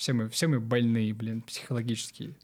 Все 0.00 0.14
мы, 0.14 0.30
все 0.30 0.46
мы 0.46 0.60
больные, 0.60 1.12
блин, 1.12 1.42
психологически, 1.42 2.34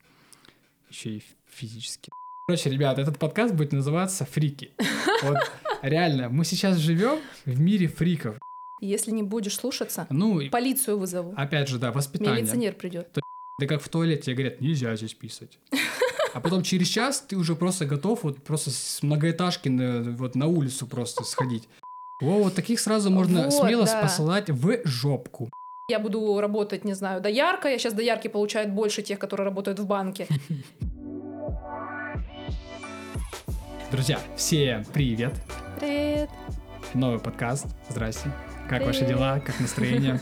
еще 0.91 1.09
и 1.17 1.23
физически. 1.49 2.13
Короче, 2.47 2.69
ребят, 2.69 2.99
этот 2.99 3.19
подкаст 3.19 3.55
будет 3.55 3.73
называться 3.73 4.27
«Фрики». 4.27 4.73
Вот 5.23 5.39
реально, 5.81 6.29
мы 6.29 6.45
сейчас 6.45 6.77
живем 6.77 7.19
в 7.47 7.59
мире 7.59 7.89
фриков. 7.89 8.39
Если 8.83 9.11
не 9.11 9.23
будешь 9.23 9.57
слушаться, 9.57 10.07
Ну, 10.11 10.43
полицию 10.51 10.99
вызову. 10.99 11.33
опять 11.35 11.71
же, 11.71 11.79
да, 11.79 11.93
воспитание. 11.93 12.43
Милиционер 12.43 12.75
придет. 12.75 13.09
Да 13.59 13.67
как 13.67 13.81
в 13.81 13.89
туалете 13.89 14.35
говорят, 14.35 14.61
нельзя 14.61 14.95
здесь 14.95 15.15
писать. 15.15 15.59
А 16.35 16.41
потом 16.43 16.63
через 16.63 16.89
час 16.89 17.25
ты 17.27 17.39
уже 17.39 17.57
просто 17.57 17.87
готов 17.87 18.23
вот 18.25 18.45
просто 18.45 18.71
с 18.71 19.03
многоэтажки 19.03 19.71
на, 19.71 20.03
вот 20.03 20.35
на 20.35 20.47
улицу 20.47 20.87
просто 20.87 21.25
сходить. 21.25 21.67
О, 22.21 22.43
вот 22.43 22.55
таких 22.55 22.81
сразу 22.81 23.11
можно 23.11 23.45
Вот, 23.45 23.55
смело 23.55 23.87
да. 23.87 24.03
посылать 24.03 24.51
в 24.51 24.87
жопку. 24.87 25.49
Я 25.89 26.01
буду 26.01 26.41
работать, 26.41 26.85
не 26.85 26.95
знаю, 26.95 27.21
доярка. 27.21 27.69
Я 27.69 27.79
сейчас 27.79 27.95
доярки 27.95 28.27
получают 28.27 28.73
больше 28.73 29.03
тех, 29.03 29.21
которые 29.21 29.45
работают 29.45 29.79
в 29.79 29.87
банке. 29.87 30.27
Друзья, 33.93 34.19
всем 34.37 34.85
привет! 34.87 35.33
Привет. 35.79 36.29
Новый 36.93 37.21
подкаст. 37.21 37.67
Здрасте. 37.89 38.33
Как 38.69 38.85
ваши 38.85 39.05
Привет. 39.05 39.17
дела? 39.17 39.39
Как 39.39 39.61
настроение? 39.61 40.21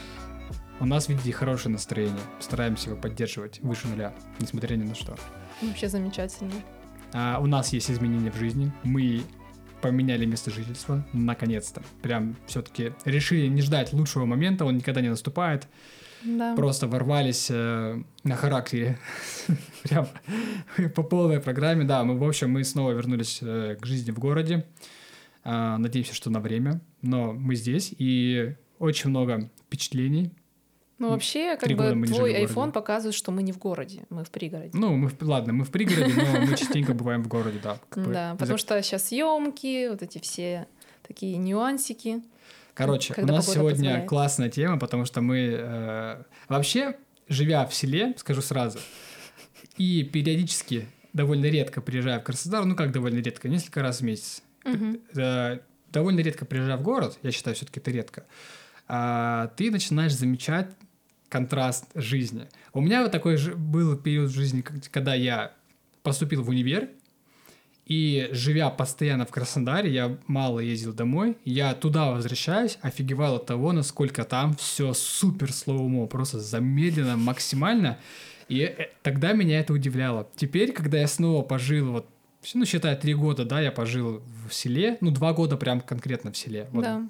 У 0.80 0.86
нас, 0.86 1.10
видите, 1.10 1.32
хорошее 1.32 1.74
настроение. 1.74 2.24
Стараемся 2.40 2.88
его 2.88 2.98
поддерживать 2.98 3.60
выше 3.60 3.88
нуля, 3.88 4.14
несмотря 4.38 4.74
ни 4.76 4.84
на 4.84 4.94
что. 4.94 5.18
Вообще 5.60 5.88
замечательно. 5.88 6.54
А, 7.12 7.40
у 7.42 7.46
нас 7.46 7.74
есть 7.74 7.90
изменения 7.90 8.30
в 8.30 8.36
жизни. 8.36 8.72
Мы 8.84 9.20
поменяли 9.80 10.24
место 10.26 10.50
жительства, 10.50 11.06
наконец-то. 11.12 11.82
Прям 12.02 12.36
все-таки 12.46 12.92
решили 13.04 13.46
не 13.46 13.62
ждать 13.62 13.92
лучшего 13.92 14.24
момента, 14.24 14.64
он 14.64 14.76
никогда 14.76 15.00
не 15.00 15.08
наступает. 15.08 15.66
Да. 16.24 16.56
Просто 16.56 16.88
ворвались 16.88 17.48
э, 17.50 18.02
на 18.24 18.34
характере. 18.34 18.98
Прям 19.84 20.08
по 20.94 21.02
полной 21.02 21.40
программе. 21.40 21.84
Да, 21.84 22.02
мы, 22.02 22.18
в 22.18 22.24
общем, 22.24 22.50
мы 22.50 22.64
снова 22.64 22.90
вернулись 22.92 23.38
э, 23.40 23.76
к 23.80 23.86
жизни 23.86 24.10
в 24.10 24.18
городе. 24.18 24.66
А, 25.44 25.78
надеемся, 25.78 26.14
что 26.14 26.30
на 26.30 26.40
время. 26.40 26.80
Но 27.02 27.32
мы 27.32 27.54
здесь, 27.54 27.94
и 27.96 28.54
очень 28.78 29.10
много 29.10 29.50
впечатлений. 29.66 30.32
Ну, 30.98 31.10
вообще, 31.10 31.56
как 31.56 31.68
бы 31.70 32.06
твой 32.06 32.44
iPhone 32.44 32.72
показывает, 32.72 33.14
что 33.14 33.30
мы 33.30 33.42
не 33.42 33.52
в 33.52 33.58
городе, 33.58 34.04
мы 34.10 34.24
в 34.24 34.30
пригороде. 34.30 34.70
Ну, 34.72 34.96
мы, 34.96 35.08
в- 35.08 35.22
ладно, 35.22 35.52
мы 35.52 35.64
в 35.64 35.70
пригороде, 35.70 36.12
но 36.14 36.40
мы 36.46 36.56
частенько 36.56 36.92
бываем 36.92 37.22
в 37.22 37.28
городе, 37.28 37.60
да. 37.62 37.78
Да, 37.94 38.36
потому 38.38 38.58
что 38.58 38.82
сейчас 38.82 39.08
съемки, 39.08 39.88
вот 39.88 40.02
эти 40.02 40.18
все 40.18 40.66
такие 41.06 41.36
нюансики. 41.36 42.22
Короче, 42.74 43.14
у 43.16 43.26
нас 43.26 43.52
сегодня 43.52 44.04
классная 44.06 44.50
тема, 44.50 44.78
потому 44.78 45.04
что 45.04 45.20
мы 45.20 45.38
э, 45.58 46.22
вообще, 46.48 46.96
живя 47.28 47.66
в 47.66 47.74
селе, 47.74 48.14
скажу 48.16 48.42
сразу, 48.42 48.78
и 49.76 50.02
периодически, 50.04 50.86
довольно 51.12 51.46
редко 51.46 51.80
приезжая 51.80 52.20
в 52.20 52.24
Краснодар, 52.24 52.64
ну 52.64 52.76
как 52.76 52.92
довольно 52.92 53.18
редко, 53.20 53.48
несколько 53.48 53.82
раз 53.82 54.00
в 54.00 54.04
месяц, 54.04 54.42
э, 54.64 55.58
довольно 55.90 56.20
редко 56.20 56.44
приезжая 56.44 56.76
в 56.76 56.82
город, 56.82 57.18
я 57.22 57.32
считаю, 57.32 57.56
все-таки 57.56 57.80
это 57.80 57.90
редко, 57.90 58.26
а, 58.86 59.48
ты 59.56 59.70
начинаешь 59.70 60.14
замечать 60.14 60.70
контраст 61.28 61.86
жизни. 61.94 62.48
У 62.72 62.80
меня 62.80 63.02
вот 63.02 63.12
такой 63.12 63.36
же 63.36 63.54
был 63.54 63.96
период 63.96 64.30
в 64.30 64.34
жизни, 64.34 64.62
когда 64.90 65.14
я 65.14 65.52
поступил 66.02 66.42
в 66.42 66.48
универ, 66.48 66.88
и 67.88 68.28
живя 68.32 68.68
постоянно 68.68 69.24
в 69.24 69.30
Краснодаре, 69.30 69.90
я 69.90 70.18
мало 70.26 70.60
ездил 70.60 70.92
домой, 70.92 71.38
я 71.46 71.72
туда 71.74 72.10
возвращаюсь, 72.10 72.78
офигевал 72.82 73.36
от 73.36 73.46
того, 73.46 73.72
насколько 73.72 74.24
там 74.24 74.54
все 74.56 74.92
супер 74.92 75.52
слоумо, 75.52 76.06
просто 76.06 76.38
замедленно, 76.38 77.16
максимально. 77.16 77.98
И 78.48 78.60
э, 78.60 78.88
тогда 79.02 79.32
меня 79.32 79.60
это 79.60 79.72
удивляло. 79.72 80.28
Теперь, 80.36 80.72
когда 80.72 80.98
я 80.98 81.06
снова 81.06 81.42
пожил, 81.42 81.92
вот, 81.92 82.06
ну, 82.54 82.64
считай, 82.64 82.96
три 82.96 83.14
года, 83.14 83.44
да, 83.44 83.60
я 83.60 83.70
пожил 83.72 84.22
в 84.48 84.52
селе, 84.54 84.98
ну, 85.00 85.10
два 85.10 85.32
года 85.32 85.56
прям 85.56 85.80
конкретно 85.80 86.32
в 86.32 86.36
селе. 86.36 86.68
Вот. 86.72 86.82
Да. 86.84 87.02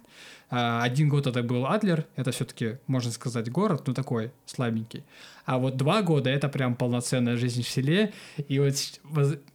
А, 0.51 0.83
Один 0.83 1.09
год 1.09 1.27
это 1.27 1.43
был 1.43 1.67
Адлер, 1.67 2.07
это 2.17 2.31
все-таки, 2.33 2.79
можно 2.87 3.11
сказать, 3.13 3.51
город, 3.51 3.83
ну 3.87 3.95
такой 3.95 4.31
слабенький. 4.47 5.05
А 5.45 5.59
вот 5.59 5.77
два 5.77 6.03
года 6.03 6.31
это 6.31 6.49
прям 6.49 6.75
полноценная 6.75 7.37
жизнь 7.37 7.63
в 7.63 7.69
селе. 7.69 8.13
И 8.49 8.59
вот 8.59 8.75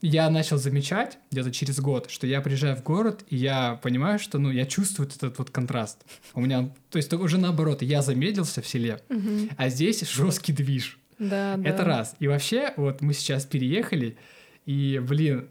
я 0.01 0.29
начал 0.29 0.57
замечать 0.57 1.17
где-то 1.31 1.51
через 1.51 1.79
год, 1.79 2.09
что 2.09 2.27
я 2.27 2.41
приезжаю 2.41 2.75
в 2.75 2.83
город, 2.83 3.23
и 3.29 3.35
я 3.35 3.79
понимаю, 3.81 4.19
что 4.19 4.37
ну, 4.39 4.51
я 4.51 4.65
чувствую 4.65 5.07
этот 5.09 5.37
вот 5.37 5.49
контраст. 5.49 6.03
У 6.33 6.41
меня, 6.41 6.69
то 6.89 6.97
есть 6.97 7.11
уже 7.13 7.37
наоборот, 7.37 7.81
я 7.81 8.01
замедлился 8.01 8.61
в 8.61 8.67
селе, 8.67 8.99
Мгм. 9.09 9.49
а 9.57 9.69
здесь 9.69 10.01
жесткий 10.09 10.53
движ. 10.53 10.99
Да, 11.19 11.55
да. 11.57 11.69
Это 11.69 11.83
раз. 11.85 12.15
И 12.19 12.27
вообще, 12.27 12.73
вот 12.77 13.01
мы 13.01 13.13
сейчас 13.13 13.45
переехали, 13.45 14.17
и, 14.65 14.99
блин, 15.03 15.49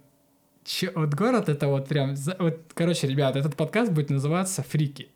чё- 0.65 0.93
вот 0.95 1.15
город 1.15 1.49
это 1.49 1.69
вот 1.69 1.89
прям... 1.89 2.15
Вот, 2.39 2.61
короче, 2.75 3.07
ребята, 3.07 3.39
этот 3.39 3.57
подкаст 3.57 3.93
будет 3.93 4.11
называться 4.11 4.63
«Фрики». 4.63 5.09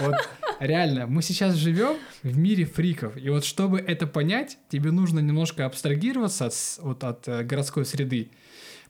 Вот 0.00 0.14
реально, 0.60 1.06
мы 1.06 1.22
сейчас 1.22 1.54
живем 1.54 1.96
в 2.22 2.36
мире 2.36 2.64
фриков. 2.64 3.16
И 3.16 3.28
вот 3.30 3.44
чтобы 3.44 3.78
это 3.78 4.06
понять, 4.06 4.58
тебе 4.68 4.90
нужно 4.90 5.20
немножко 5.20 5.66
абстрагироваться 5.66 6.46
от, 6.46 6.54
вот, 6.80 7.04
от 7.04 7.28
э, 7.28 7.42
городской 7.44 7.84
среды. 7.84 8.30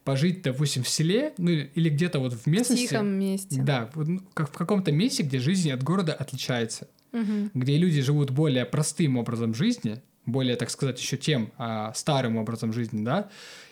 Пожить, 0.05 0.43
допустим, 0.43 0.83
в 0.83 0.89
селе, 0.89 1.33
ну 1.39 1.51
или 1.51 1.89
где-то 1.89 2.19
вот 2.19 2.33
в 2.33 2.43
В 2.43 2.47
местности. 2.47 2.89
тихом 2.89 3.07
месте. 3.09 3.61
Да, 3.63 3.89
ну, 3.95 4.21
как 4.35 4.49
в 4.51 4.53
каком-то 4.53 4.91
месте, 4.93 5.23
где 5.23 5.39
жизнь 5.39 5.71
от 5.71 5.83
города 5.83 6.13
отличается 6.13 6.89
Мгм. 7.13 7.51
где 7.55 7.77
люди 7.77 8.01
живут 8.01 8.31
более 8.31 8.65
простым 8.65 9.17
образом 9.19 9.55
жизни, 9.55 10.01
более, 10.27 10.57
так 10.57 10.71
сказать, 10.71 11.01
еще 11.01 11.17
тем 11.19 11.53
а, 11.59 11.93
старым 11.95 12.37
образом 12.37 12.73
жизни, 12.73 13.05
да, 13.05 13.29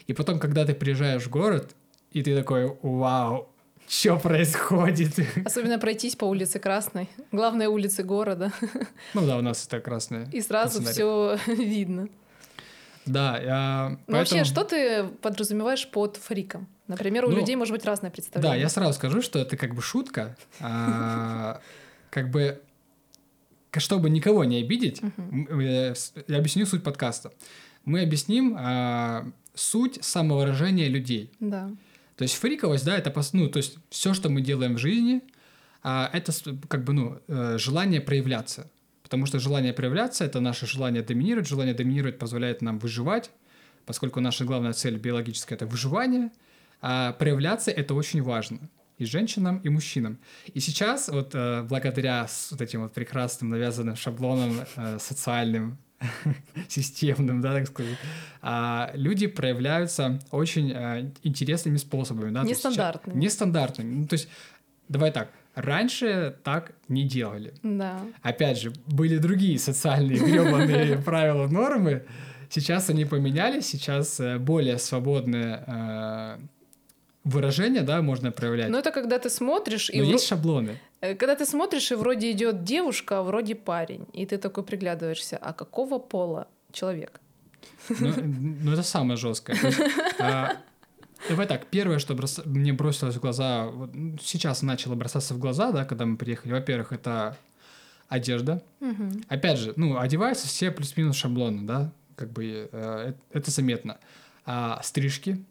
и 0.06 0.12
потом, 0.12 0.38
когда 0.38 0.64
ты 0.66 0.74
приезжаешь 0.74 1.22
в 1.22 1.30
город, 1.30 1.74
и 2.12 2.22
ты 2.22 2.36
такой, 2.36 2.76
вау, 2.82 3.48
что 3.88 4.18
происходит? 4.18 5.14
Особенно 5.44 5.78
пройтись 5.78 6.16
по 6.16 6.24
улице 6.24 6.58
Красной, 6.58 7.08
главной 7.32 7.66
улице 7.66 8.02
города, 8.02 8.52
Ну 9.14 9.26
да, 9.26 9.36
у 9.38 9.40
нас 9.42 9.66
это 9.66 9.80
красное. 9.80 10.28
и 10.32 10.40
сразу 10.40 10.82
все 10.82 11.38
видно. 11.46 12.08
Да, 13.06 13.40
а, 13.48 13.88
Ну 14.06 14.16
вообще, 14.18 14.36
поэтому- 14.36 14.44
что 14.44 14.64
ты 14.64 15.04
подразумеваешь 15.22 15.88
под 15.90 16.16
фриком? 16.18 16.66
Например, 16.86 17.24
у 17.24 17.28
Ну, 17.30 17.36
людей 17.36 17.56
может 17.56 17.72
быть 17.72 17.84
разное 17.84 18.10
Да, 18.10 18.14
представление. 18.14 18.60
я 18.60 18.68
сразу 18.68 18.92
скажу, 18.94 19.22
что 19.22 19.38
это 19.38 19.56
как 19.56 19.74
бы 19.74 19.80
шутка, 19.82 20.36
а, 20.60 21.60
как 22.10 22.30
бы, 22.30 22.60
чтобы 23.76 24.10
никого 24.10 24.44
не 24.44 24.58
обидеть, 24.60 25.00
э, 25.50 25.94
я 26.28 26.36
объясню 26.38 26.66
суть 26.66 26.82
подкаста. 26.82 27.32
Мы 27.84 28.02
объясним 28.02 28.56
а, 28.58 29.24
суть 29.54 30.04
самовыражения 30.04 30.88
людей. 30.88 31.30
Да. 31.40 31.70
То 32.20 32.24
есть 32.24 32.34
фриковость, 32.34 32.84
да, 32.84 32.98
это 32.98 33.10
ну, 33.32 33.48
то 33.48 33.56
есть 33.56 33.78
все, 33.88 34.12
что 34.12 34.28
мы 34.28 34.42
делаем 34.42 34.74
в 34.74 34.78
жизни, 34.78 35.22
а, 35.82 36.10
это 36.12 36.32
как 36.68 36.84
бы 36.84 36.92
ну 36.92 37.18
э, 37.28 37.56
желание 37.56 38.02
проявляться, 38.02 38.70
потому 39.02 39.24
что 39.24 39.38
желание 39.38 39.72
проявляться 39.72 40.26
это 40.26 40.38
наше 40.40 40.66
желание 40.66 41.02
доминировать, 41.02 41.48
желание 41.48 41.72
доминировать 41.72 42.18
позволяет 42.18 42.60
нам 42.60 42.78
выживать, 42.78 43.30
поскольку 43.86 44.20
наша 44.20 44.44
главная 44.44 44.74
цель 44.74 44.98
биологическая 44.98 45.56
это 45.56 45.64
выживание, 45.64 46.30
а 46.82 47.14
проявляться 47.14 47.70
это 47.70 47.94
очень 47.94 48.20
важно 48.22 48.68
и 48.98 49.06
женщинам, 49.06 49.56
и 49.64 49.70
мужчинам. 49.70 50.18
И 50.52 50.60
сейчас 50.60 51.08
вот 51.08 51.30
э, 51.34 51.62
благодаря 51.62 52.26
вот 52.50 52.60
этим 52.60 52.82
вот 52.82 52.92
прекрасным 52.92 53.48
навязанным 53.48 53.96
шаблонам 53.96 54.60
э, 54.76 54.98
социальным 55.00 55.78
системным, 56.68 57.40
да, 57.40 57.54
так 57.54 57.66
сказать, 57.66 57.96
а, 58.42 58.90
люди 58.94 59.26
проявляются 59.26 60.18
очень 60.30 60.72
а, 60.72 61.10
интересными 61.22 61.76
способами. 61.76 62.30
Да, 62.30 62.42
то 62.42 62.48
есть 62.48 62.64
Нестандартными. 62.64 63.18
Нестандартными. 63.18 63.94
Ну, 63.94 64.06
то 64.06 64.14
есть, 64.14 64.28
давай 64.88 65.12
так, 65.12 65.30
раньше 65.54 66.36
так 66.42 66.72
не 66.88 67.04
делали. 67.04 67.52
Да. 67.62 68.00
Опять 68.22 68.60
же, 68.60 68.72
были 68.86 69.18
другие 69.18 69.58
социальные 69.58 70.18
гребаные 70.18 70.98
правила, 71.04 71.46
нормы. 71.46 72.04
Сейчас 72.48 72.90
они 72.90 73.04
поменялись, 73.04 73.66
сейчас 73.66 74.18
э, 74.18 74.38
более 74.38 74.78
свободное 74.78 75.64
э, 75.66 76.38
выражение, 77.24 77.82
да, 77.82 78.00
можно 78.02 78.30
проявлять. 78.32 78.70
Но 78.70 78.78
это 78.78 78.90
когда 78.92 79.18
ты 79.18 79.28
смотришь, 79.30 79.90
и 79.90 80.00
Но 80.00 80.04
есть 80.08 80.26
шаблоны. 80.26 80.78
э, 81.00 81.14
когда 81.14 81.34
ты 81.34 81.44
смотришь, 81.46 81.92
и 81.92 81.94
вроде 81.94 82.30
идет 82.30 82.64
девушка, 82.64 83.18
а 83.18 83.22
вроде 83.22 83.54
парень, 83.54 84.06
и 84.12 84.24
ты 84.26 84.38
такой 84.38 84.64
приглядываешься, 84.64 85.36
а 85.36 85.52
какого 85.52 85.98
пола 85.98 86.46
человек? 86.72 87.20
Ну, 87.88 88.12
ну, 88.62 88.72
это 88.72 88.82
самое 88.82 89.16
жесткое. 89.16 89.56
А, 90.18 90.56
Давай 91.28 91.46
так, 91.46 91.66
первое, 91.66 91.98
что 91.98 92.14
брос- 92.14 92.42
мне 92.48 92.72
бросилось 92.72 93.14
в 93.16 93.20
глаза, 93.20 93.66
вот, 93.66 93.90
сейчас 94.22 94.62
начало 94.62 94.94
бросаться 94.94 95.34
в 95.34 95.38
глаза, 95.38 95.70
да, 95.70 95.84
когда 95.84 96.06
мы 96.06 96.16
приехали, 96.16 96.52
во-первых, 96.52 96.92
это 96.94 97.36
одежда. 98.08 98.62
Мгм. 98.80 99.22
Опять 99.28 99.58
же, 99.58 99.74
ну, 99.76 99.98
одеваются 99.98 100.48
все 100.48 100.70
плюс-минус 100.70 101.16
шаблоны, 101.16 101.66
да, 101.66 101.92
как 102.16 102.30
бы 102.32 102.70
э, 102.72 103.10
э- 103.10 103.12
это 103.38 103.50
заметно. 103.50 103.98
А 104.46 104.80
стрижки, 104.82 105.44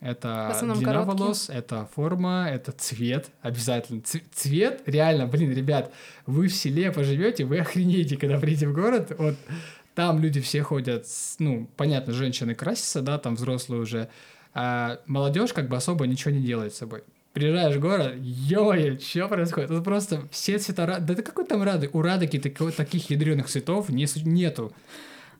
это 0.00 0.48
длина 0.78 0.92
короткие. 0.92 1.18
волос, 1.24 1.50
это 1.50 1.88
форма, 1.94 2.48
это 2.50 2.72
цвет, 2.72 3.30
обязательно. 3.42 4.00
Ц- 4.02 4.22
цвет, 4.34 4.82
реально, 4.86 5.26
блин, 5.26 5.52
ребят, 5.52 5.92
вы 6.26 6.48
в 6.48 6.54
селе 6.54 6.90
поживете, 6.90 7.44
вы 7.44 7.58
охренеете, 7.58 8.16
когда 8.16 8.38
приедете 8.38 8.68
в 8.68 8.74
город, 8.74 9.12
вот 9.18 9.36
Там 9.94 10.20
люди 10.20 10.40
все 10.40 10.62
ходят, 10.62 11.04
ну, 11.38 11.68
понятно, 11.76 12.12
женщины 12.14 12.54
красятся, 12.54 13.02
да, 13.02 13.18
там 13.18 13.34
взрослые 13.34 13.82
уже, 13.82 14.08
а 14.54 15.00
молодежь 15.06 15.52
как 15.52 15.68
бы 15.68 15.76
особо 15.76 16.06
ничего 16.06 16.30
не 16.30 16.40
делает 16.40 16.72
с 16.74 16.78
собой. 16.78 17.02
Приезжаешь 17.32 17.76
в 17.76 17.80
город, 17.80 18.14
ё 18.20 18.98
что 18.98 19.28
происходит? 19.28 19.70
Это 19.70 19.82
просто 19.82 20.26
все 20.30 20.58
цвета 20.58 20.98
Да 21.00 21.14
ты 21.14 21.22
какой 21.22 21.44
там 21.44 21.62
Радок? 21.62 21.94
У 21.94 22.02
тако- 22.38 22.70
таких 22.70 23.10
ядреных 23.10 23.48
цветов 23.48 23.88
не 23.88 24.06
нету. 24.24 24.72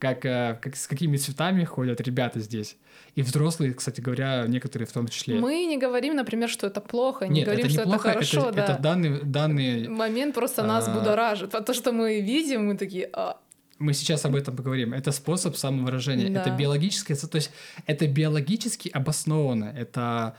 Как, 0.00 0.24
э, 0.24 0.58
как 0.60 0.74
с 0.76 0.86
какими 0.88 1.16
цветами 1.16 1.62
ходят 1.64 2.00
ребята 2.00 2.40
здесь. 2.40 2.76
И 3.14 3.22
взрослые, 3.22 3.74
кстати 3.74 4.00
говоря, 4.00 4.46
некоторые 4.48 4.86
в 4.86 4.92
том 4.92 5.06
числе. 5.06 5.38
Мы 5.38 5.66
не 5.66 5.78
говорим, 5.78 6.16
например, 6.16 6.48
что 6.48 6.66
это 6.66 6.80
плохо, 6.80 7.28
не 7.28 7.40
Нет, 7.40 7.44
говорим, 7.44 7.66
это 7.66 7.74
что 7.74 7.82
неплохо, 7.82 8.08
это 8.08 8.12
хорошо, 8.14 8.48
это, 8.48 8.52
да. 8.52 8.64
это 8.64 8.82
данные, 8.82 9.20
данные 9.22 9.88
Момент 9.88 10.34
просто 10.34 10.64
нас 10.64 10.88
А. 10.88 10.94
будоражит. 10.94 11.50
Потому 11.50 11.76
что 11.76 11.92
мы 11.92 12.20
видим, 12.20 12.66
мы 12.66 12.76
такие, 12.76 13.08
а, 13.12 13.36
мы 13.80 13.94
сейчас 13.94 14.24
об 14.26 14.34
этом 14.36 14.56
поговорим. 14.56 14.92
Это 14.92 15.10
способ 15.10 15.56
самовыражения. 15.56 16.30
Да. 16.30 16.42
Это 16.42 16.50
биологическое, 16.50 17.16
то 17.16 17.36
есть 17.36 17.50
это 17.86 18.06
биологически 18.06 18.90
обосновано. 18.90 19.74
Это 19.76 20.36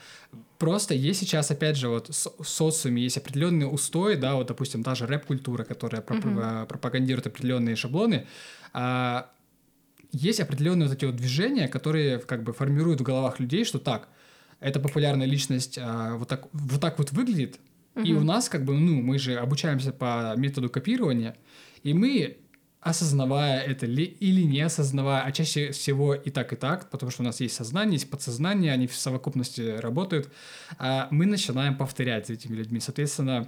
просто 0.60 0.94
есть 0.94 1.22
сейчас, 1.22 1.52
опять 1.52 1.76
же, 1.76 1.90
вот 1.90 2.10
в 2.10 2.48
социуме 2.48 3.02
есть 3.02 3.18
определенные 3.18 3.68
устои, 3.68 4.16
да, 4.16 4.36
вот, 4.36 4.48
допустим, 4.48 4.84
та 4.84 4.94
же 4.94 5.08
рэп-культура, 5.08 5.64
которая 5.64 6.04
э, 6.08 6.66
пропагандирует 6.68 7.28
определенные 7.28 7.76
шаблоны. 7.76 8.28
А, 8.74 9.32
есть 10.12 10.40
определенные 10.40 10.88
вот 10.88 10.98
эти 10.98 11.06
вот 11.06 11.16
движения, 11.16 11.68
которые 11.68 12.20
как 12.20 12.44
бы 12.44 12.54
формируют 12.54 13.02
в 13.02 13.04
головах 13.04 13.40
людей, 13.40 13.66
что 13.66 13.80
так, 13.80 14.10
эта 14.60 14.80
популярная 14.80 15.26
личность 15.26 15.78
а, 15.82 16.16
вот, 16.16 16.28
так, 16.28 16.48
вот 16.54 16.80
так 16.80 17.00
вот 17.00 17.12
выглядит, 17.12 17.60
и 17.96 18.14
Мгм. 18.14 18.22
у 18.22 18.24
нас 18.24 18.48
как 18.48 18.64
бы, 18.64 18.74
ну, 18.74 19.02
мы 19.02 19.20
же 19.20 19.36
обучаемся 19.36 19.92
по 19.92 20.34
методу 20.38 20.70
копирования, 20.70 21.36
и 21.84 21.94
мы, 21.94 22.38
осознавая 22.80 23.60
это 23.62 23.86
ли, 23.86 24.04
или 24.06 24.42
не 24.44 24.62
осознавая, 24.62 25.24
а 25.24 25.32
чаще 25.32 25.72
всего 25.72 26.16
и 26.16 26.30
так, 26.30 26.54
и 26.54 26.56
так, 26.56 26.90
потому 26.90 27.12
что 27.12 27.22
у 27.22 27.26
нас 27.26 27.42
есть 27.42 27.56
сознание, 27.56 27.94
есть 27.94 28.10
подсознание, 28.10 28.72
они 28.72 28.88
в 28.88 28.96
совокупности 28.96 29.78
работают, 29.78 30.30
а, 30.78 31.08
мы 31.12 31.26
начинаем 31.26 31.76
повторять 31.76 32.28
за 32.28 32.34
этими 32.34 32.56
людьми. 32.56 32.80
Соответственно, 32.80 33.48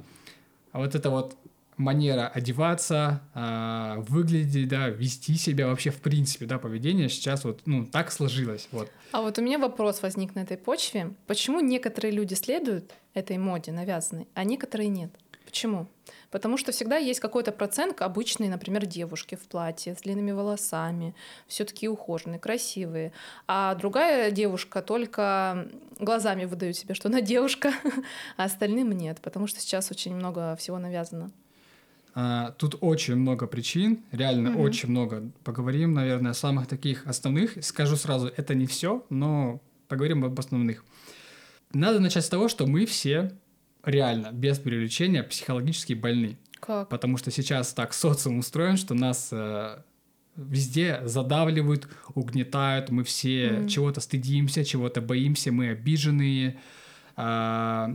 вот 0.74 0.94
это 0.94 1.10
вот 1.10 1.38
манера 1.78 2.28
одеваться, 2.28 3.22
а, 3.34 3.98
выглядеть, 4.08 4.68
да, 4.68 4.90
вести 4.90 5.36
себя 5.36 5.68
вообще 5.68 5.90
в 5.90 6.02
принципе, 6.02 6.46
да, 6.46 6.60
поведение 6.60 7.10
сейчас 7.10 7.44
вот, 7.44 7.62
ну, 7.66 7.86
так 7.86 8.12
сложилось, 8.12 8.68
вот. 8.72 8.90
А 9.12 9.22
вот 9.22 9.38
у 9.38 9.42
меня 9.42 9.60
вопрос 9.60 10.02
возник 10.02 10.36
на 10.36 10.40
этой 10.40 10.58
почве. 10.58 11.14
Почему 11.28 11.60
некоторые 11.60 12.12
люди 12.12 12.34
следуют 12.34 12.92
этой 13.14 13.38
моде 13.38 13.72
навязанной, 13.72 14.28
а 14.34 14.44
некоторые 14.44 14.90
нет? 14.90 15.12
Почему? 15.46 15.88
Потому 16.31 16.58
что 16.58 16.72
всегда 16.72 16.98
есть 16.98 17.20
какой-то 17.20 17.52
процент 17.52 18.02
обычной, 18.02 18.48
например, 18.48 18.88
девушки 18.88 19.36
в 19.36 19.42
платье 19.48 19.94
с 19.94 20.02
длинными 20.02 20.31
волосами, 20.31 21.14
все 21.48 21.64
таки 21.64 21.88
ухоженные, 21.88 22.40
красивые. 22.40 23.12
А 23.48 23.75
другая 23.75 24.31
девушка 24.31 24.81
только 24.81 25.70
глазами 26.00 26.46
выдает 26.46 26.75
себе, 26.75 26.96
что 26.96 27.08
она 27.08 27.22
девушка, 27.22 27.72
а 28.38 28.46
остальным 28.46 28.92
нет, 28.94 29.22
потому 29.22 29.46
что 29.46 29.60
сейчас 29.60 29.92
очень 29.92 30.16
много 30.16 30.56
всего 30.56 30.80
навязано. 30.80 31.31
А, 32.15 32.51
Тут 32.60 32.75
очень 32.81 33.15
много 33.15 33.48
причин, 33.48 34.00
реально 34.12 34.51
Мгм. 34.51 34.60
очень 34.60 34.89
много. 34.89 35.31
Поговорим, 35.44 35.94
наверное, 35.94 36.31
о 36.31 36.36
самых 36.36 36.68
таких 36.68 37.07
основных. 37.07 37.57
Скажу 37.63 37.95
сразу, 37.95 38.27
это 38.38 38.54
не 38.54 38.68
все, 38.68 39.04
но 39.10 39.62
поговорим 39.88 40.24
об 40.24 40.39
основных. 40.39 40.83
Надо 41.74 42.00
начать 42.00 42.24
с 42.25 42.30
того, 42.30 42.48
что 42.50 42.68
мы 42.68 42.86
все 42.86 43.31
реально, 43.83 44.31
без 44.31 44.60
преувеличения, 44.60 45.24
психологически 45.24 45.94
больны. 45.94 46.38
Как? 46.60 46.88
Потому 46.89 47.18
что 47.18 47.31
сейчас 47.31 47.74
так 47.74 47.94
социум 47.94 48.38
устроен, 48.38 48.77
что 48.77 48.94
нас 48.94 49.30
э, 49.31 49.80
везде 50.36 51.01
задавливают, 51.06 51.88
угнетают, 52.13 52.89
мы 52.92 53.04
все 53.04 53.50
Мгм. 53.51 53.68
чего-то 53.68 54.01
стыдимся, 54.01 54.63
чего-то 54.63 55.01
боимся, 55.01 55.51
мы 55.51 55.69
обиженные 55.69 56.60
а, 57.15 57.89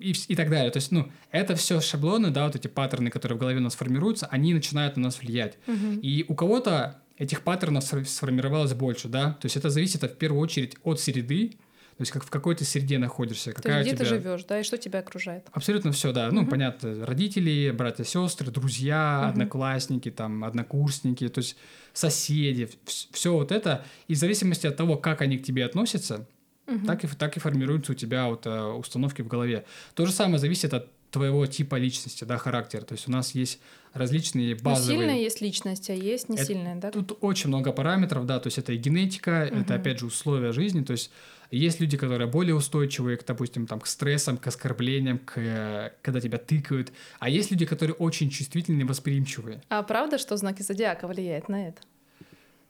и, 0.00 0.12
и 0.28 0.34
так 0.36 0.50
далее. 0.50 0.70
То 0.70 0.78
есть, 0.78 0.90
ну, 0.92 1.10
это 1.30 1.54
все 1.54 1.80
шаблоны, 1.80 2.30
да, 2.30 2.46
вот 2.46 2.56
эти 2.56 2.66
паттерны, 2.68 3.10
которые 3.10 3.36
в 3.36 3.40
голове 3.40 3.58
у 3.58 3.62
нас 3.62 3.74
формируются, 3.74 4.26
они 4.26 4.54
начинают 4.54 4.96
на 4.96 5.04
нас 5.04 5.20
влиять. 5.20 5.58
Мгм. 5.66 6.00
И 6.00 6.24
у 6.28 6.34
кого-то 6.34 7.00
этих 7.18 7.42
паттернов 7.42 7.84
сфор- 7.84 8.04
сформировалось 8.04 8.72
больше, 8.74 9.08
да, 9.08 9.32
то 9.40 9.46
есть 9.46 9.56
это 9.56 9.70
зависит 9.70 10.02
в 10.02 10.16
первую 10.16 10.40
очередь 10.40 10.76
от 10.82 10.98
среды, 11.00 11.50
то 11.98 12.02
есть 12.02 12.12
как 12.12 12.24
в 12.24 12.30
какой 12.30 12.54
ты 12.56 12.64
среде 12.64 12.96
находишься, 12.96 13.50
То 13.50 13.56
какая 13.56 13.80
есть 13.80 13.90
у 13.92 13.94
где 13.94 14.04
тебя... 14.04 14.16
ты 14.16 14.22
живешь, 14.22 14.44
да, 14.44 14.60
и 14.60 14.62
что 14.62 14.78
тебя 14.78 15.00
окружает? 15.00 15.46
Абсолютно 15.52 15.92
все, 15.92 16.12
да. 16.12 16.30
Ну, 16.32 16.40
Мгм. 16.42 16.50
понятно, 16.50 17.04
родители, 17.04 17.70
братья, 17.76 18.04
сестры, 18.04 18.50
друзья, 18.50 19.18
Мгм. 19.20 19.30
одноклассники, 19.32 20.10
там, 20.10 20.42
однокурсники, 20.44 21.28
то 21.28 21.40
есть 21.40 21.56
соседи, 21.92 22.70
все 22.86 23.34
вот 23.34 23.52
это. 23.52 23.84
И 24.08 24.14
в 24.14 24.18
зависимости 24.18 24.66
от 24.66 24.76
того, 24.76 24.96
как 24.96 25.20
они 25.20 25.36
к 25.36 25.42
тебе 25.42 25.62
относятся, 25.66 26.26
Мгм. 26.70 26.86
так, 26.86 27.04
и, 27.04 27.08
так 27.08 27.36
и 27.36 27.40
формируются 27.40 27.92
у 27.92 27.94
тебя 27.94 28.28
вот 28.28 28.46
э, 28.46 28.62
установки 28.64 29.22
в 29.22 29.26
голове. 29.28 29.64
То 29.94 30.06
же 30.06 30.12
самое 30.12 30.38
зависит 30.38 30.72
от 30.72 30.88
твоего 31.10 31.44
типа 31.46 31.74
личности, 31.74 32.22
да, 32.22 32.36
характера. 32.38 32.82
То 32.82 32.92
есть 32.94 33.08
у 33.08 33.10
нас 33.10 33.34
есть 33.34 33.60
различные 33.92 34.54
Ну, 34.54 34.62
базовые... 34.62 34.98
сильная 34.98 35.18
есть 35.18 35.40
личность, 35.40 35.90
а 35.90 35.92
есть 35.92 36.28
не 36.28 36.36
Это- 36.36 36.44
сильная, 36.44 36.76
да? 36.76 36.92
Тут 36.92 37.18
очень 37.20 37.48
много 37.48 37.72
параметров, 37.72 38.26
да, 38.26 38.38
то 38.38 38.46
есть 38.46 38.58
это 38.58 38.72
и 38.72 38.76
генетика, 38.76 39.30
это 39.32 39.56
Мгм. 39.56 39.72
опять 39.72 39.98
же 39.98 40.06
условия 40.06 40.52
жизни, 40.52 40.84
то 40.84 40.92
есть 40.92 41.10
есть 41.50 41.80
люди, 41.80 41.96
которые 41.96 42.28
более 42.28 42.54
устойчивые, 42.54 43.16
к, 43.16 43.24
допустим, 43.26 43.66
там, 43.66 43.80
к 43.80 43.88
стрессам, 43.88 44.36
к 44.36 44.46
оскорблениям, 44.46 45.18
к, 45.18 45.92
когда 46.00 46.20
тебя 46.20 46.38
тыкают, 46.38 46.92
а 47.18 47.28
есть 47.28 47.50
люди, 47.50 47.66
которые 47.66 47.94
очень 47.94 48.30
чувствительные, 48.30 48.86
восприимчивые. 48.86 49.60
А 49.68 49.82
правда, 49.82 50.16
что 50.18 50.36
знаки 50.36 50.62
зодиака 50.62 51.08
влияют 51.08 51.48
на 51.48 51.66
это? 51.70 51.82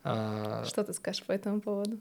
А, 0.02 0.64
Что 0.66 0.82
ты 0.82 0.94
скажешь 0.94 1.22
по 1.24 1.32
этому 1.32 1.60
поводу? 1.60 1.98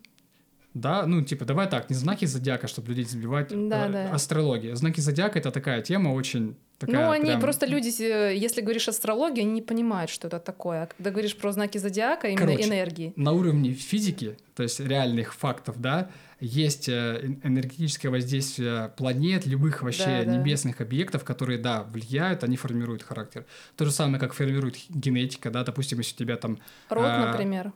Да, 0.73 1.05
ну, 1.05 1.21
типа, 1.23 1.45
давай 1.45 1.67
так, 1.69 1.89
не 1.89 1.95
знаки 1.95 2.25
зодиака, 2.25 2.67
чтобы 2.67 2.89
людей 2.89 3.05
забивать, 3.05 3.49
Да, 3.69 3.85
а, 3.85 3.89
да. 3.89 4.11
астрология. 4.11 4.75
Знаки 4.75 4.99
зодиака— 5.01 5.39
это 5.39 5.51
такая 5.51 5.81
тема 5.81 6.09
очень 6.09 6.55
такая 6.77 7.05
ну, 7.05 7.11
они 7.11 7.25
прям- 7.25 7.41
просто 7.41 7.65
люди, 7.65 7.89
э, 8.01 8.35
если 8.37 8.61
говоришь 8.61 8.87
астрология, 8.87 9.43
они 9.43 9.51
не 9.51 9.61
понимают, 9.61 10.09
что 10.09 10.27
это 10.27 10.39
такое. 10.39 10.83
А 10.83 10.85
когда 10.87 11.11
говоришь 11.11 11.35
про 11.35 11.51
знаки 11.51 11.77
зодиака, 11.77 12.27
именно 12.29 12.45
Короче, 12.45 12.69
энергии. 12.69 13.13
на 13.17 13.31
уровне 13.33 13.73
физики, 13.73 14.37
то 14.55 14.63
есть 14.63 14.79
реальных 14.79 15.33
фактов, 15.33 15.81
да, 15.81 16.09
есть 16.39 16.87
э, 16.87 17.19
эн- 17.21 17.41
энергетическое 17.43 18.09
воздействие 18.11 18.93
планет, 18.95 19.45
любых 19.45 19.81
вообще 19.81 20.05
Да, 20.05 20.23
да. 20.23 20.37
небесных 20.37 20.79
объектов, 20.79 21.25
которые, 21.25 21.57
да, 21.59 21.83
влияют, 21.83 22.43
они 22.45 22.55
формируют 22.55 23.03
характер. 23.03 23.45
То 23.75 23.83
же 23.85 23.91
самое, 23.91 24.19
как 24.19 24.31
формирует 24.33 24.77
генетика, 24.89 25.49
да, 25.51 25.63
допустим, 25.65 25.97
если 25.97 26.13
у 26.13 26.17
тебя 26.19 26.37
там, 26.37 26.59
Род, 26.89 27.03
а, 27.05 27.31
например. 27.31 27.73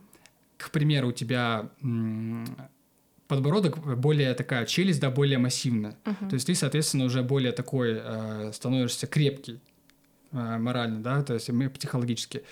к 0.58 0.70
примеру, 0.72 1.10
у 1.10 1.12
тебя 1.12 1.70
подбородок 3.34 3.80
более 3.98 4.34
такая, 4.36 4.66
челюсть, 4.66 5.00
да, 5.00 5.10
более 5.10 5.38
массивная. 5.40 5.98
Мгм. 6.06 6.30
То 6.30 6.34
есть 6.36 6.46
ты, 6.46 6.56
соответственно, 6.56 7.06
уже 7.06 7.24
более 7.24 7.52
такой 7.52 8.00
э, 8.00 8.52
становишься 8.54 9.08
крепкий 9.08 9.60
э, 10.32 10.58
морально, 10.58 11.02
да, 11.02 11.24
то 11.24 11.34
есть 11.34 11.50
мы 11.50 11.70
психологически. 11.70 12.44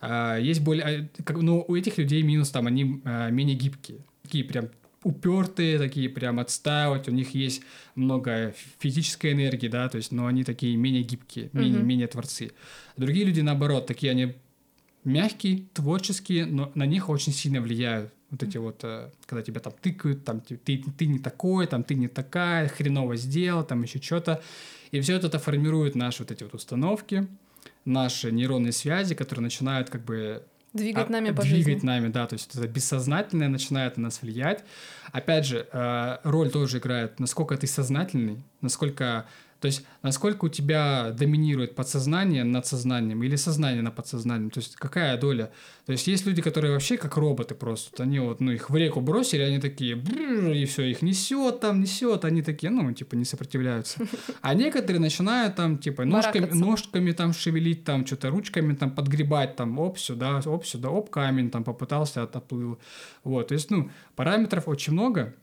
А, 0.00 0.38
есть 0.38 0.60
более, 0.60 0.84
а, 0.84 1.22
как, 1.24 1.42
ну, 1.42 1.62
у 1.68 1.76
этих 1.76 1.98
людей 1.98 2.22
минус 2.22 2.50
там, 2.50 2.66
они 2.66 3.02
э, 3.04 3.30
менее 3.30 3.54
гибкие, 3.54 3.98
такие 4.22 4.44
прям 4.44 4.68
упертые, 5.02 5.78
такие 5.78 6.08
прям 6.08 6.40
отстаивать, 6.40 7.08
у 7.08 7.12
них 7.12 7.34
есть 7.34 7.62
много 7.94 8.54
физической 8.78 9.32
энергии, 9.32 9.68
да, 9.68 9.88
то 9.88 9.96
есть, 9.96 10.10
но 10.10 10.26
они 10.26 10.44
такие 10.44 10.76
менее 10.76 11.02
гибкие, 11.02 11.50
менее, 11.52 11.78
Мгм. 11.80 11.88
менее 11.88 12.06
творцы. 12.06 12.52
Другие 12.96 13.26
люди, 13.26 13.40
наоборот, 13.42 13.86
такие 13.86 14.10
они 14.10 14.34
мягкие, 15.04 15.64
творческие, 15.74 16.46
но 16.46 16.72
на 16.74 16.86
них 16.86 17.08
очень 17.10 17.32
сильно 17.32 17.60
влияют 17.60 18.12
вот 18.30 18.42
эти 18.42 18.56
вот, 18.58 18.80
э, 18.82 19.10
когда 19.26 19.42
тебя 19.42 19.60
там 19.60 19.72
тыкают, 19.80 20.24
там 20.24 20.40
ты, 20.40 20.56
ты, 20.56 21.06
не 21.06 21.18
такой, 21.18 21.66
там 21.66 21.82
ты 21.82 21.94
не 21.94 22.08
такая, 22.08 22.68
хреново 22.68 23.16
сделал, 23.16 23.64
там 23.64 23.82
еще 23.82 24.00
что-то. 24.00 24.42
И 24.90 25.00
все 25.00 25.16
это 25.16 25.38
формирует 25.38 25.94
наши 25.94 26.22
вот 26.22 26.30
эти 26.30 26.42
вот 26.42 26.54
установки, 26.54 27.26
наши 27.84 28.30
нейронные 28.30 28.72
связи, 28.72 29.14
которые 29.14 29.42
начинают 29.44 29.90
как 29.90 30.04
бы 30.04 30.44
Двигать 30.72 31.08
а, 31.08 31.12
нами 31.12 31.30
по 31.32 31.42
двигать 31.42 31.66
жизни. 31.66 31.86
нами, 31.86 32.08
да, 32.08 32.28
то 32.28 32.34
есть 32.34 32.54
это 32.54 32.68
бессознательное 32.68 33.48
начинает 33.48 33.96
на 33.96 34.04
нас 34.04 34.22
влиять. 34.22 34.62
Опять 35.10 35.44
же, 35.44 35.66
э, 35.72 36.18
роль 36.22 36.48
тоже 36.50 36.78
играет, 36.78 37.18
насколько 37.18 37.56
ты 37.56 37.66
сознательный, 37.66 38.44
насколько, 38.60 39.26
то 39.60 39.66
есть 39.66 39.84
насколько 40.02 40.46
у 40.46 40.48
тебя 40.48 41.10
доминирует 41.10 41.74
подсознание 41.74 42.44
над 42.44 42.66
сознанием 42.66 43.22
или 43.22 43.36
сознание 43.36 43.82
над 43.82 43.94
подсознанием, 43.94 44.50
то 44.50 44.58
есть 44.58 44.76
какая 44.76 45.18
доля. 45.18 45.52
То 45.86 45.92
есть 45.92 46.06
есть 46.06 46.26
люди, 46.26 46.40
которые 46.40 46.72
вообще 46.72 46.96
как 46.96 47.16
роботы 47.16 47.54
просто, 47.54 47.90
вот 47.92 48.00
они 48.00 48.18
вот, 48.20 48.40
ну 48.40 48.52
их 48.52 48.70
в 48.70 48.76
реку 48.76 49.00
бросили, 49.00 49.42
они 49.42 49.58
такие, 49.58 49.96
и 49.98 50.64
все, 50.64 50.84
их 50.84 51.02
несет 51.02 51.60
там, 51.60 51.80
несет, 51.80 52.24
они 52.24 52.42
такие, 52.42 52.70
ну 52.70 52.90
типа 52.92 53.14
не 53.14 53.24
сопротивляются. 53.24 54.00
А 54.42 54.54
некоторые 54.54 55.00
начинают 55.00 55.56
там 55.56 55.78
типа 55.78 56.04
ножками, 56.04 56.46
ножками 56.52 57.12
там 57.12 57.32
шевелить, 57.32 57.84
там 57.84 58.06
что-то 58.06 58.30
ручками 58.30 58.74
там 58.74 58.90
подгребать, 58.90 59.56
там 59.56 59.78
оп 59.78 59.98
сюда, 59.98 60.40
оп 60.46 60.64
сюда, 60.64 60.90
оп 60.90 61.10
камень 61.10 61.50
там 61.50 61.64
попытался, 61.64 62.22
отоплыл. 62.22 62.78
Вот, 63.24 63.48
то 63.48 63.54
есть, 63.54 63.70
ну, 63.70 63.90
параметров 64.16 64.68
очень 64.68 64.92
много. 64.92 65.34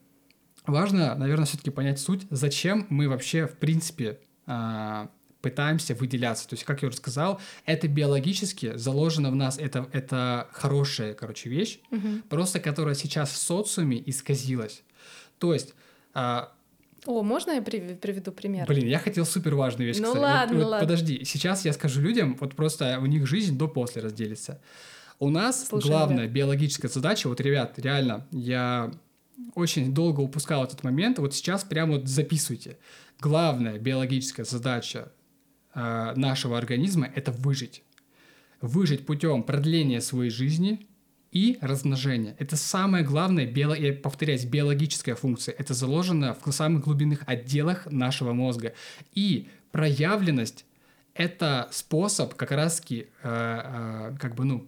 Важно, 0.67 1.15
наверное, 1.15 1.45
все-таки 1.45 1.69
понять 1.71 1.99
суть, 1.99 2.27
зачем 2.29 2.85
мы 2.89 3.07
вообще, 3.09 3.47
в 3.47 3.57
принципе, 3.57 4.19
а, 4.45 5.09
пытаемся 5.41 5.95
выделяться. 5.95 6.47
То 6.47 6.55
есть, 6.55 6.63
как 6.65 6.81
я 6.81 6.89
уже 6.89 6.97
сказал, 6.97 7.39
это 7.65 7.87
биологически 7.87 8.75
заложено 8.75 9.31
в 9.31 9.35
нас, 9.35 9.57
это, 9.57 9.87
это 9.93 10.47
хорошая, 10.51 11.13
короче, 11.13 11.49
вещь, 11.49 11.79
Мгм. 11.91 12.23
просто 12.29 12.59
которая 12.59 12.95
сейчас 12.95 13.29
в 13.31 13.37
социуме 13.37 14.01
исказилась. 14.05 14.83
То 15.39 15.53
есть, 15.53 15.73
а, 16.13 16.51
О, 17.05 17.21
можно 17.23 17.51
я 17.51 17.61
прив- 17.61 17.97
приведу 17.99 18.31
пример? 18.31 18.67
блин, 18.67 18.87
я 18.87 18.99
хотел 18.99 19.25
супер 19.25 19.55
важную 19.55 19.87
вещь 19.87 19.97
Ну 19.99 20.09
сказать. 20.11 20.21
ладно, 20.21 20.55
вот, 20.57 20.63
вот 20.63 20.71
ладно. 20.71 20.85
Подожди, 20.87 21.23
сейчас 21.23 21.63
я 21.63 21.71
скажу 21.71 22.01
людям, 22.01 22.35
вот 22.41 22.55
просто 22.55 22.99
у 23.01 23.05
них 23.05 23.25
жизнь 23.27 23.57
до-после 23.57 24.01
разделится. 24.01 24.59
У 25.19 25.29
нас 25.29 25.67
Слушай, 25.67 25.87
главная 25.87 26.23
ребят. 26.23 26.31
биологическая 26.33 26.91
задача, 26.91 27.29
вот, 27.29 27.39
ребят, 27.39 27.79
реально, 27.79 28.27
я 28.31 28.91
очень 29.55 29.93
долго 29.93 30.21
упускал 30.21 30.63
этот 30.63 30.83
момент, 30.83 31.19
вот 31.19 31.33
сейчас 31.33 31.63
прямо 31.63 31.93
вот 31.93 32.07
записывайте. 32.07 32.77
Главная 33.19 33.77
биологическая 33.79 34.45
задача 34.45 35.11
э, 35.73 36.13
нашего 36.15 36.57
организма– 36.57 37.09
это 37.15 37.31
выжить. 37.31 37.83
Выжить 38.61 39.05
путем 39.05 39.43
продления 39.43 40.01
своей 40.01 40.31
жизни 40.31 40.87
и 41.31 41.57
размножения. 41.61 42.35
Это 42.39 42.55
самая 42.55 43.03
главная, 43.03 43.45
био... 43.45 43.73
я 43.73 43.93
повторяюсь, 43.93 44.45
биологическая 44.45 45.15
функция. 45.15 45.55
Это 45.57 45.73
заложено 45.73 46.35
в 46.43 46.51
самых 46.51 46.83
глубинных 46.83 47.23
отделах 47.25 47.87
нашего 47.91 48.33
мозга. 48.33 48.73
И 49.13 49.47
проявленность– 49.71 50.65
это 51.13 51.67
способ 51.71 52.35
как 52.35 52.51
раз-таки, 52.51 53.07
э, 53.23 54.11
э, 54.13 54.17
как 54.19 54.35
бы, 54.35 54.45
ну, 54.45 54.67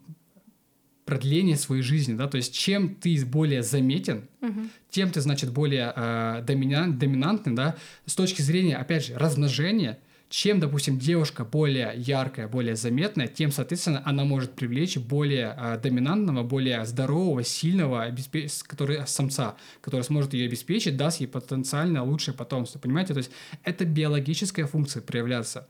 продления 1.09 1.55
своей 1.57 1.81
жизни, 1.81 2.13
да, 2.15 2.27
то 2.27 2.37
есть 2.37 2.53
чем 2.53 2.93
ты 2.95 3.25
более 3.25 3.63
заметен, 3.63 4.27
Мгм. 4.41 4.69
тем 4.91 5.09
ты, 5.09 5.21
значит, 5.21 5.49
более 5.51 5.91
э, 5.95 6.43
доминант, 6.45 6.99
доминантный, 6.99 7.55
да, 7.55 7.75
с 8.05 8.13
точки 8.13 8.43
зрения, 8.43 8.77
опять 8.77 9.05
же, 9.07 9.17
размножения, 9.17 9.97
чем, 10.29 10.59
допустим, 10.59 10.99
девушка 10.99 11.43
более 11.43 11.91
яркая, 11.97 12.47
более 12.47 12.75
заметная, 12.75 13.25
тем, 13.27 13.51
соответственно, 13.51 14.03
она 14.05 14.23
может 14.23 14.51
привлечь 14.53 14.97
более 14.97 15.55
э, 15.57 15.79
доминантного, 15.81 16.43
более 16.43 16.85
здорового, 16.85 17.43
сильного 17.43 18.07
обеспе- 18.07 18.47
с- 18.47 18.61
который, 18.61 18.99
самца, 19.07 19.55
который 19.81 20.03
сможет 20.03 20.35
ее 20.35 20.45
обеспечить, 20.45 20.95
даст 20.95 21.19
ей 21.21 21.27
потенциально 21.27 22.03
лучшее 22.03 22.35
потомство, 22.35 22.77
понимаете? 22.77 23.13
То 23.15 23.17
есть 23.19 23.31
это 23.63 23.85
биологическая 23.85 24.67
функция 24.67 25.01
проявляться. 25.01 25.67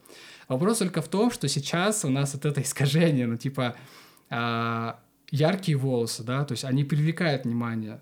Вопрос 0.50 0.80
только 0.80 1.02
в 1.02 1.08
том, 1.08 1.32
что 1.32 1.48
сейчас 1.48 2.04
у 2.04 2.10
нас 2.10 2.34
вот 2.34 2.44
это 2.46 2.62
искажение, 2.62 3.28
ну, 3.28 3.38
типа, 3.38 3.76
а, 4.32 5.00
яркие 5.32 5.78
волосы, 5.78 6.24
да, 6.24 6.46
то 6.46 6.54
есть 6.54 6.64
они 6.64 6.84
привлекают 6.84 7.46
внимание. 7.46 8.02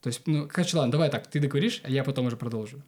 То 0.00 0.08
есть, 0.08 0.22
ну, 0.26 0.48
короче, 0.48 0.76
ладно, 0.76 0.92
давай 0.92 1.10
так, 1.10 1.28
ты 1.28 1.40
договоришь, 1.40 1.80
а 1.84 1.90
я 1.90 2.04
потом 2.04 2.26
уже 2.26 2.36
продолжу. 2.36 2.82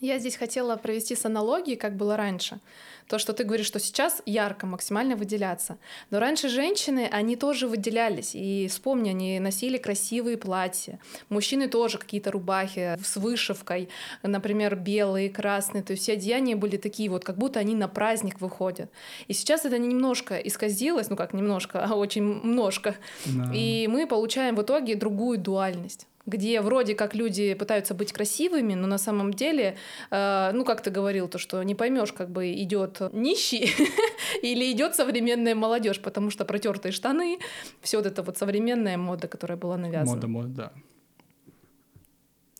Я 0.00 0.18
здесь 0.18 0.36
хотела 0.36 0.76
провести 0.76 1.14
с 1.14 1.26
аналогией, 1.26 1.76
как 1.76 1.94
было 1.94 2.16
раньше. 2.16 2.58
То, 3.06 3.18
что 3.18 3.34
ты 3.34 3.44
говоришь, 3.44 3.66
что 3.66 3.78
сейчас 3.78 4.22
ярко, 4.24 4.66
максимально 4.66 5.14
выделяться. 5.14 5.76
Но 6.10 6.20
раньше 6.20 6.48
женщины, 6.48 7.06
они 7.12 7.36
тоже 7.36 7.68
выделялись. 7.68 8.34
И 8.34 8.66
вспомни, 8.68 9.10
они 9.10 9.38
носили 9.40 9.76
красивые 9.76 10.38
платья. 10.38 10.98
Мужчины 11.28 11.68
тоже 11.68 11.98
какие-то 11.98 12.30
рубахи 12.30 12.98
с 13.04 13.16
вышивкой, 13.16 13.90
например, 14.22 14.74
белые, 14.76 15.28
красные. 15.28 15.82
То 15.82 15.92
есть 15.92 16.04
все 16.04 16.14
одеяния 16.14 16.56
были 16.56 16.78
такие 16.78 17.10
вот, 17.10 17.24
как 17.24 17.36
будто 17.36 17.60
они 17.60 17.74
на 17.74 17.88
праздник 17.88 18.40
выходят. 18.40 18.90
И 19.28 19.34
сейчас 19.34 19.66
это 19.66 19.76
немножко 19.76 20.36
исказилось, 20.36 21.10
ну 21.10 21.16
как 21.16 21.34
немножко, 21.34 21.84
а 21.84 21.94
очень 21.94 22.22
множко. 22.22 22.94
Да. 23.26 23.50
И 23.52 23.86
мы 23.88 24.06
получаем 24.06 24.56
в 24.56 24.62
итоге 24.62 24.94
другую 24.94 25.38
дуальность 25.38 26.06
где 26.26 26.60
вроде 26.60 26.94
как 26.94 27.14
люди 27.14 27.54
пытаются 27.54 27.94
быть 27.94 28.12
красивыми, 28.12 28.74
но 28.74 28.86
на 28.86 28.98
самом 28.98 29.32
деле, 29.32 29.76
э, 30.10 30.50
ну 30.52 30.64
как 30.64 30.82
ты 30.82 30.90
говорил, 30.90 31.28
то 31.28 31.38
что 31.38 31.62
не 31.62 31.74
поймешь, 31.74 32.12
как 32.12 32.30
бы 32.30 32.52
идет 32.52 33.00
нищий 33.12 33.70
или 34.42 34.70
идет 34.72 34.94
современная 34.94 35.54
молодежь, 35.54 36.00
потому 36.00 36.30
что 36.30 36.44
протертые 36.44 36.92
штаны, 36.92 37.38
все 37.80 37.96
вот 37.98 38.06
это 38.06 38.22
вот 38.22 38.38
современная 38.38 38.96
мода, 38.96 39.28
которая 39.28 39.58
была 39.58 39.76
навязана. 39.76 40.14
Мода, 40.14 40.28
мода, 40.28 40.48
да. 40.48 40.72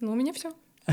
Ну 0.01 0.13
у 0.13 0.15
меня 0.15 0.33
все. 0.33 0.53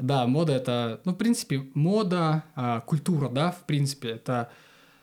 Да, 0.00 0.26
мода 0.26 0.54
это, 0.54 1.00
ну, 1.04 1.12
в 1.12 1.16
принципе, 1.16 1.66
мода, 1.74 2.44
а, 2.54 2.80
культура, 2.80 3.28
да, 3.28 3.50
в 3.50 3.64
принципе, 3.64 4.08
это, 4.08 4.50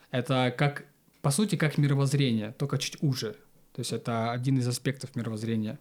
это 0.09 0.51
как, 0.57 0.85
по 1.21 1.29
сути, 1.29 1.55
как 1.55 1.77
мировоззрение, 1.77 2.53
только 2.57 2.79
чуть 2.79 2.97
уже. 3.03 3.35
То 3.77 3.81
есть 3.81 3.93
это 3.93 4.31
один 4.31 4.57
из 4.57 4.67
аспектов 4.67 5.15
мировоззрения. 5.15 5.77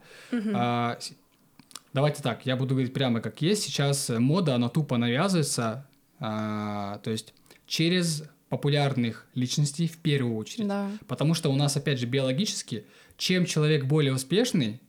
А, 0.52 0.98
с- 1.00 1.14
давайте 1.94 2.22
так, 2.22 2.44
я 2.44 2.54
буду 2.54 2.74
говорить 2.74 2.92
прямо 2.92 3.22
как 3.22 3.40
есть. 3.40 3.62
Сейчас 3.62 4.10
э, 4.10 4.18
мода, 4.18 4.54
она 4.54 4.68
тупо 4.68 4.98
навязывается, 4.98 5.88
а, 6.20 6.98
то 6.98 7.10
есть 7.10 7.32
через 7.66 8.24
популярных 8.50 9.26
личностей 9.34 9.88
в 9.88 9.96
первую 9.96 10.36
очередь. 10.36 10.68
Да. 10.68 10.90
Потому 11.08 11.32
что 11.32 11.50
у 11.50 11.56
нас, 11.56 11.74
опять 11.78 11.98
же, 11.98 12.04
биологически, 12.04 12.84
чем 13.16 13.46
человек 13.46 13.86
более 13.86 14.12
успешный, 14.12 14.82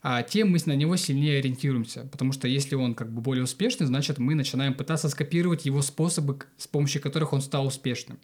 а, 0.00 0.22
тем 0.22 0.50
мы 0.50 0.58
на 0.64 0.74
него 0.74 0.96
сильнее 0.96 1.40
ориентируемся. 1.40 2.08
Потому 2.10 2.32
что 2.32 2.48
если 2.48 2.74
он 2.74 2.94
как 2.94 3.12
бы 3.12 3.20
более 3.20 3.44
успешный, 3.44 3.86
значит, 3.86 4.16
мы 4.16 4.34
начинаем 4.34 4.72
пытаться 4.72 5.10
скопировать 5.10 5.66
его 5.66 5.82
способы, 5.82 6.38
с 6.56 6.66
помощью 6.66 7.02
которых 7.02 7.34
он 7.34 7.42
стал 7.42 7.66
успешным. 7.66 8.18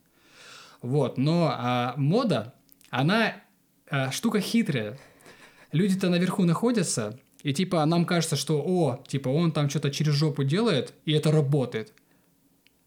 Вот. 0.80 1.18
Но 1.18 1.50
а, 1.52 1.92
мода, 1.98 2.54
она 2.88 3.26
а, 3.26 3.45
штука 4.12 4.40
хитрая. 4.40 4.98
Люди-то 5.72 6.08
наверху 6.08 6.44
находятся, 6.44 7.18
и 7.42 7.52
типа 7.52 7.84
нам 7.86 8.04
кажется, 8.04 8.36
что, 8.36 8.62
о, 8.64 9.02
типа 9.06 9.28
он 9.28 9.52
там 9.52 9.68
что-то 9.68 9.90
через 9.90 10.14
жопу 10.14 10.44
делает, 10.44 10.94
и 11.04 11.12
это 11.12 11.30
работает. 11.32 11.92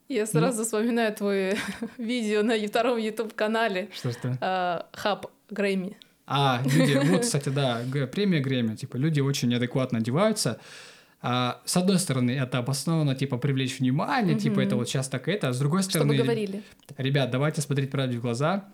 Я 0.08 0.26
сразу 0.26 0.64
вспоминаю 0.64 1.14
твое 1.14 1.56
видео 1.98 2.42
на 2.42 2.58
втором 2.68 2.98
YouTube-канале 2.98 3.90
Что-что? 3.94 4.38
э, 4.42 4.98
Хаб 4.98 5.28
Грэмми. 5.52 5.98
А, 6.26 6.62
люди, 6.66 7.00
вот, 7.04 7.22
кстати, 7.22 7.50
да, 7.50 7.82
премия 8.12 8.40
Грэмми, 8.40 8.76
типа, 8.76 8.98
люди 8.98 9.20
очень 9.20 9.54
адекватно 9.54 10.00
одеваются. 10.00 10.60
А, 11.22 11.62
с 11.66 11.76
одной 11.78 12.00
стороны, 12.00 12.32
это 12.32 12.58
обоснованно, 12.60 13.14
типа, 13.14 13.38
привлечь 13.38 13.80
внимание, 13.80 14.36
типа, 14.40 14.56
Мгм. 14.56 14.62
это 14.68 14.76
вот 14.78 14.88
сейчас 14.90 15.10
так 15.10 15.28
это, 15.28 15.50
а 15.50 15.54
с 15.54 15.60
другой 15.60 15.82
Чтобы 15.82 15.92
стороны, 15.92 16.16
говорили. 16.18 16.64
ребят, 16.98 17.30
давайте 17.30 17.62
смотреть 17.62 17.92
правде 17.92 18.18
в 18.18 18.22
глаза. 18.22 18.66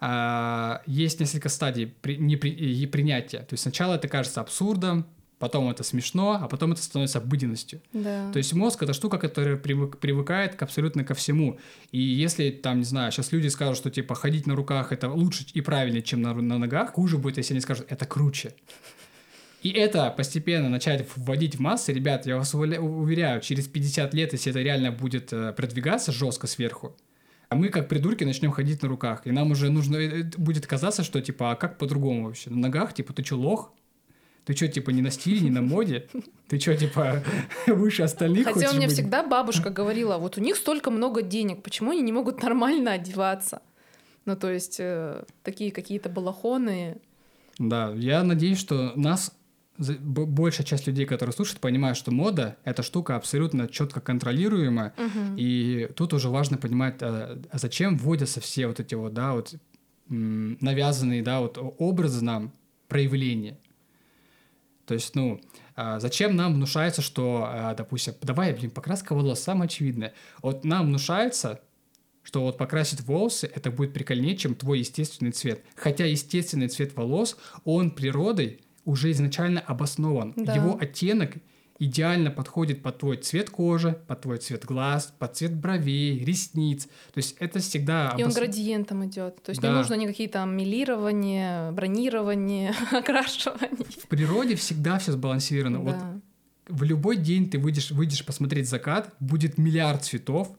А, 0.00 0.82
есть 0.86 1.20
несколько 1.20 1.48
стадий 1.48 1.86
при, 1.86 2.16
непри- 2.16 2.54
и 2.54 2.86
принятия. 2.86 3.38
То 3.40 3.52
есть 3.52 3.62
сначала 3.62 3.94
это 3.96 4.08
кажется 4.08 4.40
абсурдом, 4.40 5.06
потом 5.38 5.70
это 5.70 5.82
смешно, 5.84 6.38
а 6.42 6.48
потом 6.48 6.72
это 6.72 6.82
становится 6.82 7.18
обыденностью. 7.18 7.80
Да. 7.92 8.30
То 8.32 8.38
есть 8.38 8.52
мозг 8.54 8.82
это 8.82 8.92
штука, 8.94 9.18
которая 9.18 9.56
привык- 9.56 9.96
привыкает 9.98 10.54
к 10.54 10.62
абсолютно 10.62 11.04
ко 11.04 11.14
всему. 11.14 11.58
И 11.92 12.00
если 12.00 12.50
там, 12.50 12.78
не 12.78 12.84
знаю, 12.84 13.12
сейчас 13.12 13.30
люди 13.32 13.48
скажут, 13.48 13.76
что 13.76 13.90
типа 13.90 14.14
ходить 14.14 14.46
на 14.46 14.54
руках 14.56 14.92
это 14.92 15.10
лучше 15.10 15.44
и 15.52 15.60
правильнее, 15.60 16.02
чем 16.02 16.22
на, 16.22 16.34
на 16.34 16.58
ногах, 16.58 16.92
хуже 16.92 17.18
будет, 17.18 17.36
если 17.36 17.54
они 17.54 17.60
скажут, 17.60 17.86
это 17.90 18.06
круче. 18.06 18.54
И 19.62 19.68
это 19.70 20.10
постепенно 20.10 20.70
начать 20.70 21.06
вводить 21.16 21.56
в 21.56 21.60
массы, 21.60 21.92
ребят, 21.92 22.24
я 22.26 22.36
вас 22.38 22.54
уверя- 22.54 22.80
уверяю, 22.80 23.42
через 23.42 23.68
50 23.68 24.14
лет, 24.14 24.32
если 24.32 24.50
это 24.50 24.60
реально 24.60 24.90
будет 24.90 25.30
э, 25.34 25.52
продвигаться 25.52 26.12
жестко 26.12 26.46
сверху, 26.46 26.96
а 27.50 27.56
мы 27.56 27.68
как 27.68 27.88
придурки 27.88 28.22
начнем 28.22 28.52
ходить 28.52 28.80
на 28.80 28.88
руках, 28.88 29.22
и 29.26 29.32
нам 29.32 29.50
уже 29.50 29.70
нужно 29.70 29.96
э, 29.96 30.20
э, 30.20 30.24
будет 30.36 30.68
казаться, 30.68 31.02
что 31.02 31.20
типа, 31.20 31.50
а 31.50 31.56
как 31.56 31.78
по-другому 31.78 32.26
вообще? 32.26 32.48
На 32.48 32.56
ногах, 32.56 32.94
типа, 32.94 33.12
ты 33.12 33.24
что, 33.24 33.36
лох? 33.36 33.72
Ты 34.44 34.54
что, 34.54 34.68
типа, 34.68 34.90
не 34.90 35.02
на 35.02 35.10
стиле, 35.10 35.40
не 35.40 35.50
на 35.50 35.60
моде? 35.60 36.08
Ты 36.48 36.60
что, 36.60 36.76
типа, 36.76 37.24
выше 37.66 38.04
остальных 38.04 38.46
Хотя 38.46 38.70
у 38.70 38.74
меня 38.74 38.86
быть? 38.86 38.94
всегда 38.94 39.24
бабушка 39.24 39.70
говорила, 39.70 40.16
вот 40.18 40.38
у 40.38 40.40
них 40.40 40.56
столько 40.56 40.92
много 40.92 41.22
денег, 41.22 41.64
почему 41.64 41.90
они 41.90 42.02
не 42.02 42.12
могут 42.12 42.40
нормально 42.42 42.92
одеваться? 42.92 43.62
Ну, 44.26 44.36
то 44.36 44.48
есть, 44.48 44.76
э, 44.78 45.24
такие 45.42 45.72
какие-то 45.72 46.08
балахоны. 46.08 46.98
Да, 47.58 47.92
я 47.96 48.22
надеюсь, 48.22 48.58
что 48.58 48.92
нас 48.94 49.32
большая 49.80 50.66
часть 50.66 50.86
людей, 50.86 51.06
которые 51.06 51.32
слушают, 51.32 51.60
понимают, 51.60 51.96
что 51.96 52.10
мода— 52.10 52.56
это 52.64 52.82
штука 52.82 53.16
абсолютно 53.16 53.66
четко 53.68 54.00
контролируемая, 54.00 54.94
Мгм. 54.98 55.36
и 55.36 55.88
тут 55.96 56.12
уже 56.12 56.28
важно 56.28 56.58
понимать, 56.58 56.96
а 57.02 57.40
а 57.50 57.58
зачем 57.58 57.96
вводятся 57.96 58.40
все 58.40 58.66
вот 58.66 58.78
эти 58.80 58.94
вот, 58.94 59.14
да, 59.14 59.32
вот 59.34 59.54
навязанные, 60.08 61.22
да, 61.22 61.40
вот 61.40 61.56
образы 61.78 62.24
нам, 62.24 62.52
проявления. 62.88 63.58
То 64.86 64.94
есть, 64.94 65.14
ну, 65.14 65.40
а 65.76 66.00
зачем 66.00 66.34
нам 66.34 66.54
внушается, 66.54 67.00
что, 67.00 67.44
а, 67.48 67.74
допустим, 67.74 68.14
давай, 68.22 68.52
блин, 68.52 68.72
покраска 68.72 69.14
волос, 69.14 69.38
самое 69.40 69.66
очевидное. 69.66 70.12
Вот 70.42 70.64
нам 70.64 70.86
внушается, 70.86 71.60
что 72.24 72.42
вот 72.42 72.58
покрасить 72.58 73.00
волосы, 73.02 73.46
это 73.54 73.70
будет 73.70 73.94
прикольнее, 73.94 74.36
чем 74.36 74.56
твой 74.56 74.80
естественный 74.80 75.30
цвет. 75.30 75.64
Хотя 75.76 76.06
естественный 76.06 76.66
цвет 76.68 76.96
волос, 76.96 77.36
он 77.64 77.92
природой 77.92 78.60
уже 78.84 79.10
изначально 79.12 79.60
обоснован. 79.60 80.32
Да. 80.36 80.54
Его 80.54 80.76
оттенок 80.80 81.34
идеально 81.78 82.30
подходит 82.30 82.82
под 82.82 82.98
твой 82.98 83.16
цвет 83.16 83.48
кожи, 83.48 83.98
под 84.06 84.20
твой 84.20 84.36
цвет 84.38 84.66
глаз, 84.66 85.14
под 85.18 85.34
цвет 85.36 85.54
бровей, 85.56 86.22
ресниц. 86.24 86.84
То 86.84 87.18
есть 87.18 87.36
это 87.38 87.58
всегда... 87.60 88.14
И 88.18 88.22
он 88.22 88.28
обос- 88.30 88.34
градиентом 88.34 89.06
идет. 89.06 89.42
То 89.42 89.50
есть 89.50 89.62
не 89.62 89.68
Да. 89.68 89.76
нужно 89.76 89.94
никакие 89.94 90.28
там 90.28 90.54
милирования, 90.54 91.72
бронирования, 91.72 92.74
окрашивания. 92.92 93.84
В 94.02 94.08
природе 94.08 94.56
всегда 94.56 94.98
все 94.98 95.12
сбалансировано. 95.12 95.78
Вот 95.80 95.94
Да. 95.96 96.20
в 96.68 96.82
любой 96.82 97.16
день 97.16 97.48
ты 97.48 97.58
выйдешь, 97.58 97.90
выйдешь 97.92 98.24
посмотреть 98.26 98.68
закат, 98.68 99.14
будет 99.18 99.56
миллиард 99.56 100.04
цветов, 100.04 100.54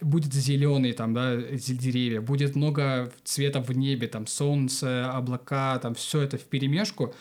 будет 0.00 0.32
зеленый 0.32 0.92
там, 0.94 1.12
да, 1.14 1.36
деревья, 1.36 2.20
будет 2.22 2.56
много 2.56 3.12
цвета 3.24 3.60
в 3.60 3.70
небе, 3.76 4.08
там, 4.08 4.26
солнце, 4.26 5.10
облака, 5.12 5.78
там, 5.78 5.94
все 5.94 6.22
это 6.22 6.38
в 6.38 6.42
перемешку, 6.44 7.14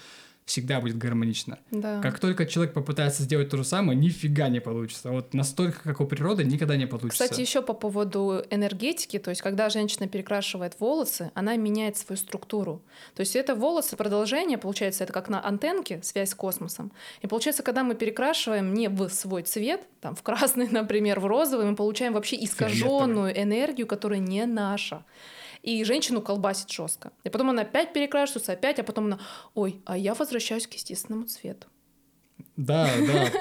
всегда 0.52 0.82
будет 0.82 0.98
гармонично. 0.98 1.60
Да. 1.72 2.02
Как 2.02 2.20
только 2.20 2.46
человек 2.46 2.74
попытается 2.74 3.24
сделать 3.24 3.50
то 3.50 3.58
же 3.58 3.64
самое, 3.64 3.98
нифига 3.98 4.50
не 4.50 4.60
получится. 4.60 5.10
Вот 5.10 5.34
настолько, 5.34 5.82
как 5.82 6.02
у 6.02 6.06
природы, 6.06 6.44
никогда 6.44 6.76
не 6.76 6.86
получится. 6.88 7.24
Кстати, 7.24 7.40
еще 7.40 7.62
по 7.62 7.74
поводу 7.74 8.44
энергетики, 8.50 9.18
то 9.18 9.30
есть 9.30 9.42
когда 9.42 9.70
женщина 9.70 10.10
перекрашивает 10.10 10.76
волосы, 10.80 11.32
она 11.36 11.56
меняет 11.56 11.96
свою 11.96 12.18
структуру. 12.18 12.82
То 13.16 13.22
есть 13.22 13.36
это 13.38 13.56
волосы 13.56 13.96
продолжение, 13.96 14.58
получается, 14.58 15.06
это 15.06 15.14
как 15.14 15.30
на 15.30 15.46
антенке, 15.46 16.02
связь 16.04 16.32
с 16.32 16.36
космосом. 16.36 16.92
И 17.22 17.28
получается, 17.28 17.64
когда 17.64 17.84
мы 17.84 17.96
перекрашиваем 17.96 18.74
не 18.74 18.90
в 18.90 19.08
свой 19.10 19.44
цвет, 19.44 19.82
там 20.02 20.16
в 20.16 20.22
красный, 20.22 20.68
например, 20.72 21.22
в 21.22 21.26
розовый, 21.28 21.66
мы 21.66 21.76
получаем 21.76 22.14
вообще 22.14 22.36
искаженную 22.44 23.42
энергию, 23.42 23.88
которая 23.88 24.20
не 24.20 24.46
наша. 24.46 25.06
И 25.64 25.84
женщину 25.84 26.22
колбасит 26.22 26.70
жестко. 26.72 27.12
И 27.24 27.30
потом 27.30 27.52
она 27.52 27.62
опять 27.62 27.94
перекрашивается, 27.94 28.54
опять, 28.54 28.80
а 28.80 28.84
потом 28.84 29.06
она, 29.06 29.20
ой, 29.54 29.82
а 29.86 29.98
я 29.98 30.14
возвращаюсь 30.14 30.68
к 30.68 30.74
естественному 30.74 31.28
цвету. 31.28 31.68
Да, 32.58 32.90
да. 33.08 33.32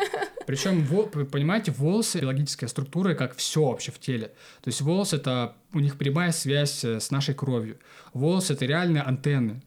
Причем, 0.47 0.87
понимаете, 1.27 1.71
волосы 1.71 2.19
биологическая 2.19 2.69
структура, 2.69 3.15
как 3.15 3.37
все 3.37 3.65
вообще 3.65 3.93
в 3.93 3.99
теле. 3.99 4.29
То 4.63 4.69
есть 4.69 4.81
волосы 4.81 5.17
это 5.17 5.57
у 5.73 5.81
них 5.81 5.97
прямая 5.97 6.33
связь 6.33 6.85
э, 6.85 6.99
с 6.99 7.11
нашей 7.11 7.35
кровью. 7.35 7.79
Волосы 8.15 8.55
это 8.55 8.65
реальные 8.67 9.03
антенны. 9.03 9.63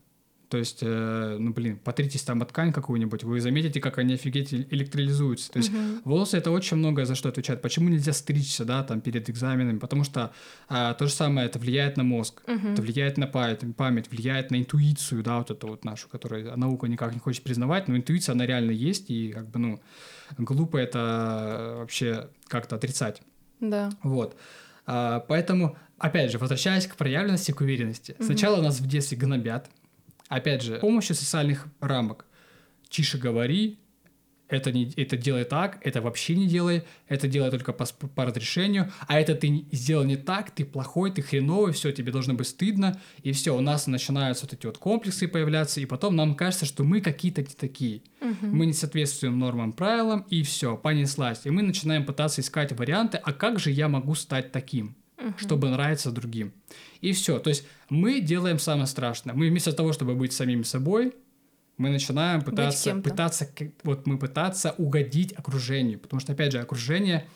То 0.53 0.59
есть, 0.59 0.83
э, 0.83 1.37
ну 1.39 1.51
блин, 1.51 1.79
потритесь 1.83 2.21
там 2.21 2.39
от 2.43 2.49
ткань 2.49 2.71
какую-нибудь, 2.71 3.23
вы 3.23 3.41
заметите, 3.41 3.79
как 3.79 3.97
они 3.97 4.13
офигеть 4.13 4.53
электролизуются. 4.53 5.51
То 5.51 5.57
есть 5.57 5.71
Мгм. 5.71 6.01
волосы 6.05 6.37
это 6.37 6.51
очень 6.51 6.77
многое 6.77 7.05
за 7.05 7.15
что 7.15 7.29
отвечает. 7.29 7.59
Почему 7.63 7.89
нельзя 7.89 8.13
стричься, 8.13 8.63
да, 8.65 8.83
там 8.83 9.01
перед 9.01 9.27
экзаменами? 9.31 9.79
Потому 9.79 10.03
что 10.03 10.31
а, 10.69 10.93
то 10.93 11.07
же 11.07 11.11
самое, 11.11 11.47
это 11.47 11.57
влияет 11.57 11.97
на 11.97 12.03
мозг, 12.03 12.43
Мгм. 12.45 12.73
это 12.73 12.83
влияет 12.83 13.17
на 13.17 13.25
память, 13.25 13.61
память, 13.75 14.11
влияет 14.11 14.51
на 14.51 14.57
интуицию, 14.57 15.23
да, 15.23 15.39
вот 15.39 15.49
эту 15.49 15.69
вот 15.69 15.85
нашу, 15.85 16.07
которую 16.07 16.55
наука 16.55 16.85
никак 16.87 17.15
не 17.15 17.19
хочет 17.19 17.41
признавать, 17.41 17.87
но 17.87 17.97
интуиция, 17.97 18.33
она 18.33 18.45
реально 18.45 18.69
есть, 18.69 19.09
и 19.09 19.31
как 19.31 19.49
бы, 19.49 19.57
ну, 19.57 19.81
глупо 20.37 20.77
это 20.77 21.77
вообще 21.79 22.29
как-то 22.47 22.75
отрицать. 22.75 23.23
Да. 23.59 23.89
Вот. 24.03 24.35
А, 24.85 25.19
поэтому, 25.21 25.77
опять 25.97 26.31
же, 26.31 26.37
возвращаясь 26.37 26.85
к 26.85 26.95
проявленности, 26.95 27.51
к 27.53 27.61
уверенности. 27.61 28.11
Мгм. 28.19 28.25
Сначала 28.27 28.61
нас 28.61 28.79
в 28.79 28.85
детстве 28.87 29.17
гнобят. 29.17 29.67
Опять 30.33 30.63
же, 30.63 30.77
с 30.77 30.79
помощью 30.79 31.15
социальных 31.15 31.67
рамок. 31.79 32.25
Тише 32.89 33.17
говори, 33.17 33.79
это, 34.49 34.71
не, 34.71 34.91
это 34.97 35.15
делай 35.15 35.45
так, 35.45 35.79
это 35.81 36.01
вообще 36.01 36.35
не 36.35 36.47
делай, 36.47 36.83
это 37.07 37.27
делай 37.27 37.51
только 37.51 37.71
по, 37.73 37.85
по 37.85 38.25
разрешению, 38.25 38.91
а 39.07 39.19
это 39.19 39.35
ты 39.35 39.65
сделал 39.71 40.03
не 40.03 40.15
так, 40.15 40.51
ты 40.51 40.65
плохой, 40.65 41.11
ты 41.11 41.21
хреновый, 41.21 41.71
все, 41.73 41.91
тебе 41.91 42.11
должно 42.11 42.33
быть 42.33 42.47
стыдно, 42.47 42.99
и 43.21 43.31
все, 43.31 43.55
у 43.55 43.61
нас 43.61 43.87
начинаются 43.87 44.45
вот 44.45 44.53
эти 44.53 44.65
вот 44.65 44.77
комплексы 44.77 45.27
появляться, 45.27 45.79
и 45.81 45.85
потом 45.85 46.15
нам 46.15 46.35
кажется, 46.35 46.65
что 46.65 46.83
мы 46.83 47.01
какие-то 47.01 47.41
не 47.41 47.47
такие 47.47 48.01
Мгм. 48.19 48.55
мы 48.57 48.65
не 48.65 48.73
соответствуем 48.73 49.37
нормам, 49.37 49.73
правилам, 49.73 50.25
и 50.29 50.43
все, 50.43 50.77
понеслась. 50.77 51.41
И 51.45 51.49
мы 51.49 51.61
начинаем 51.61 52.05
пытаться 52.05 52.41
искать 52.41 52.71
варианты, 52.71 53.17
а 53.17 53.33
как 53.33 53.59
же 53.59 53.69
я 53.69 53.87
могу 53.87 54.15
стать 54.15 54.51
таким, 54.51 54.95
Мгм. 55.23 55.35
чтобы 55.37 55.69
нравиться 55.69 56.11
другим. 56.11 56.51
И 56.99 57.13
все. 57.13 57.39
То 57.39 57.49
есть 57.49 57.65
мы 57.89 58.19
делаем 58.19 58.59
самое 58.59 58.87
страшное. 58.87 59.33
Мы 59.33 59.49
вместо 59.49 59.71
того, 59.71 59.93
чтобы 59.93 60.15
быть 60.15 60.33
самим 60.33 60.63
собой, 60.63 61.13
мы 61.77 61.89
начинаем 61.89 62.41
пытаться, 62.41 62.95
пытаться, 62.95 63.49
вот 63.83 64.05
мы 64.05 64.17
пытаться 64.17 64.75
угодить 64.77 65.33
окружению, 65.33 65.99
потому 65.99 66.19
что 66.19 66.33
опять 66.33 66.51
же 66.51 66.59
окружение 66.59 67.27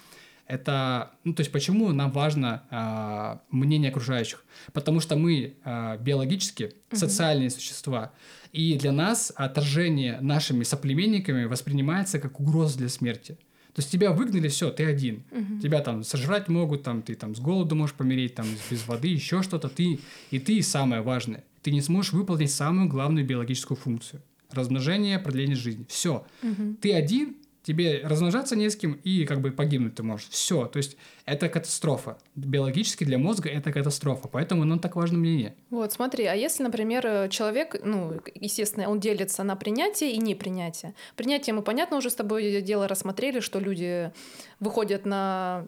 это, 0.46 1.12
ну 1.24 1.34
то 1.34 1.42
есть 1.42 1.52
почему 1.52 1.92
нам 1.92 2.12
важно 2.12 2.64
а, 2.70 3.42
мнение 3.50 3.90
окружающих, 3.90 4.46
потому 4.74 5.00
что 5.02 5.16
мы 5.16 5.58
а, 5.64 5.98
биологически 5.98 6.72
социальные 6.92 7.50
существа, 7.50 8.14
и 8.54 8.78
для 8.78 8.92
нас 8.92 9.34
отражение 9.36 10.22
нашими 10.22 10.64
соплеменниками 10.64 11.46
воспринимается 11.46 12.20
как 12.20 12.40
угроза 12.40 12.78
для 12.78 12.90
смерти. 12.90 13.38
То 13.78 13.82
есть 13.82 13.92
тебя 13.92 14.12
выгнали, 14.12 14.48
все, 14.48 14.72
ты 14.72 14.86
один. 14.86 15.22
Мгм. 15.30 15.60
Тебя 15.60 15.82
там 15.82 16.04
сожрать 16.04 16.48
могут, 16.48 16.82
там 16.82 17.04
ты 17.04 17.14
там 17.14 17.36
с 17.36 17.40
голоду 17.40 17.76
можешь 17.76 17.96
помереть, 17.96 18.34
там 18.34 18.48
без 18.72 18.88
воды, 18.88 19.10
еще 19.10 19.44
что-то. 19.44 19.70
Ты 19.70 20.00
и 20.32 20.40
ты 20.40 20.64
самое 20.64 21.04
важное. 21.04 21.44
Ты 21.62 21.70
не 21.70 21.82
сможешь 21.82 22.12
выполнить 22.12 22.50
самую 22.50 22.90
главную 22.90 23.24
биологическую 23.24 23.78
функцию 23.78 24.24
размножение, 24.50 25.20
продление 25.20 25.56
жизни. 25.56 25.86
Все. 25.90 26.26
Мгм. 26.42 26.78
Ты 26.82 26.92
один, 26.92 27.36
тебе 27.68 28.02
размножаться 28.06 28.56
не 28.56 28.70
с 28.70 28.78
кем, 28.78 28.94
и 28.94 29.26
как 29.26 29.42
бы 29.42 29.52
погибнуть 29.52 29.96
ты 29.96 30.02
можешь. 30.02 30.30
Все. 30.30 30.68
То 30.68 30.78
есть 30.78 30.96
это 31.26 31.50
катастрофа. 31.50 32.18
Биологически 32.34 33.04
для 33.04 33.18
мозга 33.18 33.50
это 33.50 33.74
катастрофа. 33.74 34.30
Поэтому 34.30 34.64
нам 34.64 34.80
так 34.80 34.96
важно 34.96 35.18
мнение. 35.18 35.54
Вот, 35.70 35.92
смотри, 35.92 36.24
а 36.26 36.34
если, 36.34 36.64
например, 36.64 37.06
э, 37.06 37.30
человек, 37.30 37.76
ну, 37.84 38.22
естественно, 38.36 38.88
он 38.88 39.02
делится 39.02 39.44
на 39.44 39.58
принятие 39.58 40.14
и 40.14 40.18
непринятие. 40.18 40.96
Принятие 41.18 41.54
мы, 41.54 41.62
понятно, 41.62 41.98
уже 41.98 42.10
с 42.10 42.16
тобой 42.16 42.62
дело 42.62 42.88
рассмотрели, 42.88 43.42
что 43.42 43.60
люди 43.60 44.14
выходят 44.62 45.06
на 45.06 45.68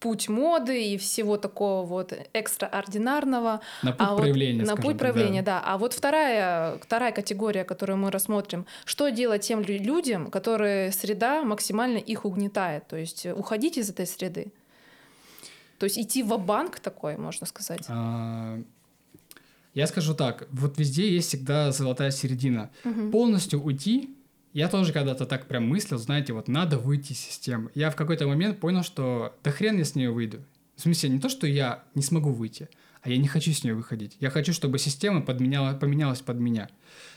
путь 0.00 0.28
моды 0.28 0.92
и 0.92 0.96
всего 0.96 1.36
такого 1.36 1.86
вот 1.86 2.12
экстраординарного. 2.32 3.60
На 3.82 3.92
путь 3.92 4.00
А 4.00 4.12
вот 4.12 4.20
проявления, 4.22 4.60
на 4.60 4.66
скажем 4.66 4.82
путь 4.82 4.98
так, 4.98 5.12
проявления, 5.12 5.42
да. 5.42 5.62
А 5.64 5.76
вот 5.78 5.92
вторая, 5.92 6.78
вторая 6.78 7.12
категория, 7.12 7.64
которую 7.64 7.98
мы 7.98 8.10
рассмотрим, 8.10 8.66
что 8.84 9.10
делать 9.10 9.42
тем 9.42 9.60
лю- 9.60 9.78
людям, 9.82 10.30
которые 10.30 10.90
среда 10.92 11.42
максимально 11.44 11.98
их 11.98 12.24
угнетает, 12.24 12.86
то 12.88 12.96
есть 12.96 13.26
уходить 13.26 13.78
из 13.78 13.90
этой 13.90 14.06
среды. 14.06 14.52
То 15.78 15.84
есть 15.84 15.98
идти 15.98 16.22
в 16.22 16.36
банк 16.38 16.80
такой, 16.80 17.16
можно 17.16 17.46
сказать. 17.46 17.84
А, 17.88 18.58
Я 19.74 19.86
скажу 19.86 20.14
так, 20.14 20.48
вот 20.50 20.78
везде 20.78 21.08
есть 21.08 21.28
всегда 21.28 21.70
золотая 21.72 22.10
середина. 22.10 22.70
Мгм. 22.84 23.10
Полностью 23.12 23.62
уйти, 23.62 24.10
я 24.52 24.68
тоже 24.68 24.92
когда-то 24.92 25.26
так 25.26 25.46
прям 25.46 25.66
мыслил, 25.68 25.98
знаете, 25.98 26.32
вот 26.32 26.48
надо 26.48 26.78
выйти 26.78 27.12
из 27.12 27.18
системы. 27.18 27.70
Я 27.74 27.90
в 27.90 27.96
какой-то 27.96 28.26
момент 28.26 28.58
понял, 28.60 28.82
что 28.82 29.34
да 29.44 29.50
хрен 29.50 29.78
я 29.78 29.84
с 29.84 29.94
нее 29.94 30.10
выйду. 30.10 30.40
В 30.76 30.80
смысле, 30.82 31.10
не 31.10 31.20
то, 31.20 31.28
что 31.28 31.46
я 31.46 31.84
не 31.94 32.02
смогу 32.02 32.32
выйти, 32.32 32.68
а 33.02 33.10
я 33.10 33.18
не 33.18 33.28
хочу 33.28 33.52
с 33.52 33.62
нее 33.64 33.74
выходить. 33.74 34.16
Я 34.20 34.30
хочу, 34.30 34.52
чтобы 34.52 34.78
система 34.78 35.20
подменяла, 35.20 35.74
поменялась 35.74 36.20
под 36.20 36.38
меня. 36.40 36.68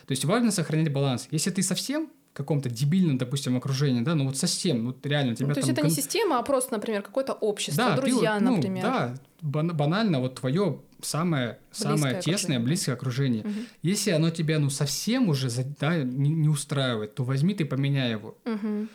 То 0.05 0.11
есть 0.11 0.25
важно 0.25 0.51
сохранять 0.51 0.91
баланс. 0.91 1.27
Если 1.31 1.49
ты 1.49 1.63
совсем 1.63 2.09
в 2.33 2.35
каком-то 2.37 2.69
дебильном, 2.69 3.17
допустим, 3.17 3.55
окружении, 3.55 4.01
да, 4.01 4.15
ну 4.15 4.25
вот 4.25 4.37
совсем, 4.37 4.87
вот 4.87 5.05
реально 5.05 5.35
тебя 5.35 5.47
Ну, 5.47 5.53
то 5.53 5.59
есть 5.59 5.67
там 5.67 5.73
это 5.73 5.81
не 5.83 5.89
кон- 5.89 5.95
система, 5.95 6.39
а 6.39 6.43
просто, 6.43 6.73
например, 6.73 7.01
какое-то 7.03 7.33
общество, 7.33 7.85
да, 7.85 7.95
ты 7.95 8.01
друзья, 8.01 8.33
вот, 8.33 8.41
ну, 8.41 8.55
например. 8.55 8.83
Да, 8.83 9.15
бан- 9.41 9.75
банально, 9.75 10.19
вот 10.19 10.35
твое 10.39 10.79
самое, 11.05 11.59
самое 11.71 12.15
Близкое 12.15 12.21
тесное, 12.21 12.57
окружение. 12.57 12.59
близкое 12.59 12.91
окружение. 12.93 13.43
Мгм. 13.43 13.65
Если 13.81 14.11
оно 14.11 14.29
тебя, 14.29 14.59
ну, 14.59 14.69
совсем 14.69 15.29
уже 15.29 15.49
да, 15.79 15.97
не, 15.97 16.29
не 16.29 16.49
устраивает, 16.49 17.15
то 17.15 17.23
возьми 17.23 17.53
ты 17.53 17.65
поменяй 17.65 18.11
его. 18.11 18.37
Мгм. 18.45 18.89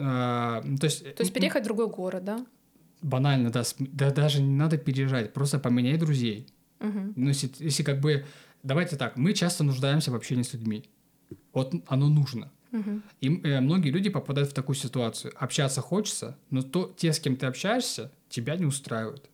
А, 0.00 0.62
ну, 0.64 0.76
то 0.78 0.84
есть, 0.84 1.02
То 1.14 1.22
есть 1.22 1.32
переехать 1.32 1.62
в 1.62 1.66
другой 1.66 1.88
город, 1.88 2.24
да? 2.24 2.46
банально, 3.02 3.50
да, 3.50 3.62
да, 3.78 4.10
даже 4.10 4.42
не 4.42 4.54
надо 4.54 4.76
переезжать, 4.76 5.32
просто 5.32 5.58
поменяй 5.58 5.96
друзей. 5.96 6.46
Мгм. 6.80 7.12
Ну, 7.16 7.28
если, 7.28 7.50
если 7.58 7.82
как 7.82 8.00
бы, 8.00 8.24
давайте 8.62 8.96
так, 8.96 9.16
мы 9.16 9.32
часто 9.34 9.64
нуждаемся 9.64 10.10
в 10.10 10.14
общении 10.14 10.42
с 10.42 10.52
людьми. 10.52 10.84
Вот 11.52 11.74
оно 11.86 12.08
нужно. 12.08 12.50
Мгм. 12.70 13.02
И 13.20 13.40
э, 13.44 13.60
многие 13.60 13.90
люди 13.90 14.10
попадают 14.10 14.50
в 14.50 14.54
такую 14.54 14.76
ситуацию. 14.76 15.32
Общаться 15.36 15.80
хочется, 15.80 16.36
но 16.50 16.62
то, 16.62 16.92
те, 16.96 17.12
с 17.12 17.18
кем 17.20 17.36
ты 17.36 17.46
общаешься, 17.46 18.12
тебя 18.28 18.56
не 18.56 18.66
устраивают. 18.66 19.30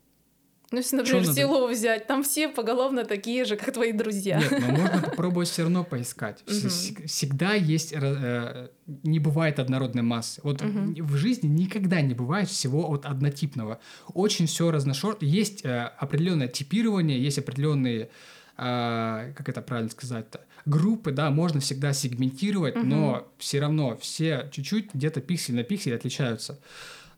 Ну, 0.74 0.80
если, 0.80 0.96
например, 0.96 1.22
надо? 1.22 1.34
село 1.34 1.66
взять, 1.68 2.06
там 2.08 2.24
все 2.24 2.48
поголовно 2.48 3.04
такие 3.04 3.44
же, 3.44 3.56
как 3.56 3.72
твои 3.72 3.92
друзья. 3.92 4.38
Нет, 4.38 4.50
но 4.60 4.66
можно 4.74 5.02
попробовать 5.02 5.48
все 5.48 5.62
равно 5.62 5.84
поискать. 5.84 6.42
Всегда 6.46 7.54
есть, 7.54 7.92
э, 7.92 8.70
не 8.86 9.20
бывает 9.20 9.60
однородной 9.60 10.02
массы. 10.02 10.40
Вот 10.42 10.62
в 10.62 11.16
жизни 11.16 11.46
никогда 11.46 12.00
не 12.00 12.14
бывает 12.14 12.48
всего 12.48 12.88
вот 12.88 13.06
однотипного. 13.06 13.78
Очень 14.12 14.46
все 14.46 14.70
разношерстно. 14.72 15.24
Есть 15.24 15.64
э, 15.64 15.92
определенное 15.98 16.48
типирование, 16.48 17.22
есть 17.22 17.38
определенные, 17.38 18.10
а, 18.56 19.30
как 19.36 19.48
это 19.48 19.62
правильно 19.62 19.90
сказать-то, 19.90 20.40
группы, 20.64 21.12
да, 21.12 21.30
можно 21.30 21.60
всегда 21.60 21.92
сегментировать, 21.92 22.82
но 22.82 23.28
все 23.38 23.60
равно 23.60 23.96
все 23.96 24.48
чуть-чуть 24.52 24.94
где-то 24.94 25.20
пиксель 25.20 25.54
на 25.54 25.62
пиксель 25.62 25.94
отличаются. 25.94 26.58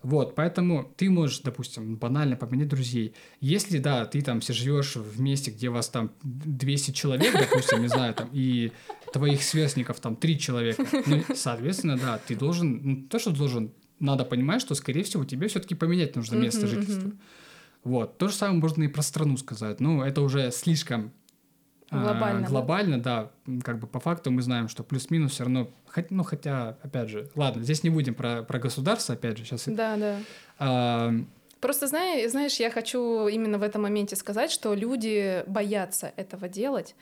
Вот, 0.03 0.35
поэтому 0.35 0.93
ты 0.97 1.11
можешь, 1.11 1.41
допустим, 1.41 1.97
банально 1.97 2.37
поменять 2.37 2.69
друзей. 2.69 3.15
Если, 3.41 3.79
да, 3.79 4.05
ты 4.05 4.23
там 4.23 4.41
все 4.41 4.53
живешь 4.53 4.97
в 4.97 5.21
месте, 5.21 5.51
где 5.51 5.69
вас 5.69 5.89
там 5.89 6.13
200 6.23 6.93
человек, 6.93 7.33
допустим, 7.33 7.83
не 7.83 7.89
знаю, 7.89 8.15
там, 8.15 8.29
и 8.33 8.73
твоих 9.13 9.43
сверстников 9.43 9.99
там 10.01 10.15
3 10.17 10.39
человека, 10.39 10.87
ну, 11.07 11.25
соответственно, 11.35 11.97
да, 11.97 12.19
ты 12.19 12.37
должен, 12.37 12.81
ну, 12.83 13.03
то, 13.09 13.19
что 13.19 13.31
должен, 13.33 13.73
надо 13.99 14.25
понимать, 14.25 14.61
что, 14.61 14.75
скорее 14.75 15.03
всего, 15.03 15.25
тебе 15.25 15.49
все-таки 15.49 15.75
поменять 15.75 16.15
нужно 16.17 16.37
место 16.37 16.67
жительства. 16.67 17.13
Вот, 17.83 18.19
то 18.19 18.29
же 18.29 18.35
самое 18.35 18.61
можно 18.61 18.83
и 18.83 18.89
про 18.89 19.03
страну 19.03 19.37
сказать. 19.37 19.81
Ну, 19.81 20.03
это 20.03 20.21
уже 20.21 20.51
слишком 20.51 21.13
а, 21.91 22.03
Глобально, 22.03 22.41
да? 22.43 22.47
глобально, 22.49 23.01
да. 23.01 23.31
Как 23.63 23.79
бы 23.79 23.87
по 23.87 24.01
факту 24.01 24.31
мы 24.31 24.43
знаем, 24.43 24.69
что 24.69 24.83
плюс-минус 24.83 25.33
все 25.33 25.45
равно, 25.45 25.71
ну, 26.11 26.25
хотя, 26.25 26.77
опять 26.83 27.09
же, 27.09 27.31
ладно, 27.35 27.63
здесь 27.63 27.85
не 27.85 27.91
будем 27.91 28.15
про, 28.15 28.43
про 28.43 28.59
государство, 28.59 29.15
опять 29.15 29.39
же, 29.39 29.45
сейчас 29.45 29.65
Да, 29.69 29.97
да. 29.97 30.19
а, 30.59 31.13
Просто 31.61 31.87
знаешь, 31.87 32.31
знаешь, 32.31 32.57
я 32.57 32.71
хочу 32.71 33.29
именно 33.29 33.59
в 33.59 33.63
этом 33.63 33.83
моменте 33.83 34.15
сказать, 34.17 34.51
что 34.51 34.75
люди 34.75 35.43
боятся 35.47 36.13
этого 36.17 36.49
делать. 36.49 36.95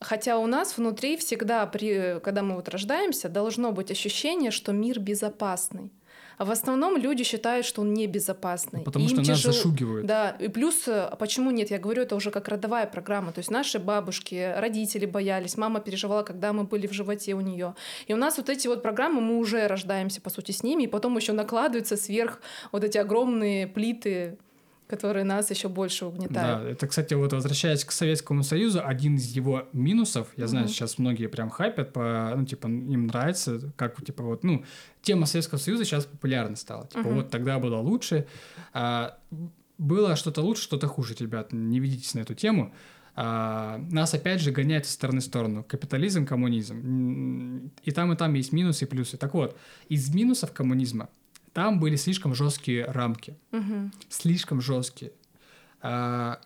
Хотя 0.00 0.38
у 0.38 0.46
нас 0.46 0.76
внутри 0.76 1.16
всегда, 1.16 1.66
при, 1.66 2.20
когда 2.22 2.42
мы 2.42 2.54
вот 2.54 2.68
рождаемся, 2.68 3.28
должно 3.28 3.72
быть 3.72 3.90
ощущение, 3.90 4.50
что 4.50 4.72
мир 4.72 5.00
безопасный. 5.00 5.90
А 6.38 6.44
в 6.44 6.50
основном 6.50 6.96
люди 6.96 7.24
считают, 7.24 7.66
что 7.66 7.82
он 7.82 7.92
небезопасный. 7.94 8.82
Потому 8.82 9.04
Им 9.04 9.08
что 9.10 9.18
нас 9.18 9.26
тяжело- 9.26 9.52
зашугивают. 9.52 10.06
Да, 10.06 10.30
и 10.30 10.48
плюс, 10.48 10.86
э, 10.86 11.10
почему 11.18 11.50
нет, 11.50 11.70
я 11.70 11.78
говорю, 11.78 12.02
это 12.02 12.16
уже 12.16 12.30
как 12.30 12.48
родовая 12.48 12.86
программа. 12.86 13.32
То 13.32 13.40
есть 13.40 13.50
наши 13.50 13.78
бабушки, 13.78 14.54
родители 14.56 15.04
боялись, 15.06 15.56
мама 15.56 15.80
переживала, 15.80 16.22
когда 16.22 16.52
мы 16.52 16.64
были 16.64 16.86
в 16.86 16.92
животе 16.92 17.34
у 17.34 17.40
нее. 17.40 17.74
И 18.06 18.14
у 18.14 18.16
нас 18.16 18.36
вот 18.36 18.48
эти 18.48 18.68
вот 18.68 18.82
программы, 18.82 19.20
мы 19.20 19.38
уже 19.38 19.66
рождаемся, 19.66 20.20
по 20.20 20.30
сути, 20.30 20.52
с 20.52 20.62
ними, 20.62 20.84
и 20.84 20.86
потом 20.86 21.16
еще 21.16 21.32
накладываются 21.32 21.96
сверх 21.96 22.40
вот 22.72 22.84
эти 22.84 22.98
огромные 22.98 23.66
плиты, 23.66 24.38
которые 24.88 25.24
нас 25.24 25.50
еще 25.50 25.68
больше 25.68 26.06
угнетают. 26.06 26.32
Да, 26.64 26.70
это, 26.70 26.86
кстати, 26.86 27.14
вот 27.14 27.32
возвращаясь 27.32 27.84
к 27.84 27.92
Советскому 27.92 28.42
Союзу, 28.42 28.80
один 28.84 29.16
из 29.16 29.30
его 29.30 29.68
минусов, 29.72 30.28
я 30.36 30.46
знаю, 30.46 30.64
Мгм. 30.64 30.72
сейчас 30.74 30.98
многие 30.98 31.28
прям 31.28 31.50
хайпят, 31.50 31.92
по, 31.92 32.32
ну, 32.36 32.44
типа, 32.46 32.66
им 32.66 33.06
нравится, 33.06 33.72
как, 33.76 34.02
типа, 34.04 34.22
вот, 34.22 34.44
ну, 34.44 34.64
тема 35.02 35.26
Советского 35.26 35.58
Союза 35.58 35.84
сейчас 35.84 36.06
популярна 36.06 36.56
стала. 36.56 36.86
Типа, 36.86 37.00
Мгм. 37.08 37.14
вот 37.16 37.30
тогда 37.30 37.58
было 37.58 37.76
лучше. 37.76 38.26
А, 38.72 39.18
было 39.76 40.16
что-то 40.16 40.42
лучше, 40.42 40.62
что-то 40.62 40.88
хуже, 40.88 41.14
ребят, 41.20 41.52
не 41.52 41.78
ведитесь 41.80 42.14
на 42.14 42.20
эту 42.20 42.34
тему. 42.34 42.72
А, 43.20 43.78
нас 43.90 44.14
опять 44.14 44.40
же 44.40 44.52
гоняет 44.52 44.86
со 44.86 44.92
стороны 44.92 45.20
в 45.20 45.24
сторону. 45.24 45.64
Капитализм, 45.64 46.24
коммунизм. 46.24 47.70
И 47.82 47.90
там, 47.90 48.12
и 48.12 48.16
там 48.16 48.34
есть 48.34 48.52
минусы 48.52 48.84
и 48.84 48.88
плюсы. 48.88 49.16
Так 49.16 49.34
вот, 49.34 49.56
из 49.88 50.14
минусов 50.14 50.52
коммунизма 50.52 51.08
там 51.58 51.80
были 51.80 51.96
слишком 51.96 52.34
жесткие 52.34 52.84
рамки 52.84 53.36
Мгм. 53.50 53.92
слишком 54.08 54.60
жесткие. 54.60 55.10
А, 55.80 56.40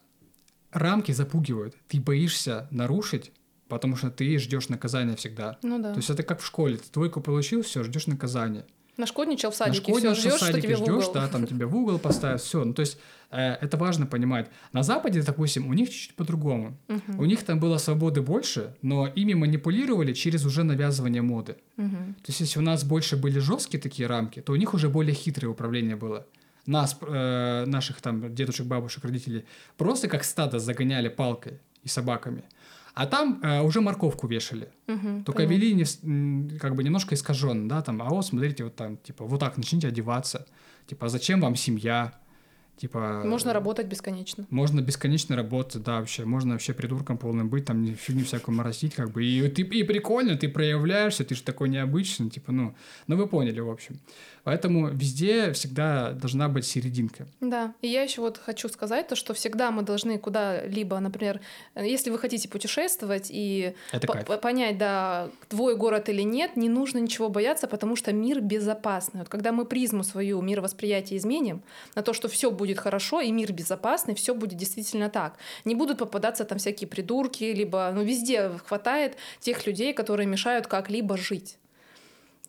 рамки 0.71 1.13
запугивают. 1.13 1.75
Ты 1.89 2.01
боишься 2.01 2.67
нарушить, 2.71 3.31
потому 3.69 3.97
что 3.97 4.11
ты 4.11 4.39
ждешь 4.39 4.69
наказания 4.71 5.15
всегда. 5.17 5.59
Ну 5.63 5.79
да. 5.83 5.93
То 5.93 5.99
есть 5.99 6.09
это 6.11 6.23
как 6.23 6.41
в 6.41 6.47
школе. 6.47 6.77
Ты 6.79 6.91
двойку 6.93 7.21
получил, 7.21 7.63
все, 7.63 7.85
ждешь 7.85 8.07
наказания. 8.07 8.65
Нашкодничал 9.03 9.51
в 9.51 9.57
садике, 9.57 9.93
все, 9.93 9.99
что 9.99 10.15
в 10.15 10.17
ждешь, 10.17 10.35
что 10.37 10.47
садике 10.47 10.61
тебе 10.63 10.77
в 10.77 10.79
ждешь, 10.79 11.05
угол. 11.09 11.13
да, 11.15 11.27
там 11.27 11.45
тебя 11.45 11.67
в 11.67 11.77
угол 11.77 11.99
поставят, 11.99 12.41
все. 12.41 12.65
Ну, 12.65 12.73
то 12.73 12.83
есть 12.83 12.99
э, 13.33 13.55
это 13.61 13.77
важно 13.77 14.07
понимать. 14.07 14.49
На 14.73 14.85
Западе, 14.85 15.23
допустим, 15.23 15.67
у 15.67 15.73
них 15.73 15.91
чуть-чуть 15.91 16.15
по-другому. 16.15 16.79
Мгм. 16.87 17.19
У 17.19 17.25
них 17.25 17.43
там 17.43 17.59
было 17.59 17.79
свободы 17.79 18.23
больше, 18.23 18.77
но 18.81 19.09
ими 19.09 19.35
манипулировали 19.35 20.13
через 20.13 20.45
уже 20.45 20.63
навязывание 20.63 21.21
моды. 21.21 21.57
Мгм. 21.77 22.15
То 22.15 22.29
есть, 22.29 22.41
если 22.41 22.61
у 22.61 22.63
нас 22.63 22.85
больше 22.85 23.17
были 23.17 23.41
жесткие 23.41 23.83
такие 23.83 24.07
рамки, 24.07 24.41
то 24.41 24.53
у 24.53 24.57
них 24.57 24.73
уже 24.73 24.89
более 24.89 25.15
хитрое 25.15 25.51
управление 25.51 25.97
было. 25.97 26.25
Нас, 26.67 26.97
э, 27.01 27.65
наших 27.67 28.01
там 28.01 28.33
дедушек, 28.33 28.67
бабушек, 28.67 29.05
родителей, 29.05 29.45
просто 29.77 30.07
как 30.07 30.23
стадо 30.23 30.61
загоняли 30.61 31.09
палкой 31.09 31.59
и 31.83 31.89
собаками. 31.89 32.45
А 32.95 33.07
там 33.07 33.41
э, 33.43 33.63
уже 33.63 33.81
морковку 33.81 34.27
вешали. 34.27 34.69
Мгм. 34.87 35.25
Только 35.25 35.45
Понятно. 35.45 35.55
вели 35.55 35.75
не, 35.75 36.59
как 36.59 36.75
бы 36.75 36.85
немножко 36.85 37.15
искаженно, 37.15 37.69
да, 37.69 37.81
там, 37.83 38.03
а 38.03 38.09
вот 38.09 38.27
смотрите, 38.27 38.65
вот 38.65 38.77
там, 38.77 38.99
типа, 38.99 39.25
вот 39.25 39.41
так 39.41 39.57
начните 39.57 39.89
одеваться. 39.89 40.47
Типа, 40.87 41.09
зачем 41.09 41.41
вам 41.41 41.57
семья? 41.57 42.13
Типа... 42.77 43.23
Можно 43.25 43.53
работать 43.53 43.87
бесконечно. 43.87 44.47
Можно 44.51 44.81
бесконечно 44.81 45.37
работать, 45.37 45.83
да, 45.83 46.01
вообще. 46.01 46.25
Можно 46.25 46.55
вообще 46.55 46.73
придурком 46.73 47.17
полным 47.17 47.49
быть, 47.49 47.65
там 47.67 47.85
фигню 47.95 48.25
всякую 48.25 48.57
морозить, 48.57 48.95
как 48.95 49.13
бы. 49.13 49.25
И, 49.25 49.49
ты, 49.49 49.63
и 49.63 49.85
прикольно, 49.85 50.37
ты 50.37 50.49
проявляешься, 50.49 51.25
ты 51.25 51.35
же 51.35 51.43
такой 51.43 51.69
необычный, 51.69 52.31
типа, 52.31 52.51
ну... 52.51 52.75
Ну, 53.07 53.17
вы 53.17 53.29
поняли, 53.29 53.61
в 53.61 53.71
общем. 53.71 54.01
Поэтому 54.45 54.89
везде 54.89 55.53
всегда 55.53 56.13
должна 56.13 56.49
быть 56.49 56.67
серединка. 56.67 57.29
Да, 57.41 57.75
и 57.81 57.87
я 57.87 58.03
еще 58.03 58.21
вот 58.23 58.39
хочу 58.39 58.69
сказать 58.69 59.07
то, 59.07 59.15
что 59.15 59.35
всегда 59.35 59.71
мы 59.71 59.83
должны 59.83 60.19
куда-либо, 60.19 60.99
например, 60.99 61.41
э, 61.77 61.87
если 61.87 62.11
вы 62.11 62.19
хотите 62.19 62.49
путешествовать 62.49 63.29
и 63.31 63.75
по- 64.27 64.39
понять, 64.39 64.79
да, 64.79 65.31
твой 65.49 65.77
город 65.77 66.09
или 66.09 66.23
нет, 66.23 66.57
не 66.57 66.69
нужно 66.69 66.99
ничего 66.99 67.29
бояться, 67.29 67.69
потому 67.69 67.95
что 67.95 68.13
мир 68.13 68.41
безопасный. 68.41 69.21
Вот 69.21 69.29
когда 69.29 69.53
мы 69.53 69.65
призму 69.65 70.03
свою 70.03 70.43
мировосприятия 70.43 71.17
изменим 71.17 71.63
на 71.95 72.03
то, 72.03 72.13
что 72.13 72.27
все 72.29 72.51
будет 72.51 72.62
хорошо 72.81 73.21
и 73.21 73.31
мир 73.33 73.53
безопасный, 73.53 74.15
все 74.15 74.35
будет 74.35 74.59
действительно 74.59 75.09
так. 75.11 75.39
Не 75.65 75.75
будут 75.75 75.99
попадаться 75.99 76.45
там 76.45 76.59
всякие 76.59 76.89
придурки, 76.89 77.45
либо, 77.45 77.91
ну, 77.95 78.03
везде 78.03 78.51
хватает 78.67 79.17
тех 79.41 79.67
людей, 79.67 79.93
которые 79.93 80.27
мешают 80.27 80.67
как-либо 80.67 81.17
жить. 81.17 81.59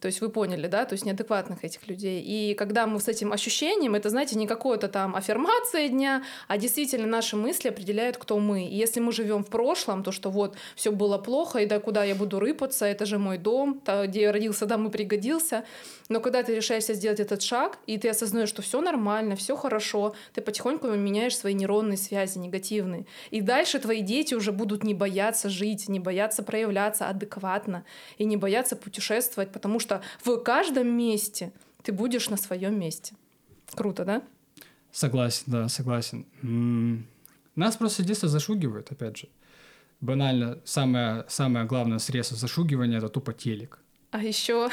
То 0.04 0.08
есть 0.08 0.20
вы 0.20 0.28
поняли, 0.28 0.68
да, 0.68 0.84
то 0.84 0.96
есть 0.96 1.06
неадекватных 1.06 1.64
этих 1.64 1.88
людей. 1.88 2.22
И 2.22 2.56
когда 2.56 2.88
мы 2.88 3.00
с 3.00 3.08
этим 3.08 3.32
ощущением, 3.32 3.96
это, 3.96 4.10
знаете, 4.10 4.38
не 4.38 4.48
какое-то 4.48 4.90
там 4.90 5.16
аффирмация 5.16 5.88
дня, 5.88 6.24
а 6.50 6.58
действительно 6.58 7.08
наши 7.08 7.38
мысли 7.38 7.70
определяют, 7.70 8.18
кто 8.18 8.38
мы. 8.38 8.66
И 8.66 8.76
если 8.76 9.00
мы 9.00 9.14
живем 9.14 9.46
в 9.46 9.48
прошлом, 9.48 10.04
то 10.04 10.12
что 10.12 10.30
вот 10.30 10.58
все 10.76 10.92
было 10.92 11.18
плохо, 11.18 11.60
и 11.60 11.66
да 11.66 11.80
куда 11.80 12.04
я 12.04 12.16
буду 12.16 12.42
рыпаться, 12.42 12.86
это 12.86 13.06
же 13.06 13.18
мой 13.18 13.38
дом, 13.38 13.80
та, 13.80 14.06
где 14.06 14.24
я 14.24 14.34
родился, 14.34 14.68
там 14.68 14.88
и 14.88 14.92
пригодился. 14.92 15.64
Но 16.10 16.20
когда 16.20 16.44
ты 16.44 16.54
решаешься 16.54 16.96
сделать 16.96 17.22
этот 17.22 17.42
шаг, 17.42 17.78
и 17.88 17.98
ты 17.98 18.10
осознаешь, 18.10 18.50
что 18.50 18.62
все 18.62 18.82
нормально, 18.82 19.38
все 19.38 19.56
хорошо, 19.56 20.16
ты 20.34 20.42
потихоньку 20.42 20.88
меняешь 20.90 21.38
свои 21.38 21.54
нейронные 21.54 21.98
связи 21.98 22.40
негативные. 22.40 23.06
И 23.32 23.40
дальше 23.40 23.80
твои 23.80 24.02
дети 24.02 24.34
уже 24.34 24.52
будут 24.52 24.84
не 24.84 24.94
бояться 24.94 25.48
жить, 25.48 25.88
не 25.88 26.02
бояться 26.02 26.44
проявляться 26.44 27.08
адекватно 27.08 27.86
и 28.18 28.26
не 28.26 28.36
бояться 28.36 28.76
путешествовать, 28.76 29.52
потому 29.54 29.80
что 29.80 29.93
в 30.24 30.38
каждом 30.38 30.88
месте 30.88 31.52
ты 31.84 31.92
будешь 31.92 32.30
на 32.30 32.38
своем 32.38 32.80
месте. 32.80 33.14
Круто, 33.76 34.06
да? 34.06 34.22
Согласен, 34.92 35.44
да, 35.48 35.68
согласен. 35.70 36.26
Нас 37.56 37.76
просто 37.78 38.04
с 38.04 38.06
детства 38.06 38.30
зашугивают, 38.30 38.92
опять 38.92 39.18
же. 39.18 39.28
Банально, 40.02 40.60
самое, 40.66 41.26
самое 41.30 41.66
главное 41.66 42.00
средство 42.00 42.38
зашугивания— 42.38 42.98
это 43.00 43.10
тупо 43.10 43.34
телек. 43.34 43.80
А 44.12 44.22
еще, 44.24 44.70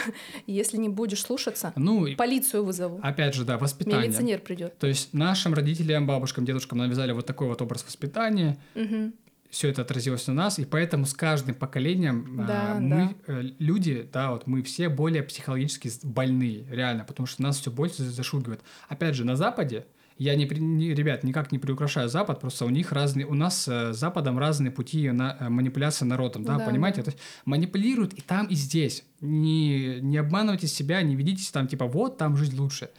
если 0.46 0.76
не 0.76 0.88
будешь 0.88 1.22
слушаться, 1.22 1.72
Ну, 1.76 2.06
полицию 2.16 2.64
вызову. 2.64 3.00
опять 3.02 3.34
же, 3.34 3.44
да, 3.44 3.56
воспитание. 3.56 4.08
Милиционер 4.08 4.40
придет. 4.40 4.76
То 4.78 4.86
есть 4.86 5.14
нашим 5.14 5.54
родителям, 5.54 6.06
бабушкам, 6.06 6.44
дедушкам 6.44 6.78
навязали 6.78 7.12
вот 7.12 7.24
такой 7.26 7.46
вот 7.48 7.62
образ 7.62 7.84
воспитания, 7.84 8.58
Мгм. 8.74 9.14
Все 9.50 9.68
это 9.68 9.82
отразилось 9.82 10.26
на 10.28 10.34
нас, 10.34 10.58
и 10.58 10.64
поэтому 10.64 11.06
с 11.06 11.12
каждым 11.14 11.54
поколением 11.54 12.40
а, 12.42 12.46
Да, 12.46 12.74
мы, 12.80 13.16
э, 13.26 13.42
люди, 13.58 14.08
да, 14.12 14.30
вот 14.30 14.46
мы 14.46 14.62
все 14.62 14.88
более 14.88 15.22
психологически 15.22 15.90
больные, 16.04 16.64
реально, 16.70 17.04
потому 17.04 17.26
что 17.26 17.42
нас 17.42 17.58
все 17.58 17.70
больше 17.70 18.02
за- 18.04 18.10
зашугивает. 18.12 18.60
Опять 18.88 19.14
же, 19.16 19.24
на 19.24 19.34
Западе, 19.36 19.86
я 20.18 20.34
не, 20.36 20.44
не- 20.46 20.94
ребят, 20.94 21.24
никак 21.24 21.50
не 21.50 21.58
приукрашаю 21.58 22.08
Запад, 22.08 22.40
просто 22.40 22.64
у 22.66 22.68
них 22.70 22.92
разные, 22.92 23.26
у 23.26 23.34
нас 23.34 23.66
э, 23.66 23.92
с 23.92 23.96
Западом 23.96 24.38
разные 24.38 24.70
пути 24.70 25.10
на 25.10 25.36
э, 25.40 25.48
манипуляции 25.48 26.04
народом, 26.04 26.44
да, 26.44 26.58
Да, 26.58 26.66
понимаете? 26.66 26.98
да. 26.98 27.04
То 27.04 27.10
есть 27.10 27.22
манипулируют 27.46 28.12
и 28.14 28.20
там, 28.20 28.46
и 28.46 28.54
здесь. 28.54 29.02
Не, 29.20 29.98
не 30.00 30.18
обманывайте 30.18 30.66
себя, 30.66 31.00
не 31.02 31.16
ведитесь 31.16 31.50
там, 31.50 31.66
типа, 31.66 31.86
вот, 31.86 32.18
там 32.18 32.36
жить 32.36 32.52
лучше. 32.52 32.90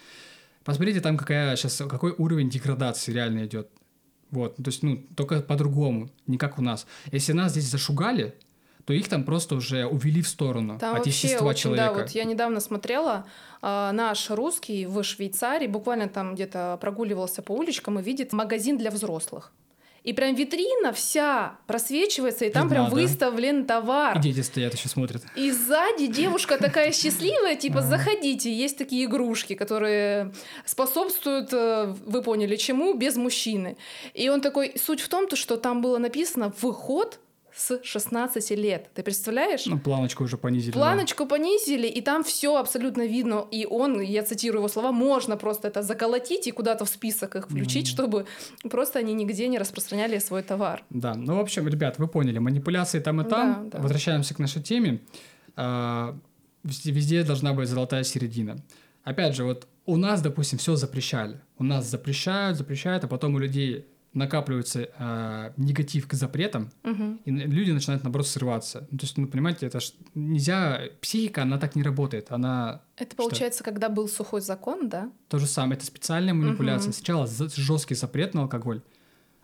Посмотрите, 0.63 0.99
там 0.99 1.17
какая 1.17 1.55
сейчас, 1.55 1.77
какой 1.89 2.13
уровень 2.17 2.49
деградации 2.49 3.11
реально 3.13 3.45
идет. 3.45 3.69
Вот, 4.32 4.56
то 4.56 4.63
есть, 4.65 4.82
ну, 4.84 5.04
только 5.15 5.41
по-другому, 5.41 6.10
не 6.26 6.38
как 6.38 6.58
у 6.58 6.62
нас. 6.62 6.88
Если 7.12 7.34
нас 7.34 7.52
здесь 7.52 7.65
зашугали, 7.65 8.34
то 8.86 8.94
их 8.94 9.08
там 9.10 9.24
просто 9.24 9.56
уже 9.56 9.86
увели 9.86 10.22
в 10.22 10.28
сторону 10.28 10.80
Там 10.80 10.96
от 10.96 11.06
естества 11.06 11.50
очень, 11.50 11.62
человека. 11.62 11.94
да, 11.94 12.02
вот 12.02 12.10
я 12.12 12.24
недавно 12.24 12.60
смотрела, 12.60 13.26
а, 13.62 13.91
наш 13.91 14.30
русский 14.30 14.86
в 14.86 15.04
Швейцарии 15.04 15.67
буквально 15.67 16.10
там 16.10 16.34
где-то 16.34 16.78
прогуливался 16.82 17.41
по 17.41 17.52
уличкам 17.52 18.00
и 18.00 18.04
видит 18.04 18.34
магазин 18.34 18.78
для 18.78 18.89
взрослых. 18.89 19.52
И 20.03 20.13
прям 20.13 20.33
витрина 20.33 20.93
вся 20.93 21.59
просвечивается, 21.67 22.45
и 22.45 22.49
там 22.49 22.63
Видна, 22.63 22.75
прям 22.75 22.89
да. 22.89 22.95
выставлен 22.95 23.65
товар. 23.65 24.17
И 24.17 24.21
дети 24.21 24.41
стоят 24.41 24.73
еще 24.73 24.89
смотрят. 24.89 25.21
И 25.35 25.51
сзади 25.51 26.07
девушка 26.07 26.57
такая 26.57 26.91
счастливая, 26.93 27.55
типа, 27.55 27.81
заходите, 27.81 28.51
есть 28.51 28.77
такие 28.77 29.05
игрушки, 29.05 29.53
которые 29.53 30.33
способствуют, 30.65 31.53
э, 31.53 31.95
вы 32.05 32.23
поняли, 32.23 32.55
чему, 32.55 32.95
без 32.95 33.15
мужчины. 33.15 33.77
И 34.15 34.27
он 34.29 34.41
такой, 34.41 34.73
суть 34.75 35.01
в 35.01 35.07
том, 35.07 35.27
то, 35.27 35.35
что 35.35 35.57
там 35.57 35.81
было 35.81 35.99
написано 35.99 36.51
«выход 36.61 37.19
с 37.55 37.79
16 37.83 38.51
лет». 38.51 38.89
Ты 38.93 39.03
представляешь? 39.03 39.65
Ну, 39.65 39.79
планочку 39.79 40.23
уже 40.23 40.37
понизили. 40.37 40.71
да. 40.73 40.79
Планочку 40.79 41.25
понизили, 41.25 41.87
и 41.87 42.01
там 42.01 42.23
все 42.23 42.55
абсолютно 42.57 43.05
видно. 43.07 43.45
И 43.51 43.65
он, 43.65 44.01
я 44.01 44.23
цитирую 44.23 44.59
его 44.59 44.67
слова, 44.67 44.91
можно 44.91 45.37
просто 45.37 45.67
это 45.67 45.81
заколотить 45.83 46.47
и 46.47 46.51
куда-то 46.51 46.85
в 46.85 46.89
список 46.89 47.35
их 47.35 47.45
включить, 47.49 47.87
Мгм. 47.87 47.93
чтобы 47.93 48.25
просто 48.69 48.99
они 48.99 49.13
нигде 49.13 49.47
не 49.47 49.57
распространяли 49.59 50.19
свой 50.19 50.43
товар. 50.43 50.83
Да, 50.89 51.13
ну, 51.15 51.35
в 51.35 51.39
общем, 51.39 51.67
ребят, 51.67 51.99
вы 51.99 52.07
поняли, 52.07 52.39
манипуляции 52.39 52.99
там 52.99 53.21
и 53.21 53.29
там. 53.29 53.69
Да, 53.69 53.77
да. 53.77 53.83
Возвращаемся 53.83 54.33
к 54.33 54.39
нашей 54.39 54.61
теме. 54.61 54.99
А, 55.55 56.17
везде 56.63 57.23
должна 57.23 57.53
быть 57.53 57.67
золотая 57.67 58.03
середина. 58.03 58.57
Опять 59.03 59.35
же, 59.35 59.43
вот 59.43 59.67
у 59.85 59.97
нас, 59.97 60.21
допустим, 60.21 60.59
все 60.59 60.75
запрещали. 60.75 61.39
У 61.57 61.63
нас 61.63 61.85
запрещают, 61.87 62.57
запрещают, 62.57 63.03
а 63.03 63.07
потом 63.07 63.35
у 63.35 63.39
людей 63.39 63.85
накапливается 64.13 64.89
э, 64.97 65.52
негатив 65.58 66.08
к 66.08 66.13
запретам, 66.13 66.69
Мгм. 66.84 67.21
и 67.24 67.32
люди 67.32 67.71
начинают, 67.71 68.04
наоборот, 68.04 68.28
срываться. 68.28 68.88
Ну, 68.91 68.97
то 68.97 69.06
есть, 69.06 69.17
ну, 69.17 69.26
понимаете, 69.28 69.67
это 69.67 69.80
ж 69.80 69.91
нельзя... 70.15 70.82
Психика, 71.00 71.43
она 71.43 71.58
так 71.58 71.76
не 71.76 71.84
работает. 71.84 72.32
Она 72.32 72.82
Это 72.97 73.15
получается, 73.15 73.63
когда 73.63 73.88
был 73.89 74.10
сухой 74.10 74.41
закон, 74.41 74.89
да? 74.89 75.10
то 75.30 75.39
же 75.39 75.47
самое. 75.47 75.78
Это 75.78 75.86
специальная 75.86 76.34
манипуляция. 76.34 76.88
Мгм. 76.89 76.93
Сначала 76.93 77.28
жесткий 77.28 77.95
запрет 77.95 78.34
на 78.34 78.41
алкоголь, 78.41 78.82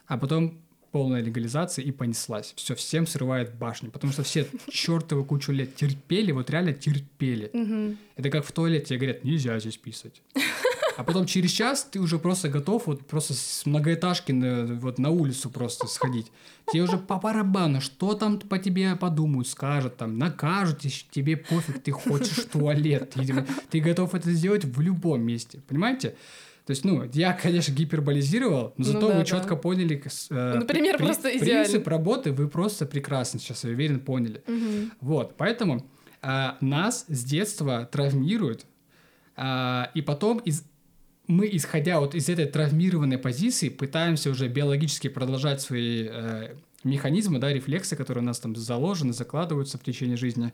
а 0.06 0.17
потом 0.17 0.60
полная 0.91 1.21
легализация 1.21 1.84
и 1.86 1.91
понеслась. 1.91 2.53
Все, 2.58 2.73
всем 2.75 3.08
срывает 3.08 3.56
башню. 3.56 3.89
Потому 3.91 4.12
что 4.12 4.23
все 4.23 4.47
чертовы 4.69 5.23
кучу 5.23 5.51
лет 5.53 5.75
терпели, 5.75 6.32
вот 6.34 6.49
реально 6.49 6.73
терпели. 6.73 7.97
Это 8.17 8.30
как 8.30 8.43
в 8.45 8.51
туалете 8.51 8.97
говорят, 8.97 9.23
нельзя 9.23 9.58
здесь 9.60 9.77
писать. 9.77 10.21
А 10.97 11.03
потом 11.03 11.25
через 11.25 11.51
час 11.51 11.88
ты 11.89 11.99
уже 11.99 12.17
просто 12.17 12.49
готов 12.49 12.88
вот 12.88 13.05
просто 13.05 13.33
с 13.36 13.65
многоэтажки 13.65 14.31
на, 14.31 14.65
вот 14.75 14.97
на 14.99 15.10
улицу 15.12 15.49
просто 15.49 15.88
сходить. 15.88 16.31
Тебе 16.71 16.81
уже 16.83 16.97
по 16.97 17.17
барабану, 17.17 17.81
что 17.81 18.13
там 18.15 18.39
по 18.39 18.57
тебе 18.57 18.95
подумают, 18.95 19.47
скажут 19.47 19.95
там, 19.97 20.17
накажут, 20.17 20.79
тебе 21.12 21.38
пофиг, 21.38 21.83
ты 21.83 21.91
хочешь 21.91 22.38
в 22.38 22.49
туалет. 22.49 23.12
Ты, 23.12 23.45
ты 23.69 23.79
готов 23.79 24.15
это 24.15 24.31
сделать 24.31 24.65
в 24.65 24.81
любом 24.81 25.21
месте, 25.21 25.60
понимаете? 25.67 26.15
То 26.65 26.71
есть, 26.71 26.83
ну, 26.83 27.03
я, 27.13 27.31
конечно, 27.31 27.71
гиперболизировал, 27.71 28.73
но 28.75 28.83
Ну 28.83 28.83
зато 28.83 28.99
да, 29.07 29.13
вы 29.13 29.19
да. 29.19 29.23
четко 29.25 29.55
поняли, 29.55 30.03
с- 30.05 30.27
э, 30.29 30.55
Ну, 30.60 30.65
пример 30.65 30.97
просто 30.97 31.29
идеальный. 31.29 31.63
принцип 31.69 31.88
работы 31.88 32.33
вы 32.33 32.49
просто 32.49 32.86
прекрасно 32.86 33.39
сейчас, 33.39 33.63
я 33.63 33.69
уверен, 33.69 34.01
поняли. 34.01 34.43
Мгм. 34.47 34.91
Вот, 34.99 35.36
поэтому 35.38 35.86
а, 36.21 36.57
нас 36.60 37.05
с 37.07 37.23
детства 37.23 37.88
травмируют, 37.89 38.65
а, 39.38 39.91
и 39.93 40.01
потом 40.01 40.39
из, 40.39 40.63
мы, 41.27 41.49
исходя 41.51 41.99
вот 41.99 42.15
из 42.15 42.29
этой 42.29 42.45
травмированной 42.45 43.17
позиции, 43.17 43.69
пытаемся 43.69 44.29
уже 44.29 44.47
биологически 44.47 45.09
продолжать 45.09 45.61
свои 45.61 46.07
э, 46.09 46.55
механизмы, 46.83 47.39
да, 47.39 47.51
рефлексы, 47.51 47.95
которые 47.95 48.23
у 48.23 48.25
нас 48.25 48.39
там 48.39 48.55
заложены, 48.55 49.13
закладываются 49.13 49.77
в 49.77 49.83
течение 49.83 50.17
жизни, 50.17 50.53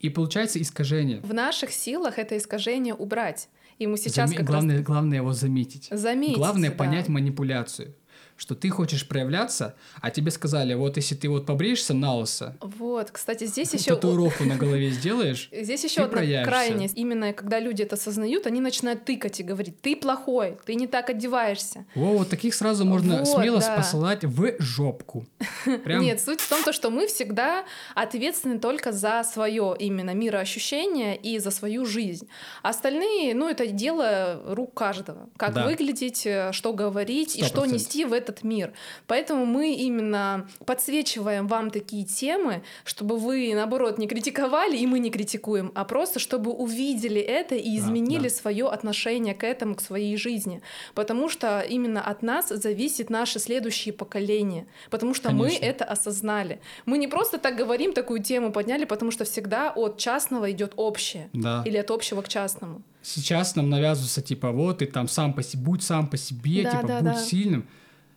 и 0.00 0.08
получается 0.08 0.60
искажение. 0.60 1.20
В 1.20 1.34
наших 1.34 1.70
силах 1.70 2.18
это 2.18 2.36
искажение 2.36 2.94
убрать. 2.94 3.48
И 3.78 3.86
мы 3.86 3.98
сейчас 3.98 4.30
Заме- 4.30 4.36
как 4.36 4.46
главное, 4.46 4.82
главное 4.82 5.18
его 5.18 5.32
заметить. 5.32 5.88
раз 5.90 6.00
заметить. 6.00 6.36
Главное 6.36 6.70
да. 6.70 6.76
понять 6.76 7.08
манипуляцию. 7.08 7.94
Что 8.36 8.54
ты 8.54 8.68
хочешь 8.68 9.08
проявляться, 9.08 9.74
а 10.02 10.10
тебе 10.10 10.30
сказали, 10.30 10.74
вот 10.74 10.96
если 10.96 11.14
ты 11.14 11.28
вот 11.28 11.46
побреешься 11.46 11.94
на 11.94 12.14
лысо, 12.16 12.56
Вот, 12.60 13.10
кстати, 13.10 13.44
здесь 13.44 13.72
еще 13.72 13.94
татуировку 13.94 14.44
на 14.44 14.56
голове 14.56 14.90
сделаешь, 14.90 15.48
Здесь 15.52 15.84
еще 15.84 16.02
одна 16.02 16.44
крайность. 16.44 16.96
Именно 16.96 17.32
когда 17.32 17.58
люди 17.60 17.82
это 17.82 17.96
осознают, 17.96 18.46
они 18.46 18.60
начинают 18.60 19.04
тыкать 19.04 19.40
и 19.40 19.42
говорить: 19.42 19.80
ты 19.80 19.96
плохой, 19.96 20.58
ты 20.66 20.74
не 20.74 20.86
так 20.86 21.10
одеваешься. 21.10 21.86
Во, 21.94 22.18
вот 22.18 22.28
таких 22.28 22.54
сразу 22.54 22.84
можно 22.84 23.18
Вот, 23.18 23.28
смело 23.28 23.60
да. 23.60 23.76
посылать 23.76 24.24
в 24.24 24.54
жопку. 24.60 25.24
Прям 25.84 26.02
Нет, 26.02 26.20
суть 26.20 26.40
в 26.40 26.48
том, 26.48 26.62
то, 26.62 26.72
что 26.72 26.90
мы 26.90 27.06
всегда 27.06 27.64
ответственны 27.94 28.58
только 28.58 28.92
за 28.92 29.24
свое 29.24 29.74
именно 29.78 30.10
мироощущение 30.14 31.16
и 31.16 31.38
за 31.38 31.50
свою 31.50 31.84
жизнь. 31.84 32.28
Остальные, 32.62 33.34
ну, 33.34 33.48
это 33.48 33.66
дело 33.66 34.42
рук 34.46 34.74
каждого. 34.74 35.28
Как 35.36 35.54
Да. 35.54 35.66
выглядеть, 35.66 36.26
э, 36.26 36.52
что 36.52 36.72
говорить 36.72 37.36
и 37.36 37.44
что 37.44 37.64
нести 37.66 38.04
в 38.04 38.12
этот 38.26 38.42
мир. 38.44 38.72
Поэтому 39.06 39.46
мы 39.46 39.72
именно 39.74 40.48
подсвечиваем 40.64 41.46
вам 41.46 41.70
такие 41.70 42.04
темы, 42.04 42.62
чтобы 42.84 43.16
вы, 43.18 43.52
наоборот, 43.54 43.98
не 43.98 44.06
критиковали, 44.08 44.76
и 44.76 44.86
мы 44.86 44.98
не 44.98 45.10
критикуем, 45.10 45.70
а 45.74 45.84
просто 45.84 46.18
чтобы 46.18 46.50
увидели 46.50 47.20
это 47.20 47.54
и 47.54 47.78
Да, 47.78 47.84
изменили 47.86 48.28
да. 48.28 48.34
свое 48.34 48.66
отношение 48.68 49.34
к 49.34 49.44
этому, 49.44 49.74
к 49.74 49.80
своей 49.80 50.16
жизни. 50.16 50.60
Потому 50.94 51.28
что 51.28 51.60
именно 51.60 52.00
от 52.02 52.22
нас 52.22 52.48
зависит 52.48 53.10
наше 53.10 53.38
следующее 53.38 53.92
поколение. 53.94 54.66
Потому 54.90 55.14
что 55.14 55.30
мы 55.30 55.46
Конечно. 55.46 55.64
это 55.64 55.84
осознали. 55.84 56.60
Мы 56.84 56.98
не 56.98 57.08
просто 57.08 57.38
так 57.38 57.56
говорим, 57.56 57.92
такую 57.92 58.22
тему 58.22 58.52
подняли, 58.52 58.84
потому 58.84 59.10
что 59.10 59.24
всегда 59.24 59.70
от 59.70 59.98
частного 59.98 60.50
идет 60.50 60.72
общее. 60.76 61.28
Да. 61.32 61.62
Или 61.66 61.76
от 61.76 61.90
общего 61.90 62.22
к 62.22 62.28
частному. 62.28 62.82
Сейчас 63.02 63.54
нам 63.54 63.70
навязывается, 63.70 64.20
типа, 64.20 64.50
вот 64.50 64.78
ты 64.78 64.86
там 64.86 65.06
сам 65.08 65.32
по 65.32 65.42
себе, 65.42 65.62
будь 65.62 65.82
сам 65.84 66.08
по 66.08 66.16
себе, 66.16 66.64
Да, 66.64 66.70
типа, 66.72 66.86
да, 66.88 66.96
будь 67.00 67.04
да. 67.12 67.16
сильным. 67.16 67.66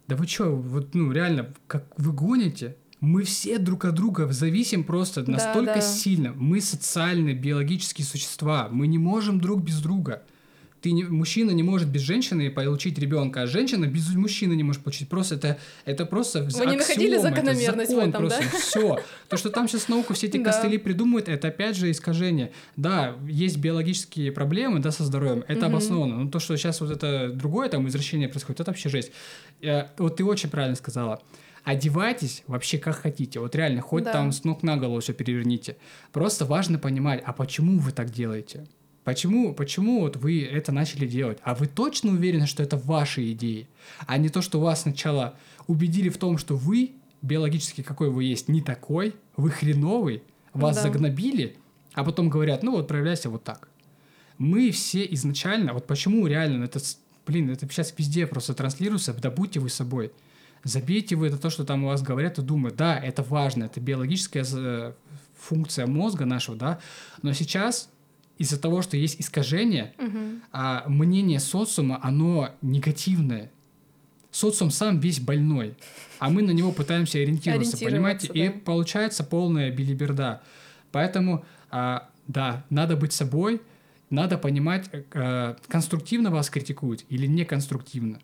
Да 0.10 0.16
вы 0.16 0.26
что, 0.26 0.56
вот, 0.56 0.96
ну, 0.96 1.12
реально, 1.12 1.54
как 1.68 1.86
вы 1.98 2.12
гоните? 2.12 2.78
Мы 3.00 3.22
все 3.22 3.60
друг 3.60 3.86
от 3.86 3.94
друга 3.94 4.28
зависим 4.34 4.84
просто 4.84 5.22
Да, 5.22 5.34
настолько 5.34 5.76
да. 5.76 5.82
сильно. 5.82 6.34
Мы 6.34 6.62
социальные, 6.62 7.36
биологические 7.36 8.06
существа. 8.08 8.70
Мы 8.72 8.88
не 8.88 8.98
можем 8.98 9.40
друг 9.40 9.62
без 9.62 9.80
друга. 9.80 10.24
Ты 10.82 10.92
не, 10.92 11.04
мужчина 11.04 11.52
не 11.52 11.64
может 11.64 11.90
без 11.90 12.02
женщины 12.02 12.50
получить 12.50 12.98
ребенка, 12.98 13.42
а 13.42 13.48
женщина 13.48 13.86
без 13.86 14.10
мужчины 14.16 14.54
не 14.54 14.64
может 14.64 14.82
получить. 14.84 15.10
Просто 15.10 15.36
это, 15.36 15.58
это 15.86 16.06
просто 16.06 16.44
Вы 16.44 16.66
не 16.68 16.78
находили 16.78 17.18
закономерность 17.18 17.94
в 17.94 17.98
этом, 17.98 18.28
да? 18.30 18.40
Все. 18.60 19.00
То, 19.28 19.38
что 19.38 19.50
там 19.50 19.68
сейчас 19.68 19.90
наука 19.90 20.14
все 20.14 20.28
эти 20.28 20.38
Да. 20.38 20.46
костыли 20.46 20.78
придумывает, 20.78 21.28
это 21.28 21.50
опять 21.50 21.76
же 21.76 21.92
искажение. 21.92 22.52
Да, 22.78 23.16
есть 23.28 23.58
биологические 23.58 24.32
проблемы, 24.32 24.80
да, 24.80 24.92
со 24.92 25.04
здоровьем, 25.04 25.44
это 25.48 25.66
Мгм. 25.66 25.76
обосновано. 25.76 26.24
Но 26.24 26.30
то, 26.30 26.40
что 26.40 26.56
сейчас 26.58 26.80
вот 26.82 26.92
это 26.92 27.30
другое 27.30 27.68
там 27.70 27.88
извращение 27.88 28.30
происходит, 28.30 28.62
это 28.62 28.72
вообще 28.72 28.90
жесть. 28.90 29.12
Э, 29.62 29.88
Вот 29.98 30.16
ты 30.16 30.24
очень 30.24 30.50
правильно 30.50 30.76
сказала. 30.76 31.22
Одевайтесь 31.66 32.44
вообще 32.48 32.78
как 32.78 32.96
хотите. 32.96 33.40
Вот 33.42 33.54
реально, 33.54 33.82
хоть 33.82 34.06
Да. 34.06 34.14
там 34.14 34.32
с 34.32 34.44
ног 34.46 34.64
на 34.64 34.78
голову 34.78 35.02
все 35.02 35.14
переверните. 35.14 35.76
Просто 36.14 36.46
важно 36.46 36.80
понимать, 36.80 37.22
а 37.26 37.34
почему 37.34 37.80
вы 37.80 37.92
так 37.92 38.10
делаете? 38.12 38.66
Почему, 39.04 39.54
почему 39.54 40.02
вот 40.02 40.18
вы 40.18 40.44
это 40.44 40.72
начали 40.72 41.08
делать? 41.08 41.40
А 41.44 41.56
вы 41.56 41.68
точно 41.68 42.12
уверены, 42.12 42.46
что 42.48 42.62
это 42.64 42.78
ваши 42.78 43.32
идеи? 43.32 43.68
А 44.06 44.18
не 44.18 44.30
то, 44.30 44.42
что 44.42 44.60
вас 44.60 44.82
сначала 44.84 45.36
убедили 45.68 46.10
в 46.10 46.18
том, 46.18 46.38
что 46.38 46.56
вы 46.56 46.92
биологически 47.22 47.82
какой 47.82 48.10
вы 48.10 48.24
есть, 48.26 48.48
не 48.50 48.62
такой, 48.62 49.16
вы 49.36 49.50
хреновый, 49.52 50.24
вас 50.54 50.76
Да. 50.76 50.84
загнобили, 50.84 51.58
а 51.94 52.04
потом 52.04 52.30
говорят, 52.30 52.64
ну 52.64 52.72
вот 52.72 52.88
проявляйся 52.88 53.30
вот 53.30 53.44
так. 53.44 53.70
Мы 54.38 54.72
все 54.72 55.06
изначально, 55.12 55.74
вот 55.74 55.86
почему 55.88 56.26
реально 56.28 56.64
это, 56.66 56.80
с- 56.80 56.98
блин, 57.28 57.50
это 57.50 57.68
сейчас 57.68 57.94
везде 57.98 58.26
просто 58.28 58.54
транслируется, 58.54 59.14
да 59.14 59.30
будьте 59.32 59.60
вы 59.60 59.70
собой. 59.70 60.12
Забейте 60.64 61.16
вы 61.16 61.28
это 61.28 61.38
то, 61.38 61.50
что 61.50 61.64
там 61.66 61.84
у 61.84 61.88
вас 61.88 62.02
говорят 62.02 62.38
и 62.38 62.42
думают. 62.42 62.76
Да, 62.76 62.98
это 62.98 63.24
важно, 63.24 63.66
это 63.66 63.80
биологическая 63.80 64.46
э, 64.52 64.94
функция 65.38 65.88
мозга 65.88 66.26
нашего, 66.26 66.58
да, 66.58 66.80
но 67.22 67.34
сейчас 67.34 67.90
из-за 68.40 68.60
того, 68.60 68.82
что 68.82 68.98
есть 68.98 69.20
искажение, 69.22 69.94
Мгм. 70.00 70.42
а 70.52 70.86
мнение 70.88 71.40
социума, 71.40 72.00
оно 72.02 72.50
негативное. 72.64 73.52
Социум 74.32 74.72
сам 74.72 75.00
весь 75.00 75.20
больной, 75.20 75.76
а 76.20 76.30
мы 76.30 76.42
на 76.42 76.52
него 76.52 76.72
пытаемся 76.72 77.18
ориентироваться, 77.20 77.78
Ориентироваться, 77.78 77.86
понимаете? 77.86 78.28
И 78.34 78.48
да. 78.54 78.60
получается 78.66 79.24
полная 79.24 79.72
билиберда. 79.72 80.42
Поэтому, 80.92 81.44
а, 81.70 82.10
да, 82.28 82.64
надо 82.70 82.96
быть 82.96 83.12
собой, 83.14 83.62
надо 84.10 84.38
понимать, 84.38 84.90
э, 84.92 85.56
конструктивно 85.68 86.32
вас 86.32 86.50
критикуют 86.50 87.06
или 87.10 87.28
неконструктивно. 87.28 88.20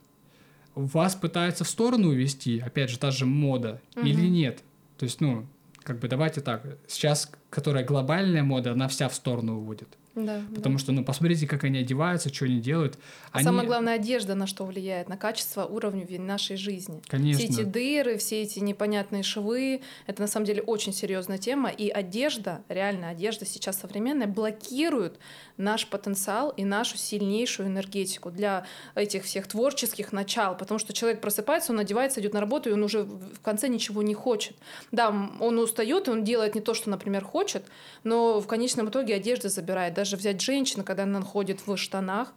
Вас 0.75 1.15
пытаются 1.15 1.63
в 1.63 1.69
сторону 1.69 2.09
увести, 2.09 2.59
опять 2.59 2.89
же, 2.89 2.99
та 2.99 3.11
же 3.11 3.25
мода, 3.25 3.81
или 3.95 4.21
Мгм. 4.21 4.31
нет. 4.33 4.63
То 4.97 5.05
есть, 5.05 5.21
ну, 5.21 5.45
как 5.83 5.99
бы 5.99 6.07
давайте 6.07 6.41
так, 6.41 6.65
сейчас, 6.87 7.31
которая 7.49 7.83
глобальная 7.85 8.43
мода, 8.43 8.71
она 8.73 8.87
вся 8.87 9.07
в 9.09 9.13
сторону 9.15 9.57
уводит. 9.57 9.87
Да, 10.15 10.41
Потому 10.55 10.75
да. 10.75 10.79
что, 10.79 10.91
ну, 10.93 11.03
посмотрите, 11.03 11.45
как 11.45 11.65
они 11.65 11.79
одеваются, 11.79 12.33
что 12.33 12.45
они 12.45 12.59
делают. 12.61 12.97
А 13.31 13.37
Они- 13.39 13.43
Самое 13.43 13.67
главное, 13.67 13.95
одежда 13.95 14.33
на 14.33 14.47
что 14.47 14.63
влияет? 14.65 15.09
На 15.09 15.17
качество 15.17 15.65
уровня 15.65 16.05
ви- 16.05 16.17
нашей 16.19 16.55
жизни. 16.55 17.01
Конечно. 17.07 17.43
Все 17.43 17.51
эти 17.61 17.63
дыры, 17.67 18.17
все 18.17 18.41
эти 18.41 18.59
непонятные 18.59 19.23
швы, 19.23 19.81
это 20.07 20.21
на 20.21 20.27
самом 20.27 20.45
деле 20.45 20.61
очень 20.61 20.93
серьезная 20.93 21.37
тема. 21.37 21.69
И 21.69 21.89
одежда, 21.89 22.61
реально 22.69 23.09
одежда 23.09 23.45
сейчас 23.45 23.77
современная, 23.79 24.27
блокирует 24.27 25.19
наш 25.57 25.85
потенциал 25.87 26.49
и 26.51 26.63
нашу 26.63 26.97
сильнейшую 26.97 27.67
энергетику 27.67 28.31
для 28.31 28.65
этих 28.95 29.25
всех 29.25 29.47
творческих 29.47 30.13
начал. 30.13 30.55
Потому 30.55 30.79
что 30.79 30.93
человек 30.93 31.19
просыпается, 31.19 31.73
он 31.73 31.79
одевается, 31.79 32.21
идет 32.21 32.33
на 32.33 32.39
работу, 32.39 32.69
и 32.69 32.73
он 32.73 32.83
уже 32.83 33.03
в 33.03 33.41
конце 33.41 33.67
ничего 33.67 34.01
не 34.01 34.13
хочет. 34.13 34.55
Да, 34.93 35.09
он 35.41 35.59
устает, 35.59 36.07
и 36.07 36.11
он 36.11 36.23
делает 36.23 36.55
не 36.55 36.61
то, 36.61 36.73
что, 36.73 36.89
например, 36.89 37.23
хочет, 37.25 37.65
но 38.05 38.39
в 38.39 38.47
конечном 38.47 38.87
итоге 38.89 39.15
одежда 39.15 39.49
забирает. 39.49 39.93
Даже 39.93 40.04
взять 40.13 40.41
женщину, 40.41 40.83
когда 40.83 41.03
она 41.03 41.21
ходит 41.21 41.65
в 41.65 41.77
штанах, 41.77 42.33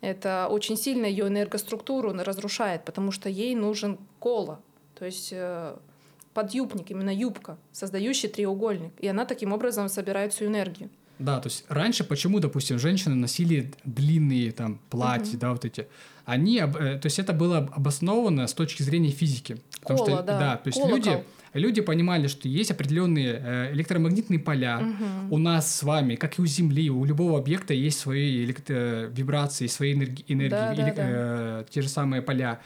это 0.00 0.46
очень 0.50 0.76
сильно 0.76 1.06
ее 1.06 1.26
энергоструктуру 1.28 2.12
разрушает, 2.12 2.84
потому 2.84 3.10
что 3.12 3.28
ей 3.28 3.54
нужен 3.54 3.98
коло, 4.18 4.60
то 4.98 5.04
есть 5.04 5.30
э, 5.32 5.76
подъюбник, 6.34 6.90
именно 6.90 7.14
юбка, 7.14 7.56
создающий 7.72 8.28
треугольник. 8.28 8.92
И 9.00 9.08
она 9.08 9.24
таким 9.24 9.52
образом 9.52 9.88
собирает 9.88 10.32
всю 10.32 10.46
энергию. 10.46 10.90
Да, 11.18 11.40
то 11.40 11.46
есть 11.46 11.64
раньше 11.68 12.04
почему, 12.04 12.40
допустим, 12.40 12.78
женщины 12.78 13.14
носили 13.14 13.72
длинные 13.84 14.52
там 14.52 14.78
платья, 14.90 15.30
Мгм. 15.32 15.38
да, 15.38 15.52
вот 15.52 15.64
эти. 15.64 15.88
Они, 16.26 16.58
э, 16.58 16.98
то 16.98 17.06
есть 17.06 17.18
это 17.18 17.32
было 17.32 17.58
об- 17.58 17.72
обосновано 17.74 18.46
с 18.46 18.52
точки 18.52 18.82
зрения 18.82 19.10
физики. 19.10 19.56
Потому 19.80 19.98
Коло, 20.04 20.10
что, 20.18 20.22
да, 20.24 20.56
то 20.58 20.68
есть 20.68 20.78
колокол. 20.78 20.96
люди, 20.98 21.24
люди 21.58 21.80
понимали, 21.80 22.26
что 22.28 22.48
есть 22.48 22.70
определенные 22.70 23.40
э, 23.42 23.72
электромагнитные 23.72 24.38
поля. 24.38 24.78
Мгм. 24.78 25.32
У 25.32 25.38
нас 25.38 25.74
с 25.76 25.82
вами, 25.82 26.14
как 26.16 26.38
и 26.38 26.42
у 26.42 26.46
Земли, 26.46 26.90
у 26.90 27.04
любого 27.04 27.38
объекта 27.38 27.74
есть 27.74 27.98
свои 27.98 28.44
элект- 28.44 28.64
э, 28.70 29.10
вибрации, 29.12 29.66
свои 29.66 29.92
энерги- 29.94 30.24
энергии, 30.28 30.50
Да, 30.50 30.74
да, 30.74 30.92
да. 30.92 30.92
э, 30.96 31.64
те 31.70 31.82
же 31.82 31.88
самые 31.88 32.22
поля. 32.22 32.60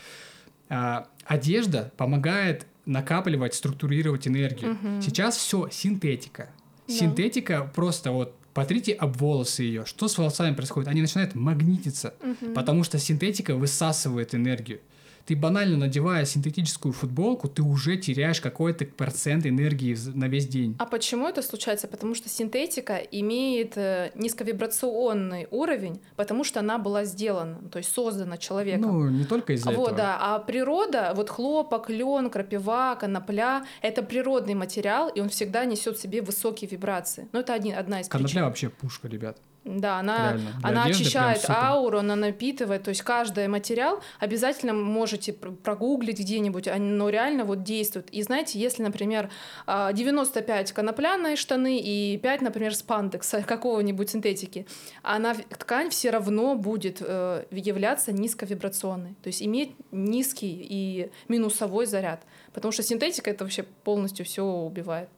а, 0.72 1.08
одежда 1.24 1.90
помогает 1.96 2.64
накапливать, 2.86 3.54
структурировать 3.54 4.28
энергию. 4.28 4.78
Мгм. 4.80 5.02
Сейчас 5.02 5.36
все 5.36 5.68
синтетика. 5.72 6.48
Да. 6.86 6.94
Синтетика 6.94 7.70
просто 7.74 8.12
вот 8.12 8.36
потрите 8.54 8.92
об 8.92 9.16
волосы 9.16 9.64
ее. 9.64 9.84
Что 9.84 10.06
с 10.06 10.16
волосами 10.18 10.54
происходит? 10.54 10.88
Они 10.88 11.00
начинают 11.00 11.34
магнититься, 11.34 12.14
Мгм. 12.22 12.54
потому 12.54 12.84
что 12.84 12.98
синтетика 13.00 13.56
высасывает 13.56 14.34
энергию. 14.34 14.78
Ты 15.26 15.36
банально 15.36 15.76
надевая 15.76 16.24
синтетическую 16.24 16.92
футболку, 16.92 17.48
ты 17.48 17.62
уже 17.62 17.96
теряешь 17.96 18.40
какой-то 18.40 18.84
процент 18.84 19.46
энергии 19.46 19.96
на 20.14 20.26
весь 20.28 20.46
день. 20.46 20.76
А 20.78 20.86
почему 20.86 21.28
это 21.28 21.42
случается? 21.42 21.88
Потому 21.88 22.14
что 22.14 22.28
синтетика 22.28 22.96
имеет 22.96 23.76
э, 23.76 24.10
низковибрационный 24.14 25.46
уровень, 25.50 26.00
потому 26.16 26.44
что 26.44 26.60
она 26.60 26.78
была 26.78 27.04
сделана, 27.04 27.68
то 27.70 27.78
есть 27.78 27.92
создана 27.92 28.36
человеком. 28.38 28.82
Ну, 28.92 29.08
не 29.10 29.24
только 29.24 29.52
из-за 29.54 29.70
Вот, 29.70 29.92
этого. 29.92 29.96
да. 29.96 30.18
А 30.20 30.38
природа, 30.38 31.12
вот 31.16 31.30
хлопок, 31.30 31.90
лен, 31.90 32.30
крапива, 32.30 32.96
конопля— 33.00 33.64
это 33.82 34.02
природный 34.02 34.54
материал, 34.54 35.08
и 35.08 35.20
он 35.20 35.28
всегда 35.28 35.64
несет 35.64 35.96
в 35.96 36.00
себе 36.00 36.22
высокие 36.22 36.68
вибрации. 36.70 37.28
Ну, 37.32 37.40
это 37.40 37.54
один, 37.54 37.76
одна 37.76 38.00
из 38.00 38.08
Конопля 38.08 38.28
причин. 38.28 38.44
вообще 38.44 38.68
пушка, 38.70 39.08
ребят. 39.08 39.38
Да, 39.64 39.98
она, 39.98 40.32
Реально. 40.32 40.50
Она 40.62 40.84
одежды 40.84 41.02
очищает 41.04 41.36
ауру, 41.50 41.98
она 41.98 42.16
напитывает. 42.16 42.82
То 42.82 42.88
есть 42.88 43.02
каждый 43.02 43.46
материал 43.46 44.00
обязательно 44.18 44.72
можете 44.72 45.34
пр- 45.34 45.52
прогуглить 45.52 46.18
где-нибудь, 46.18 46.66
они- 46.66 46.90
но 46.90 47.10
реально 47.10 47.44
вот 47.44 47.62
действует. 47.62 48.08
И 48.10 48.22
знаете, 48.22 48.58
если, 48.58 48.82
например, 48.82 49.28
а, 49.66 49.92
95 49.92 50.72
конопляные 50.72 51.36
штаны 51.36 51.78
и 51.78 52.16
5, 52.18 52.40
например, 52.40 52.74
спандекса 52.74 53.42
какого-нибудь 53.46 54.08
синтетики, 54.08 54.66
она, 55.02 55.34
ткань 55.34 55.90
все 55.90 56.10
равно 56.10 56.54
будет 56.54 56.98
э, 57.00 57.44
являться 57.50 58.12
низковибрационной. 58.12 59.14
То 59.22 59.28
есть 59.28 59.42
иметь 59.42 59.72
низкий 59.92 60.66
и 60.70 61.10
минусовой 61.28 61.84
заряд. 61.86 62.22
Потому 62.54 62.72
что 62.72 62.82
синтетика 62.82 63.30
это 63.30 63.44
вообще 63.44 63.64
полностью 63.84 64.24
все 64.24 64.42
убивает. 64.42 65.10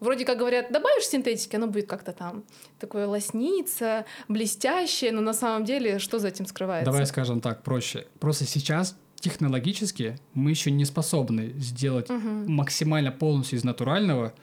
Вроде 0.00 0.24
как 0.24 0.38
говорят, 0.38 0.70
добавишь 0.72 1.04
синтетики, 1.06 1.56
оно 1.56 1.66
будет 1.66 1.88
как-то 1.88 2.12
там 2.12 2.44
такое 2.78 3.06
лосниться, 3.06 4.04
блестящее, 4.28 5.12
но 5.12 5.20
на 5.20 5.32
самом 5.32 5.64
деле 5.64 5.98
что 5.98 6.18
за 6.18 6.28
этим 6.28 6.46
скрывается? 6.46 6.90
Давай 6.90 7.06
скажем 7.06 7.40
так, 7.40 7.62
проще. 7.62 8.06
Просто 8.20 8.44
сейчас 8.44 8.96
технологически 9.18 10.18
мы 10.34 10.50
еще 10.50 10.70
не 10.70 10.84
способны 10.84 11.52
сделать 11.56 12.08
Мгм. 12.08 12.52
максимально 12.52 13.12
полностью 13.12 13.58
из 13.58 13.64
натурального, 13.64 14.34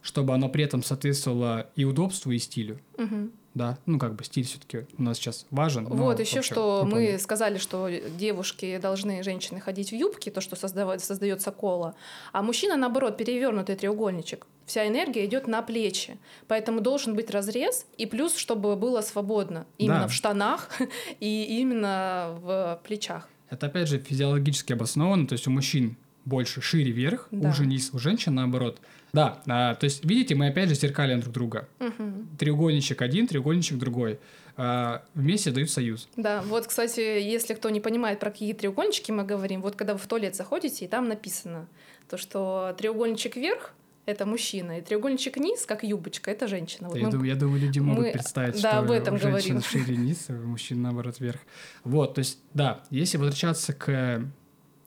чтобы 0.00 0.34
оно 0.34 0.48
при 0.48 0.64
этом 0.64 0.82
соответствовало 0.82 1.70
и 1.76 1.84
удобству, 1.84 2.32
и 2.32 2.38
стилю. 2.38 2.80
Мгм. 2.98 3.32
Да, 3.54 3.76
ну 3.84 3.98
как 3.98 4.14
бы 4.14 4.24
стиль 4.24 4.44
все-таки 4.46 4.86
у 4.96 5.02
нас 5.02 5.18
сейчас 5.18 5.46
важен. 5.50 5.84
Вот 5.86 6.18
еще 6.20 6.36
в 6.36 6.38
общем, 6.38 6.52
что 6.54 6.88
мы 6.90 7.18
сказали, 7.18 7.58
что 7.58 7.88
девушки 8.16 8.78
должны, 8.78 9.22
женщины 9.22 9.60
ходить 9.60 9.90
в 9.90 9.94
юбке, 9.94 10.30
то, 10.30 10.40
что 10.40 10.56
создавать, 10.56 11.04
создается 11.04 11.50
кола, 11.50 11.94
а 12.32 12.42
мужчина, 12.42 12.76
наоборот, 12.76 13.16
перевернутый 13.18 13.76
треугольничек. 13.76 14.46
Вся 14.64 14.86
энергия 14.88 15.26
идет 15.26 15.48
на 15.48 15.60
плечи, 15.60 16.18
поэтому 16.48 16.80
должен 16.80 17.14
быть 17.14 17.30
разрез, 17.30 17.84
и 17.98 18.06
плюс, 18.06 18.36
чтобы 18.36 18.74
было 18.76 19.02
свободно 19.02 19.66
именно 19.76 20.02
Да. 20.02 20.08
в 20.08 20.12
штанах 20.14 20.70
и 21.20 21.58
именно 21.60 22.38
в 22.40 22.80
плечах. 22.84 23.28
Это 23.50 23.66
опять 23.66 23.88
же 23.88 23.98
физиологически 23.98 24.72
обосновано, 24.72 25.26
то 25.26 25.34
есть 25.34 25.46
у 25.46 25.50
мужчин 25.50 25.96
больше 26.24 26.60
шире 26.60 26.92
вверх, 26.92 27.28
Да. 27.30 27.50
уже 27.50 27.66
низ, 27.66 27.90
у 27.92 27.98
женщин 27.98 28.34
наоборот. 28.34 28.80
Да, 29.12 29.42
а, 29.46 29.74
то 29.74 29.84
есть 29.84 30.04
видите, 30.04 30.34
мы 30.34 30.48
опять 30.48 30.68
же 30.68 30.74
зеркалим 30.74 31.20
друг 31.20 31.34
друга. 31.34 31.68
Мгм. 31.80 32.28
Треугольничек 32.38 33.02
один, 33.02 33.26
треугольничек 33.26 33.78
другой. 33.78 34.18
А, 34.56 35.02
вместе 35.14 35.50
дают 35.50 35.70
союз. 35.70 36.08
Да, 36.16 36.42
вот, 36.42 36.66
кстати, 36.66 37.00
если 37.00 37.54
кто 37.54 37.70
не 37.70 37.80
понимает, 37.80 38.20
про 38.20 38.30
какие 38.30 38.52
треугольнички 38.52 39.10
мы 39.10 39.24
говорим, 39.24 39.62
вот 39.62 39.76
когда 39.76 39.94
вы 39.94 39.98
в 39.98 40.06
туалет 40.06 40.36
заходите, 40.36 40.84
и 40.84 40.88
там 40.88 41.08
написано, 41.08 41.66
то, 42.08 42.16
что 42.18 42.74
треугольничек 42.78 43.36
вверх— 43.36 43.72
это 44.06 44.26
мужчина, 44.26 44.78
и 44.78 44.82
треугольничек 44.82 45.36
низ, 45.38 45.64
как 45.64 45.84
юбочка, 45.84 46.30
это 46.30 46.48
женщина. 46.48 46.88
Вот 46.88 46.98
я, 46.98 47.06
мы- 47.06 47.10
думаю, 47.12 47.28
я 47.28 47.34
думаю, 47.36 47.60
люди 47.62 47.78
могут 47.78 48.04
мы, 48.06 48.12
представить, 48.12 48.60
да, 48.60 48.70
что 48.70 48.78
об 48.80 48.90
этом 48.90 49.14
у 49.14 49.18
женщин 49.18 49.56
говорим. 49.58 49.62
шире 49.62 49.96
низ, 49.96 50.26
а 50.28 50.32
у 50.34 50.46
мужчин 50.48 50.82
наоборот 50.82 51.18
вверх. 51.18 51.40
Вот, 51.84 52.14
то 52.14 52.18
есть, 52.18 52.38
да, 52.52 52.82
если 52.90 53.16
возвращаться 53.16 53.72
к 53.72 54.22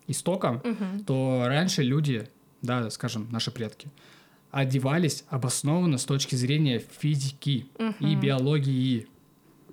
истокам, 0.08 0.62
Мгм. 0.64 1.04
то 1.06 1.44
раньше 1.48 1.84
люди, 1.84 2.28
да, 2.62 2.90
скажем, 2.90 3.28
наши 3.32 3.52
предки, 3.52 3.88
одевались 4.52 5.24
обоснованно 5.30 5.98
с 5.98 6.06
точки 6.06 6.36
зрения 6.36 6.80
физики 7.00 7.66
и 8.00 8.06
Мгм. 8.06 8.20
биологии. 8.22 9.08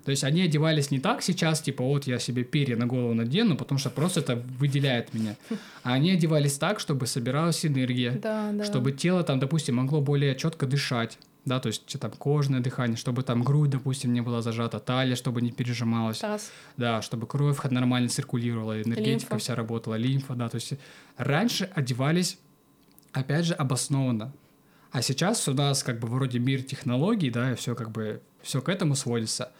То 0.03 0.11
есть 0.11 0.25
они 0.25 0.41
одевались 0.41 0.91
не 0.91 0.99
так 0.99 1.21
сейчас, 1.21 1.61
типа, 1.61 1.81
вот 1.83 2.07
я 2.07 2.19
себе 2.19 2.43
перья 2.43 2.75
на 2.75 2.85
голову 2.85 3.13
надену, 3.13 3.55
потому 3.55 3.79
что 3.79 3.89
просто 3.89 4.19
это 4.19 4.35
выделяет 4.59 5.13
меня. 5.13 5.37
А 5.83 5.93
они 5.93 6.11
одевались 6.11 6.57
так, 6.57 6.81
чтобы 6.81 7.07
собиралась 7.07 7.65
энергия, 7.65 8.11
Да, 8.11 8.51
да. 8.51 8.65
чтобы 8.65 8.91
тело 8.91 9.23
там, 9.23 9.39
допустим, 9.39 9.75
могло 9.75 10.01
более 10.01 10.35
четко 10.35 10.65
дышать, 10.65 11.17
да, 11.45 11.59
то 11.59 11.67
есть 11.67 11.99
там 11.99 12.11
кожное 12.11 12.61
дыхание, 12.61 12.95
чтобы 12.95 13.23
там 13.23 13.43
грудь, 13.43 13.69
допустим, 13.69 14.13
не 14.13 14.21
была 14.21 14.41
зажата, 14.41 14.79
талия, 14.79 15.15
чтобы 15.15 15.41
не 15.41 15.51
пережималась, 15.51 16.19
Таз. 16.19 16.51
да, 16.77 17.01
чтобы 17.01 17.27
кровь 17.27 17.61
нормально 17.63 18.09
циркулировала, 18.09 18.81
энергетика 18.81 19.33
Лимфа. 19.33 19.37
вся 19.37 19.55
работала, 19.55 19.95
лимфа, 19.95 20.35
да, 20.35 20.49
то 20.49 20.55
есть 20.55 20.73
раньше 21.17 21.69
одевались, 21.75 22.39
опять 23.11 23.45
же, 23.45 23.53
обоснованно. 23.53 24.33
А 24.91 25.01
сейчас 25.01 25.47
у 25.47 25.53
нас 25.53 25.83
как 25.83 25.99
бы 25.99 26.07
вроде 26.07 26.39
мир 26.39 26.61
технологий, 26.63 27.29
да, 27.29 27.51
и 27.51 27.55
все 27.55 27.75
как 27.75 27.91
бы, 27.91 28.21
все 28.41 28.61
к 28.61 28.69
этому 28.69 28.95
сводится. 28.95 29.51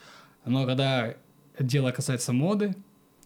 Но 0.46 0.66
когда 0.66 1.16
дело 1.60 1.92
касается 1.92 2.34
моды, 2.34 2.76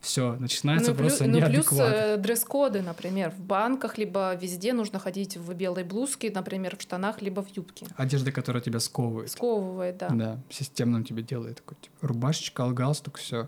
все, 0.01 0.35
начинается 0.39 0.91
Ну, 0.91 0.95
и 0.95 0.97
плюс, 0.97 1.11
просто 1.17 1.25
ну, 1.25 1.39
плюс 1.39 1.49
неадекват. 1.71 1.93
э, 1.93 2.17
дресс-коды, 2.17 2.81
например, 2.81 3.31
в 3.31 3.39
банках, 3.39 3.97
либо 3.97 4.33
везде 4.35 4.73
нужно 4.73 4.99
ходить 4.99 5.37
в 5.37 5.53
белой 5.53 5.83
блузке, 5.83 6.31
например, 6.33 6.77
в 6.77 6.81
штанах, 6.81 7.21
либо 7.21 7.41
в 7.43 7.55
юбке. 7.55 7.85
Одежда, 7.97 8.31
которая 8.31 8.61
тебя 8.61 8.79
сковывает. 8.79 9.31
Сковывает, 9.31 9.97
да. 9.97 10.09
Да, 10.09 10.39
системным 10.49 11.03
тебе 11.03 11.23
делает 11.23 11.57
такой, 11.57 11.77
типа, 11.81 11.95
рубашечка, 12.07 12.67
галстук, 12.69 13.17
все. 13.17 13.47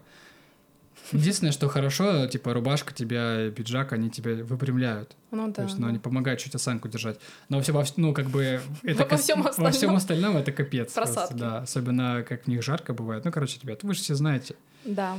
Единственное, 1.13 1.53
что 1.53 1.69
хорошо, 1.69 2.27
типа, 2.27 2.53
рубашка 2.53 2.93
тебя, 2.93 3.47
и 3.47 3.51
пиджак, 3.51 3.93
они 3.93 4.09
тебя 4.09 4.43
выпрямляют. 4.43 5.15
Ну 5.31 5.47
да. 5.47 5.53
То 5.53 5.61
есть, 5.63 5.75
ну, 5.77 5.83
да. 5.83 5.87
они 5.89 5.97
помогают 5.97 6.39
чуть 6.41 6.53
осанку 6.55 6.87
держать. 6.89 7.19
Но 7.47 7.61
все, 7.61 7.71
во, 7.71 7.81
вс- 7.81 7.93
ну, 7.95 8.13
как 8.13 8.27
бы... 8.27 8.61
Это 8.83 9.03
Во 9.03 9.09
кос- 9.09 9.21
всем 9.21 9.41
Во 9.41 9.51
всем 9.51 9.65
остальном. 9.65 9.95
остальном 9.95 10.37
это 10.37 10.51
капец. 10.51 10.91
просто, 10.93 11.13
Просадки. 11.15 11.39
да, 11.39 11.59
особенно, 11.61 12.23
как 12.27 12.43
в 12.43 12.47
них 12.47 12.61
жарко 12.63 12.93
бывает. 12.93 13.23
Ну, 13.25 13.31
короче, 13.31 13.59
ребят, 13.63 13.81
вы 13.83 13.93
же 13.93 14.01
все 14.01 14.13
знаете. 14.13 14.55
Да. 14.83 15.17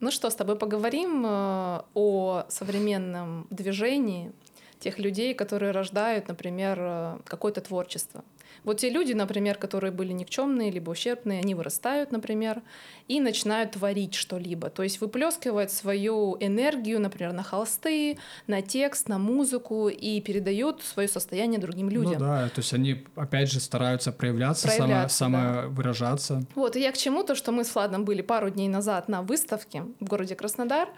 Ну 0.00 0.10
что, 0.10 0.30
с 0.30 0.34
тобой 0.34 0.56
поговорим 0.56 1.24
э, 1.26 1.82
о 1.94 2.44
современном 2.48 3.46
движении 3.50 4.32
тех 4.78 4.98
людей, 4.98 5.34
которые 5.34 5.72
рождают, 5.72 6.26
например, 6.26 6.78
э, 6.80 7.18
какое-то 7.24 7.60
творчество. 7.60 8.24
Вот 8.64 8.78
те 8.78 8.90
люди, 8.90 9.12
например, 9.12 9.56
которые 9.56 9.90
были 9.92 10.12
никчемные 10.12 10.70
либо 10.70 10.90
ущербные, 10.90 11.40
они 11.40 11.54
вырастают, 11.54 12.12
например, 12.12 12.62
и 13.08 13.20
начинают 13.20 13.72
творить 13.72 14.14
что-либо. 14.14 14.70
То 14.70 14.82
есть 14.82 15.00
выплескивают 15.00 15.70
свою 15.70 16.36
энергию, 16.40 17.00
например, 17.00 17.32
на 17.32 17.42
холсты, 17.42 18.18
на 18.46 18.62
текст, 18.62 19.08
на 19.08 19.18
музыку 19.18 19.88
и 19.88 20.20
передают 20.20 20.82
свое 20.82 21.08
состояние 21.08 21.58
другим 21.58 21.88
людям. 21.88 22.14
Ну 22.14 22.18
да, 22.20 22.48
то 22.48 22.60
есть 22.60 22.72
они, 22.74 23.04
опять 23.16 23.50
же, 23.50 23.60
стараются 23.60 24.12
проявляться, 24.12 24.68
само- 24.68 24.76
Проявляться, 24.78 25.16
самовыражаться. 25.16 26.42
Вот, 26.54 26.76
и 26.76 26.80
я 26.80 26.92
к 26.92 26.96
чему? 26.96 27.22
То, 27.22 27.34
что 27.34 27.52
мы 27.52 27.64
с 27.64 27.74
Владом 27.74 28.04
были 28.04 28.22
пару 28.22 28.50
дней 28.50 28.68
назад 28.68 29.08
на 29.08 29.22
выставке 29.22 29.84
в 30.00 30.04
городе 30.04 30.34
Краснодар, 30.34 30.88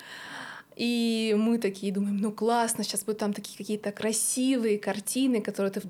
и 0.77 1.35
мы 1.39 1.59
такие 1.59 1.93
думаем, 1.93 2.19
ну 2.19 2.33
классно, 2.33 2.85
сейчас 2.85 3.05
будут 3.05 3.19
там 3.19 3.33
такие 3.33 3.57
какие-то 3.57 3.93
красивые 3.93 4.79
картины, 4.79 5.41
которые 5.41 5.73
ты 5.73 5.81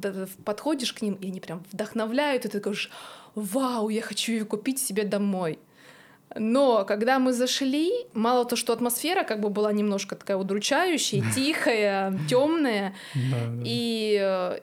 подходишь 0.44 0.92
к 0.92 1.02
ним, 1.02 1.14
и 1.14 1.28
они 1.28 1.40
прям 1.40 1.64
вдохновляют, 1.72 2.44
и 2.44 2.48
ты 2.48 2.60
говоришь, 2.60 2.90
вау, 3.34 3.88
я 3.88 4.02
хочу 4.02 4.32
ее 4.32 4.44
купить 4.44 4.78
себе 4.78 5.04
домой. 5.04 5.58
Но 6.34 6.84
когда 6.84 7.18
мы 7.18 7.32
зашли, 7.32 7.90
мало 8.14 8.44
то, 8.44 8.56
что 8.56 8.72
атмосфера 8.72 9.22
как 9.22 9.40
бы 9.40 9.50
была 9.50 9.72
немножко 9.72 10.16
такая 10.16 10.36
удручающая, 10.36 11.22
тихая, 11.34 12.18
темная, 12.28 12.94
и 13.64 14.18
э, 14.20 14.60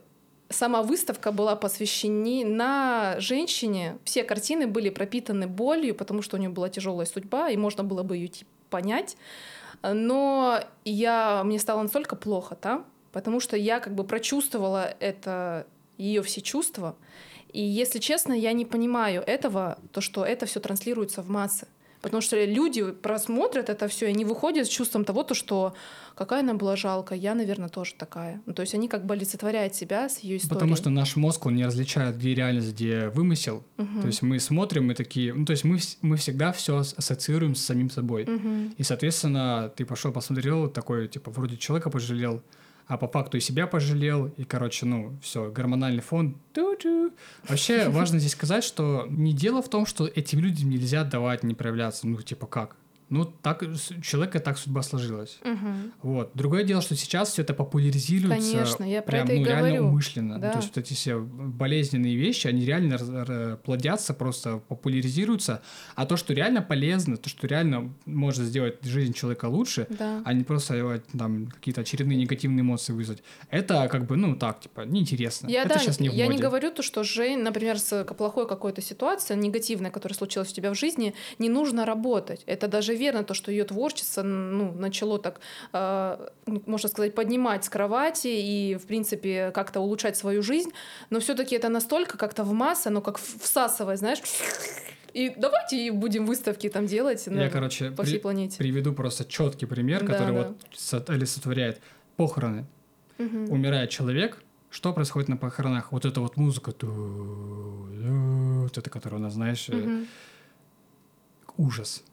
сама 0.50 0.82
выставка 0.82 1.32
была 1.32 1.56
посвящена 1.56 3.16
женщине. 3.20 3.98
Все 4.04 4.24
картины 4.24 4.68
были 4.68 4.90
пропитаны 4.90 5.48
болью, 5.48 5.96
потому 5.96 6.22
что 6.22 6.38
у 6.38 6.40
нее 6.40 6.50
была 6.50 6.70
тяжелая 6.70 7.06
судьба, 7.06 7.50
и 7.50 7.58
можно 7.58 7.84
было 7.84 8.04
бы 8.04 8.18
ее 8.18 8.32
понять. 8.70 9.16
Но 9.82 10.60
я, 10.86 11.44
мне 11.44 11.60
стало 11.60 11.84
настолько 11.84 12.16
плохо 12.16 12.56
там, 12.56 12.86
потому 13.12 13.40
что 13.40 13.56
я 13.58 13.80
как 13.80 13.96
бы 13.96 14.04
прочувствовала 14.04 14.94
это, 15.00 15.66
ее 15.98 16.22
все 16.22 16.42
чувства. 16.42 16.96
И 17.52 17.62
если 17.62 18.00
честно, 18.00 18.34
я 18.34 18.54
не 18.54 18.66
понимаю 18.66 19.24
этого, 19.26 19.80
то, 19.92 20.02
что 20.02 20.24
это 20.26 20.46
все 20.46 20.60
транслируется 20.60 21.22
в 21.22 21.30
массы. 21.30 21.68
Потому 22.02 22.22
что 22.22 22.44
люди 22.46 22.92
просмотрят 22.92 23.70
это 23.70 23.88
все, 23.88 24.08
и 24.08 24.10
они 24.10 24.26
выходят 24.26 24.68
с 24.68 24.70
чувством 24.70 25.04
того, 25.04 25.24
то, 25.24 25.34
что 25.34 25.74
какая 26.16 26.42
она 26.42 26.54
была 26.54 26.76
жалко, 26.76 27.14
я, 27.14 27.36
наверное, 27.36 27.70
тоже 27.70 27.94
такая. 27.98 28.42
Ну, 28.46 28.54
то 28.54 28.62
есть 28.62 28.74
они 28.74 28.88
как 28.88 29.06
бы 29.06 29.14
олицетворяют 29.16 29.76
себя 29.76 30.08
с 30.08 30.20
ее 30.20 30.38
историей. 30.38 30.54
Потому 30.54 30.76
что 30.76 30.90
наш 30.90 31.16
мозг, 31.16 31.46
он 31.46 31.56
не 31.56 31.66
различает, 31.66 32.18
где 32.18 32.36
реальность, 32.36 32.72
где 32.74 33.10
вымысел. 33.10 33.64
Мгм. 33.78 34.02
То 34.02 34.08
есть 34.08 34.22
мы 34.22 34.40
смотрим, 34.40 34.88
мы 34.88 34.96
такие, 34.96 35.34
ну, 35.34 35.46
то 35.46 35.52
есть 35.52 35.64
мы, 35.66 35.80
мы 36.02 36.16
всегда 36.16 36.52
все 36.52 36.78
ассоциируем 36.80 37.56
с 37.56 37.62
самим 37.62 37.90
собой. 37.90 38.26
Мгм. 38.26 38.76
И, 38.78 38.84
соответственно, 38.84 39.72
ты 39.76 39.86
пошел, 39.86 40.12
посмотрел, 40.12 40.70
такой, 40.70 41.08
типа, 41.08 41.32
вроде 41.32 41.58
человека 41.58 41.90
пожалел, 41.90 42.42
а 42.90 42.98
по 42.98 43.08
факту 43.08 43.38
и 43.38 43.40
себя 43.40 43.68
пожалел, 43.68 44.34
и, 44.36 44.44
короче, 44.44 44.88
ну, 44.88 45.16
все, 45.22 45.52
гормональный 45.52 46.02
фон. 46.02 46.36
ту-ту. 46.54 47.12
Вообще, 47.48 47.88
важно 47.90 48.18
здесь 48.18 48.32
сказать, 48.32 48.64
что 48.64 49.06
не 49.08 49.32
дело 49.32 49.62
в 49.62 49.70
том, 49.70 49.86
что 49.86 50.08
этим 50.08 50.40
людям 50.40 50.72
нельзя 50.72 51.04
давать 51.04 51.44
не 51.44 51.54
проявляться. 51.54 52.08
Ну, 52.08 52.20
типа, 52.20 52.48
как? 52.48 52.76
Ну, 53.10 53.26
так, 53.26 53.64
человека 54.04 54.40
так 54.40 54.58
судьба 54.58 54.82
сложилась. 54.84 55.40
Мгм. 55.44 55.94
Вот. 56.04 56.32
Другое 56.36 56.64
дело, 56.64 56.82
что 56.82 56.96
сейчас 56.96 57.32
все 57.32 57.42
это 57.42 57.54
популяризируется. 57.54 58.52
Конечно, 58.54 58.84
я 58.84 59.02
про 59.02 59.12
прям, 59.12 59.26
это 59.26 59.34
и 59.36 59.40
ну, 59.40 59.46
реально 59.46 59.68
говорю. 59.70 59.86
умышленно. 59.88 60.36
Ну, 60.36 60.42
Да. 60.42 60.52
То 60.52 60.58
есть 60.60 60.70
вот 60.76 60.78
эти 60.86 60.94
все 60.94 61.20
болезненные 61.20 62.16
вещи, 62.16 62.48
они 62.48 62.66
реально 62.66 63.58
плодятся, 63.64 64.14
просто 64.14 64.58
популяризируются. 64.68 65.62
А 65.96 66.06
то, 66.06 66.18
что 66.18 66.34
реально 66.34 66.62
полезно, 66.62 67.18
то, 67.18 67.30
что 67.30 67.48
реально 67.48 67.94
может 68.06 68.46
сделать 68.46 68.84
жизнь 68.84 69.14
человека 69.14 69.46
лучше, 69.46 69.88
Да. 69.90 70.22
а 70.26 70.34
не 70.34 70.44
просто 70.44 70.76
э, 70.76 71.00
там 71.18 71.48
какие-то 71.48 71.82
очередные 71.82 72.18
негативные 72.18 72.62
эмоции 72.62 72.94
вызвать, 72.94 73.24
это 73.50 73.88
как 73.88 74.06
бы, 74.06 74.16
ну, 74.18 74.36
так, 74.36 74.60
типа, 74.62 74.82
неинтересно. 74.82 75.48
Я, 75.50 75.62
это 75.62 75.76
да, 75.76 75.80
сейчас 75.80 76.00
не 76.00 76.10
в 76.10 76.14
я 76.14 76.26
не 76.28 76.34
моде. 76.34 76.44
говорю 76.44 76.72
то, 76.72 76.84
что 76.84 77.04
Жень, 77.04 77.40
например, 77.40 77.80
с 77.80 78.04
к- 78.04 78.14
плохой 78.14 78.48
какой-то 78.48 78.82
ситуацией, 78.82 79.40
негативной, 79.40 79.92
которая 79.92 80.16
случилась 80.18 80.52
у 80.52 80.56
тебя 80.56 80.72
в 80.74 80.76
жизни, 80.78 81.14
не 81.40 81.50
нужно 81.50 81.86
работать. 81.86 82.44
Это 82.46 82.68
даже 82.68 82.96
верно, 83.00 83.24
то, 83.24 83.34
что 83.34 83.52
ее 83.52 83.64
творчество 83.64 84.22
ну, 84.24 84.72
начало 84.74 85.18
так, 85.20 85.40
э, 85.74 86.28
ну, 86.46 86.62
можно 86.68 86.90
сказать, 86.90 87.16
поднимать 87.16 87.64
с 87.66 87.70
кровати 87.70 88.28
и, 88.28 88.76
в 88.76 88.86
принципе, 88.86 89.52
как-то 89.52 89.80
улучшать 89.80 90.16
свою 90.18 90.44
жизнь. 90.44 90.70
Но 91.10 91.20
все-таки 91.20 91.56
это 91.56 91.70
настолько 91.70 92.18
как-то 92.18 92.44
в 92.44 92.54
массы, 92.54 92.88
оно 92.88 93.02
как 93.02 93.18
всасывает, 93.18 94.00
знаешь. 94.00 94.20
И 95.14 95.34
давайте 95.36 95.88
и 95.88 95.90
будем 95.90 96.26
выставки 96.28 96.70
там 96.70 96.86
делать 96.86 97.26
Я, 97.28 97.50
короче, 97.50 97.90
по 97.90 98.04
при- 98.04 98.10
всей 98.10 98.20
планете. 98.20 98.58
приведу 98.60 98.94
просто 98.94 99.26
четкий 99.26 99.66
пример, 99.66 100.02
Да, 100.02 100.08
который 100.14 100.34
да. 100.36 100.48
вот 100.50 100.58
со- 100.76 101.04
олицетворяет 101.08 101.82
похороны. 102.18 102.66
Мгм. 103.18 103.52
умирает 103.52 103.90
человек, 103.90 104.42
что 104.70 104.94
происходит 104.94 105.28
на 105.30 105.36
похоронах? 105.36 105.92
Вот 105.92 106.06
эта 106.06 106.22
вот 106.22 106.38
музыка, 106.38 106.72
вот 106.82 108.78
это, 108.78 108.90
которая 108.90 109.20
у 109.20 109.24
нас, 109.24 109.34
знаешь, 109.34 109.68
Мгм. 109.70 110.08
ужас. 111.58 112.04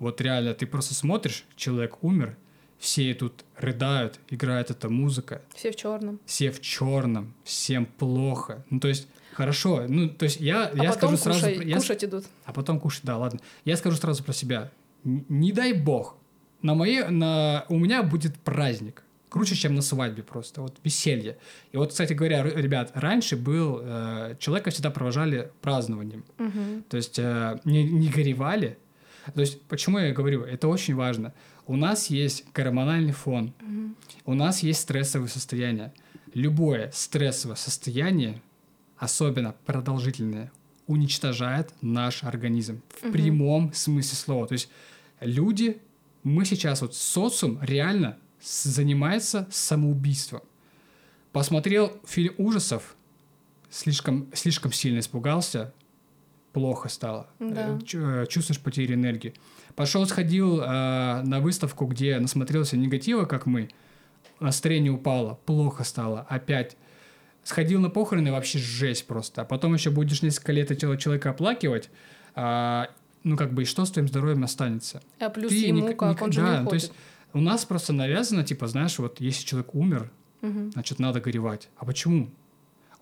Вот 0.00 0.20
реально, 0.20 0.54
ты 0.54 0.66
просто 0.66 0.94
смотришь, 0.94 1.44
человек 1.54 2.02
умер, 2.02 2.36
все 2.78 3.14
тут 3.14 3.44
рыдают, 3.56 4.18
играет 4.30 4.70
эта 4.72 4.88
музыка, 4.88 5.42
Все 5.54 5.70
в 5.70 5.76
черном. 5.76 6.18
все 6.24 6.50
в 6.50 6.60
черном, 6.60 7.32
всем 7.44 7.86
плохо. 7.86 8.64
Ну, 8.70 8.80
то 8.80 8.88
есть, 8.88 9.06
хорошо, 9.34 9.84
ну, 9.88 10.08
то 10.08 10.24
есть 10.24 10.40
я, 10.40 10.64
А 10.66 10.76
я 10.82 10.92
потом 10.92 11.16
скажу 11.16 11.16
сразу... 11.38 11.40
кушай- 11.46 11.68
я 11.68 11.76
с- 11.78 11.82
кушать 11.82 12.04
идут. 12.04 12.24
а 12.46 12.52
потом 12.52 12.80
кушать, 12.80 13.04
да, 13.04 13.16
ладно. 13.18 13.38
Я 13.64 13.76
скажу 13.76 13.96
сразу 13.96 14.24
про 14.24 14.32
себя. 14.32 14.70
Н- 15.04 15.24
Не 15.28 15.52
дай 15.52 15.74
бог, 15.74 16.16
на 16.62 16.74
моей, 16.74 17.04
на, 17.04 17.64
у 17.68 17.78
меня 17.78 18.02
будет 18.02 18.36
праздник. 18.40 19.02
Круче, 19.28 19.54
чем 19.54 19.74
на 19.76 19.82
свадьбе 19.82 20.22
просто. 20.24 20.60
Вот 20.62 20.78
веселье. 20.82 21.36
И 21.70 21.76
вот, 21.76 21.90
кстати 21.90 22.14
говоря, 22.14 22.42
ребят, 22.42 22.90
раньше 22.94 23.36
был... 23.36 23.78
э, 23.80 24.34
человека 24.40 24.70
всегда 24.70 24.90
провожали 24.90 25.52
празднованием. 25.62 26.24
Мгм. 26.38 26.82
То 26.88 26.96
есть 26.96 27.16
э, 27.18 27.60
не, 27.64 27.84
не 27.84 28.08
горевали. 28.08 28.76
То 29.34 29.40
есть 29.40 29.62
почему 29.62 29.98
я 29.98 30.12
говорю? 30.12 30.42
Это 30.44 30.68
очень 30.68 30.94
важно. 30.94 31.32
У 31.66 31.76
нас 31.76 32.08
есть 32.08 32.44
гормональный 32.52 33.12
фон. 33.12 33.52
Мгм. 33.60 33.96
У 34.24 34.34
нас 34.34 34.62
есть 34.62 34.80
стрессовые 34.80 35.28
состояния. 35.28 35.92
Любое 36.34 36.90
стрессовое 36.94 37.56
состояние, 37.56 38.40
особенно 38.96 39.54
продолжительное, 39.66 40.50
уничтожает 40.86 41.72
наш 41.82 42.24
организм 42.24 42.80
в 43.00 43.04
Мгм. 43.04 43.12
прямом 43.12 43.72
смысле 43.72 44.16
слова. 44.16 44.46
То 44.46 44.54
есть 44.54 44.68
люди, 45.20 45.80
мы 46.22 46.44
сейчас 46.44 46.82
вот 46.82 46.94
социум 46.94 47.58
реально 47.62 48.16
занимается 48.42 49.46
самоубийством. 49.50 50.40
Посмотрел 51.32 51.92
фильм 52.06 52.34
ужасов, 52.38 52.96
слишком, 53.70 54.28
слишком 54.34 54.72
сильно 54.72 54.98
испугался, 54.98 55.72
плохо 56.52 56.88
стало. 56.88 57.28
Да. 57.38 57.78
Э, 57.92 58.22
э, 58.22 58.26
Чувствуешь 58.28 58.60
потерю 58.60 58.94
энергии. 58.94 59.34
Пошел, 59.76 60.06
сходил 60.06 60.60
э, 60.60 61.22
на 61.22 61.40
выставку, 61.40 61.86
где 61.86 62.18
насмотрелся 62.18 62.76
негатива, 62.76 63.24
как 63.24 63.46
мы. 63.46 63.68
Настроение 64.40 64.90
упало, 64.92 65.38
плохо 65.46 65.84
стало, 65.84 66.26
опять. 66.28 66.76
Сходил 67.44 67.80
на 67.80 67.90
похороны, 67.90 68.32
вообще 68.32 68.58
жесть 68.58 69.06
просто. 69.06 69.42
А 69.42 69.44
потом 69.44 69.74
еще 69.74 69.90
будешь 69.90 70.22
несколько 70.22 70.52
лет 70.52 70.70
этого 70.70 70.96
человека 70.96 71.30
оплакивать, 71.30 71.90
а, 72.34 72.88
ну 73.22 73.36
как 73.36 73.52
бы 73.52 73.62
и 73.62 73.64
что 73.64 73.84
с 73.84 73.90
твоим 73.90 74.08
здоровьем 74.08 74.44
останется? 74.44 75.02
А 75.18 75.28
плюс 75.30 75.50
Ты 75.50 75.56
ему 75.66 75.88
ник- 75.88 75.98
как, 75.98 76.10
ник- 76.16 76.22
он 76.22 76.32
же 76.32 76.40
да, 76.42 76.60
не 76.62 76.68
то 76.68 76.74
есть 76.74 76.92
у 77.32 77.40
нас 77.40 77.64
просто 77.64 77.92
навязано, 77.92 78.44
типа, 78.44 78.66
знаешь, 78.66 78.98
вот 78.98 79.20
если 79.20 79.44
человек 79.46 79.74
умер, 79.74 80.10
Мгм. 80.42 80.72
значит, 80.72 80.98
надо 80.98 81.20
горевать. 81.20 81.68
А 81.76 81.84
почему? 81.84 82.30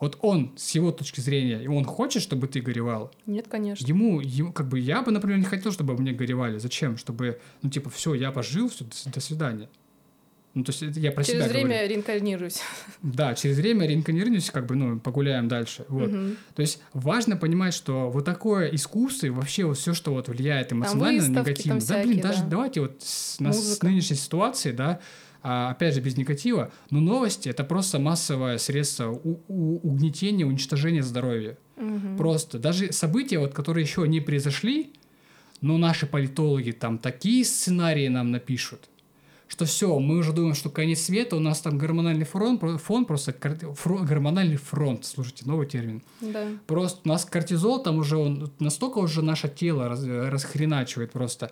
Вот 0.00 0.16
он, 0.22 0.52
с 0.56 0.70
его 0.76 0.92
точки 0.92 1.20
зрения, 1.20 1.60
и 1.62 1.66
он 1.66 1.84
хочет, 1.84 2.22
чтобы 2.22 2.46
ты 2.46 2.60
горевал. 2.60 3.10
Нет, 3.26 3.46
конечно. 3.48 3.84
Ему, 3.84 4.20
ему, 4.20 4.52
как 4.52 4.68
бы, 4.68 4.78
я 4.78 5.02
бы, 5.02 5.10
например, 5.10 5.38
не 5.38 5.44
хотел, 5.44 5.72
чтобы 5.72 5.96
мне 5.98 6.12
горевали. 6.12 6.58
Зачем? 6.58 6.96
Чтобы, 6.96 7.40
ну, 7.62 7.70
типа, 7.70 7.90
все, 7.90 8.14
я 8.14 8.30
пожил, 8.30 8.68
все, 8.68 8.84
до, 8.84 9.12
до 9.12 9.20
свидания. 9.20 9.68
Ну, 10.54 10.64
то 10.64 10.70
есть, 10.70 10.82
это 10.82 10.98
я 10.98 11.12
про 11.12 11.24
Через 11.24 11.40
себя 11.44 11.48
время 11.52 11.70
говорю. 11.74 11.88
реинкарнируюсь. 11.90 12.60
Да, 13.02 13.34
через 13.34 13.56
время 13.58 13.86
реинкарнируюсь, 13.86 14.50
как 14.50 14.66
бы, 14.66 14.76
ну, 14.76 14.98
погуляем 14.98 15.46
дальше. 15.48 15.84
Вот. 15.88 16.10
Мгм. 16.10 16.36
То 16.54 16.62
есть 16.62 16.80
важно 16.94 17.36
понимать, 17.36 17.74
что 17.74 18.08
вот 18.10 18.24
такое 18.24 18.68
искусство 18.68 19.26
и 19.26 19.30
вообще 19.30 19.64
вот 19.64 19.78
все, 19.78 19.94
что 19.94 20.12
вот 20.12 20.28
влияет 20.28 20.72
эмоционально, 20.72 21.20
выставки 21.42 21.68
негативно. 21.68 21.80
там 21.80 21.88
да, 21.88 21.94
блин, 22.02 22.12
всякие, 22.12 22.22
даже 22.22 22.42
да. 22.44 22.48
давайте 22.48 22.80
вот 22.80 22.96
с, 23.00 23.40
нас- 23.40 23.76
с 23.78 23.82
нынешней 23.82 24.16
ситуации, 24.16 24.72
да, 24.72 25.00
а, 25.42 25.70
опять 25.70 25.94
же 25.94 26.00
без 26.00 26.16
негатива, 26.16 26.70
но 26.90 27.00
новости 27.00 27.48
это 27.48 27.64
просто 27.64 27.98
массовое 27.98 28.58
средство 28.58 29.10
у- 29.12 29.40
у- 29.48 29.80
угнетения, 29.88 30.44
уничтожения 30.44 31.02
здоровья. 31.02 31.56
Мгм. 31.76 32.16
Просто 32.16 32.58
даже 32.58 32.92
события, 32.92 33.38
вот, 33.38 33.54
которые 33.54 33.84
еще 33.84 34.06
не 34.08 34.20
произошли, 34.20 34.92
но 35.60 35.78
наши 35.78 36.06
политологи 36.06 36.72
там 36.72 36.98
такие 36.98 37.44
сценарии 37.44 38.08
нам 38.08 38.30
напишут, 38.30 38.88
что 39.46 39.64
все, 39.64 39.98
мы 39.98 40.18
уже 40.18 40.32
думаем, 40.32 40.54
что 40.54 40.70
конец 40.70 41.00
света, 41.02 41.36
у 41.36 41.40
нас 41.40 41.60
там 41.60 41.78
гормональный 41.78 42.24
фронт, 42.26 42.60
фон 42.82 43.04
просто 43.06 43.32
кар- 43.32 43.54
фро- 43.54 44.04
гормональный 44.04 44.56
фронт, 44.56 45.04
слушайте, 45.06 45.44
новый 45.46 45.66
термин. 45.66 46.02
Да. 46.20 46.46
Просто 46.66 47.00
у 47.04 47.08
нас 47.08 47.24
кортизол 47.24 47.82
там 47.82 47.96
уже 47.98 48.16
он 48.18 48.50
настолько 48.58 48.98
уже 48.98 49.22
наше 49.22 49.48
тело 49.48 49.88
раз- 49.88 50.04
расхреначивает 50.04 51.12
просто. 51.12 51.50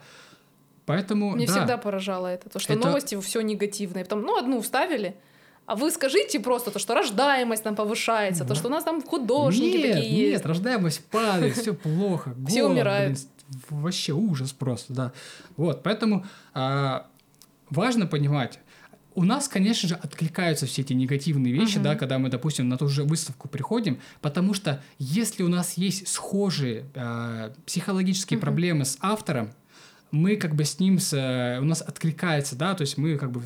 Поэтому 0.87 1.33
Мне 1.33 1.47
да, 1.47 1.53
всегда 1.53 1.77
поражало 1.79 2.29
это, 2.29 2.49
то, 2.49 2.59
что 2.59 2.73
Это- 2.73 2.87
новости 2.87 3.21
все 3.21 3.41
негативные. 3.41 4.05
Потом, 4.05 4.23
ну, 4.23 4.39
одну 4.39 4.63
вставили, 4.63 5.17
а 5.67 5.75
вы 5.75 5.91
скажите 5.91 6.39
просто 6.39 6.71
то, 6.71 6.79
что 6.79 6.95
рождаемость 6.95 7.65
там 7.65 7.75
повышается, 7.75 8.45
то, 8.45 8.55
что 8.55 8.69
у 8.69 8.71
нас 8.71 8.85
там 8.85 9.03
художники 9.03 9.77
нет, 9.77 9.93
такие 9.97 10.11
нет, 10.13 10.31
есть. 10.35 10.47
рождаемость 10.47 11.05
падает, 11.07 11.57
все 11.59 11.75
плохо, 11.75 12.35
Все 12.49 12.65
умирают. 12.65 13.19
блин, 13.19 13.61
вообще 13.71 14.13
ужас 14.13 14.53
просто, 14.53 14.93
да. 14.93 15.13
Вот, 15.57 15.83
поэтому 15.83 16.25
а, 16.55 17.09
важно 17.69 18.07
понимать. 18.07 18.61
У 19.17 19.25
нас, 19.25 19.49
конечно 19.49 19.89
же, 19.89 19.95
откликаются 19.97 20.67
все 20.67 20.83
эти 20.83 20.93
негативные 20.93 21.53
вещи, 21.53 21.79
да, 21.81 21.97
когда 21.97 22.19
мы, 22.19 22.29
допустим, 22.29 22.69
на 22.69 22.77
ту 22.77 22.87
же 22.87 23.03
выставку 23.03 23.49
приходим, 23.49 23.99
потому 24.21 24.53
что 24.55 24.83
если 24.99 25.43
у 25.43 25.49
нас 25.49 25.79
есть 25.79 26.07
схожие 26.07 26.85
а, 26.95 27.53
психологические 27.65 28.39
проблемы 28.39 28.85
с 28.85 28.99
автором, 29.01 29.53
мы 30.17 30.37
как 30.37 30.55
бы 30.55 30.65
с 30.65 30.81
ним, 30.81 30.99
с, 30.99 31.13
э, 31.13 31.61
у 31.61 31.65
нас 31.65 31.83
откликается, 31.83 32.57
да, 32.57 32.75
то 32.75 32.83
есть 32.83 32.99
мы 32.99 33.17
как 33.17 33.31
бы, 33.31 33.43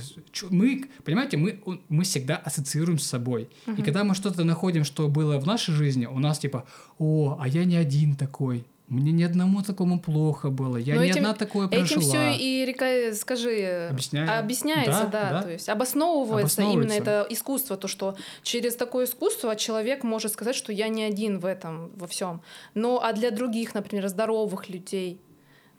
мы, 0.50 0.84
понимаете, 1.04 1.36
мы, 1.36 1.60
мы 1.88 2.04
всегда 2.04 2.36
ассоциируем 2.36 2.98
с 2.98 3.06
собой. 3.06 3.48
И 3.66 3.70
Мгм. 3.70 3.82
когда 3.84 4.04
мы 4.04 4.14
что-то 4.14 4.44
находим, 4.44 4.84
что 4.84 5.08
было 5.08 5.38
в 5.38 5.46
нашей 5.46 5.74
жизни, 5.74 6.06
у 6.06 6.18
нас 6.18 6.38
типа, 6.38 6.64
о, 6.98 7.36
а 7.40 7.48
я 7.48 7.64
не 7.64 7.76
один 7.76 8.14
такой, 8.16 8.64
мне 8.88 9.12
ни 9.12 9.22
одному 9.22 9.62
такому 9.62 10.00
плохо 10.00 10.50
было, 10.50 10.76
я 10.76 10.96
Но 10.96 11.04
не 11.04 11.10
этим- 11.10 11.20
одна 11.20 11.34
такое 11.34 11.68
прожила. 11.68 11.86
Этим 11.86 12.00
все 12.00 12.36
и 12.36 12.64
река, 12.66 13.14
скажи, 13.14 13.88
Объясняю. 13.90 14.38
объясняется, 14.40 15.04
Да, 15.12 15.22
да, 15.22 15.30
да. 15.30 15.42
то 15.42 15.50
есть 15.52 15.68
обосновывается, 15.68 16.62
Обосновывается. 16.62 16.96
именно 16.96 17.02
это 17.08 17.26
искусство, 17.30 17.76
то, 17.76 17.86
что 17.86 18.16
через 18.42 18.74
такое 18.74 19.04
искусство 19.06 19.54
человек 19.54 20.02
может 20.02 20.32
сказать, 20.32 20.56
что 20.56 20.72
я 20.72 20.88
не 20.88 21.04
один 21.04 21.38
в 21.38 21.46
этом, 21.46 21.90
во 21.94 22.06
всем. 22.08 22.40
Но 22.74 23.00
а 23.00 23.12
для 23.12 23.30
других, 23.30 23.74
например, 23.74 24.08
здоровых 24.08 24.68
людей, 24.68 25.20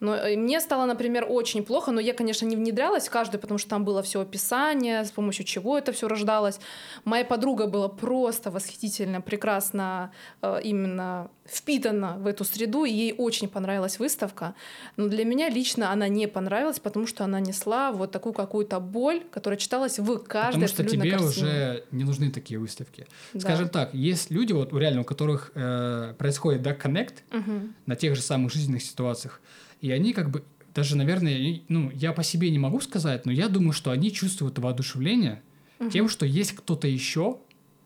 Но 0.02 0.16
э, 0.16 0.36
мне 0.36 0.60
стало, 0.60 0.86
например, 0.86 1.26
очень 1.30 1.64
плохо, 1.64 1.91
но 1.91 2.02
я, 2.02 2.14
конечно, 2.14 2.45
не 2.45 2.56
внедрялась 2.56 3.08
в 3.08 3.12
каждую, 3.12 3.39
потому 3.39 3.58
что 3.58 3.70
там 3.70 3.86
было 3.86 4.02
все 4.02 4.20
описание, 4.20 5.06
с 5.06 5.12
помощью 5.12 5.45
чего 5.45 5.78
это 5.78 5.93
все 5.93 6.08
рождалось. 6.08 6.60
Моя 7.06 7.24
подруга 7.24 7.68
была 7.68 7.88
просто 7.88 8.52
восхитительно, 8.52 9.22
прекрасно 9.22 10.12
э, 10.41 10.60
именно 10.64 11.30
впитана 11.45 12.18
в 12.18 12.28
эту 12.28 12.43
среду, 12.43 12.84
и 12.84 12.91
ей 12.91 13.14
очень 13.18 13.47
понравилась 13.47 13.99
выставка. 13.99 14.56
Но 14.97 15.08
для 15.08 15.24
меня 15.24 15.49
лично 15.49 15.91
она 15.91 16.08
не 16.08 16.28
понравилась, 16.28 16.80
потому 16.80 17.06
что 17.06 17.24
она 17.24 17.39
несла 17.39 17.91
вот 17.91 18.12
такую 18.12 18.34
какую-то 18.34 18.80
боль, 18.80 19.22
которая 19.32 19.58
читалась 19.60 19.99
в 19.99 20.18
каждой 20.20 20.54
Потому 20.54 20.68
что 20.68 20.84
тебе 20.84 21.12
картине. 21.12 21.30
уже 21.30 21.84
не 21.91 22.04
нужны 22.04 22.32
такие 22.32 22.60
выставки. 22.60 23.06
Да. 23.34 23.41
Скажем 23.41 23.70
так, 23.70 23.93
есть 23.93 24.32
люди, 24.32 24.54
вот 24.54 24.74
реально, 24.74 25.02
у 25.02 25.04
которых 25.04 25.52
э, 25.54 26.16
происходит 26.18 26.64
да, 26.64 26.74
коннект 26.74 27.24
угу. 27.32 27.70
на 27.86 27.95
тех 27.95 28.16
же 28.16 28.22
самых 28.22 28.52
жизненных 28.52 28.82
ситуациях, 28.82 29.41
и 29.82 29.91
они 29.91 30.13
как 30.13 30.29
бы, 30.29 30.43
даже, 30.73 30.95
наверное, 30.95 31.61
ну, 31.67 31.91
я 31.93 32.13
по 32.13 32.23
себе 32.23 32.49
не 32.49 32.59
могу 32.59 32.79
сказать, 32.82 33.25
но 33.25 33.32
я 33.32 33.49
думаю, 33.49 33.73
что 33.73 33.91
они 33.91 34.11
чувствуют 34.11 34.59
воодушевление 34.59 35.41
угу. 35.79 35.89
тем, 35.89 36.07
что 36.07 36.25
есть 36.25 36.53
кто-то 36.53 36.88
еще. 36.88 37.39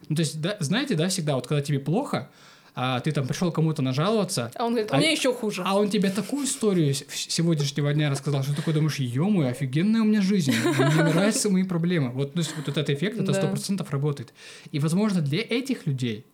Ну, 0.09 0.15
то 0.15 0.21
есть, 0.21 0.41
да, 0.41 0.57
знаете, 0.59 0.95
да, 0.95 1.07
всегда, 1.07 1.35
вот 1.35 1.47
когда 1.47 1.61
тебе 1.61 1.79
плохо, 1.79 2.29
а 2.77 2.99
ты 2.99 3.13
там 3.13 3.25
пришел 3.25 3.53
кому-то 3.53 3.81
нажаловаться. 3.81 4.51
А 4.55 4.65
он 4.65 4.73
говорит, 4.73 4.91
у 4.91 4.95
а, 4.95 4.97
меня 4.99 5.11
еще 5.11 5.33
хуже. 5.33 5.63
А 5.65 5.77
он 5.77 5.89
тебе 5.89 6.09
такую 6.09 6.45
историю 6.45 6.93
сегодняшнего 6.93 7.93
дня 7.93 8.09
рассказал, 8.09 8.43
что 8.43 8.51
ты 8.51 8.57
такой 8.57 8.73
думаешь, 8.73 8.99
ё 8.99 9.47
офигенная 9.47 10.01
у 10.01 10.05
меня 10.05 10.21
жизнь, 10.21 10.53
мне 10.77 11.03
нравятся 11.03 11.49
мои 11.49 11.63
проблемы. 11.63 12.11
Вот, 12.11 12.33
то 12.33 12.39
есть, 12.39 12.53
вот 12.57 12.67
этот 12.67 12.89
эффект, 12.89 13.19
это 13.19 13.33
сто 13.33 13.47
процентов 13.47 13.91
работает. 13.91 14.33
И, 14.71 14.79
возможно, 14.79 15.21
для 15.21 15.39
этих 15.39 15.87
людей 15.87 16.25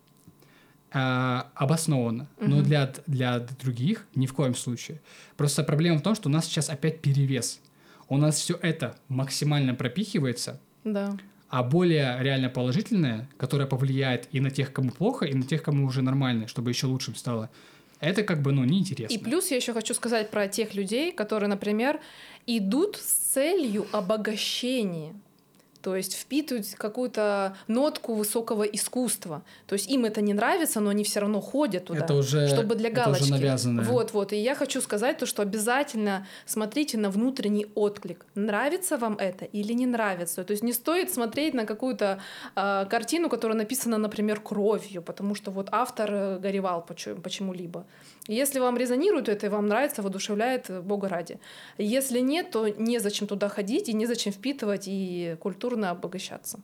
э, 0.93 1.41
обоснованно, 1.55 2.27
угу. 2.37 2.49
но 2.49 2.61
для, 2.61 2.93
для 3.07 3.39
других 3.39 4.07
ни 4.15 4.25
в 4.25 4.33
коем 4.33 4.55
случае. 4.55 5.01
Просто 5.37 5.63
проблема 5.63 5.99
в 5.99 6.01
том, 6.01 6.15
что 6.15 6.29
у 6.29 6.31
нас 6.31 6.45
сейчас 6.45 6.69
опять 6.69 7.01
перевес. 7.01 7.59
У 8.09 8.17
нас 8.17 8.35
все 8.35 8.57
это 8.61 8.97
максимально 9.07 9.73
пропихивается. 9.73 10.59
Да. 10.83 11.17
А 11.49 11.63
более 11.63 12.17
реально 12.21 12.49
положительное, 12.49 13.29
которое 13.37 13.65
повлияет 13.65 14.27
и 14.31 14.39
на 14.39 14.49
тех, 14.49 14.71
кому 14.71 14.89
плохо, 14.89 15.25
и 15.25 15.33
на 15.33 15.43
тех, 15.43 15.61
кому 15.61 15.85
уже 15.85 16.01
нормально, 16.01 16.47
чтобы 16.47 16.71
еще 16.71 16.87
лучше 16.87 17.13
стало, 17.15 17.49
это 17.99 18.23
как 18.23 18.41
бы, 18.41 18.51
ну, 18.51 18.63
неинтересно. 18.63 19.13
И 19.13 19.17
плюс 19.17 19.51
я 19.51 19.57
еще 19.57 19.73
хочу 19.73 19.93
сказать 19.93 20.31
про 20.31 20.47
тех 20.47 20.73
людей, 20.73 21.11
которые, 21.11 21.49
например, 21.49 21.99
идут 22.47 22.95
с 22.95 23.33
целью 23.33 23.85
обогащения 23.91 25.13
то 25.81 25.95
есть 25.95 26.15
впитывают 26.15 26.67
какую-то 26.77 27.55
нотку 27.67 28.13
высокого 28.13 28.63
искусства. 28.63 29.43
То 29.67 29.73
есть 29.73 29.89
им 29.89 30.05
это 30.05 30.21
не 30.21 30.33
нравится, 30.33 30.79
но 30.79 30.89
они 30.89 31.03
все 31.03 31.19
равно 31.19 31.41
ходят 31.41 31.85
туда, 31.85 32.05
это 32.05 32.13
уже, 32.13 32.47
чтобы 32.47 32.75
для 32.75 32.89
галочки. 32.89 33.23
Это 33.23 33.33
уже 33.33 33.43
навязанное. 33.43 33.85
Вот, 33.85 34.13
вот. 34.13 34.33
И 34.33 34.37
я 34.37 34.55
хочу 34.55 34.81
сказать 34.81 35.17
то, 35.17 35.25
что 35.25 35.41
обязательно 35.41 36.27
смотрите 36.45 36.97
на 36.97 37.09
внутренний 37.09 37.67
отклик. 37.75 38.25
Нравится 38.35 38.97
вам 38.97 39.17
это 39.17 39.45
или 39.45 39.73
не 39.73 39.85
нравится? 39.85 40.43
То 40.43 40.51
есть 40.51 40.63
не 40.63 40.73
стоит 40.73 41.11
смотреть 41.11 41.53
на 41.53 41.65
какую-то 41.65 42.19
э, 42.55 42.85
картину, 42.89 43.29
которая 43.29 43.57
написана, 43.57 43.97
например, 43.97 44.39
кровью, 44.39 45.01
потому 45.01 45.35
что 45.35 45.51
вот 45.51 45.69
автор 45.71 46.09
э, 46.11 46.39
горевал 46.39 46.85
почему-либо. 46.85 47.85
Если 48.27 48.59
вам 48.59 48.77
резонирует 48.77 49.29
это 49.29 49.47
и 49.47 49.49
вам 49.49 49.67
нравится, 49.67 50.01
воодушевляет, 50.01 50.69
э, 50.69 50.81
бога 50.81 51.09
ради. 51.09 51.39
Если 51.77 52.19
нет, 52.19 52.51
то 52.51 52.67
незачем 52.67 53.27
туда 53.27 53.49
ходить 53.49 53.89
и 53.89 53.93
незачем 53.93 54.31
впитывать 54.31 54.83
и 54.87 55.35
культурно 55.39 55.89
обогащаться. 55.89 56.59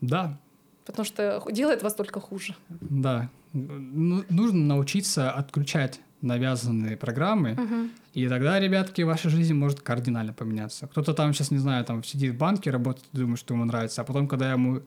Да. 0.00 0.38
Потому 0.84 1.04
что 1.04 1.42
делает 1.50 1.82
вас 1.82 1.94
только 1.94 2.20
хуже. 2.20 2.54
Да. 2.68 3.30
Ну, 3.52 4.24
нужно 4.28 4.58
научиться 4.58 5.30
отключать 5.30 6.00
навязанные 6.20 6.96
программы, 6.96 7.52
угу. 7.52 7.90
и 8.12 8.28
тогда, 8.28 8.58
ребятки, 8.58 9.02
ваша 9.02 9.28
жизнь 9.28 9.54
может 9.54 9.80
кардинально 9.80 10.32
поменяться. 10.32 10.88
Кто-то 10.88 11.14
там 11.14 11.32
сейчас, 11.32 11.50
не 11.50 11.58
знаю, 11.58 11.84
там 11.84 12.02
сидит 12.02 12.34
в 12.34 12.36
банке, 12.36 12.70
работает, 12.70 13.06
думает, 13.12 13.38
что 13.38 13.54
ему 13.54 13.64
нравится, 13.64 14.02
а 14.02 14.04
потом, 14.04 14.26
когда 14.26 14.50
ему 14.50 14.82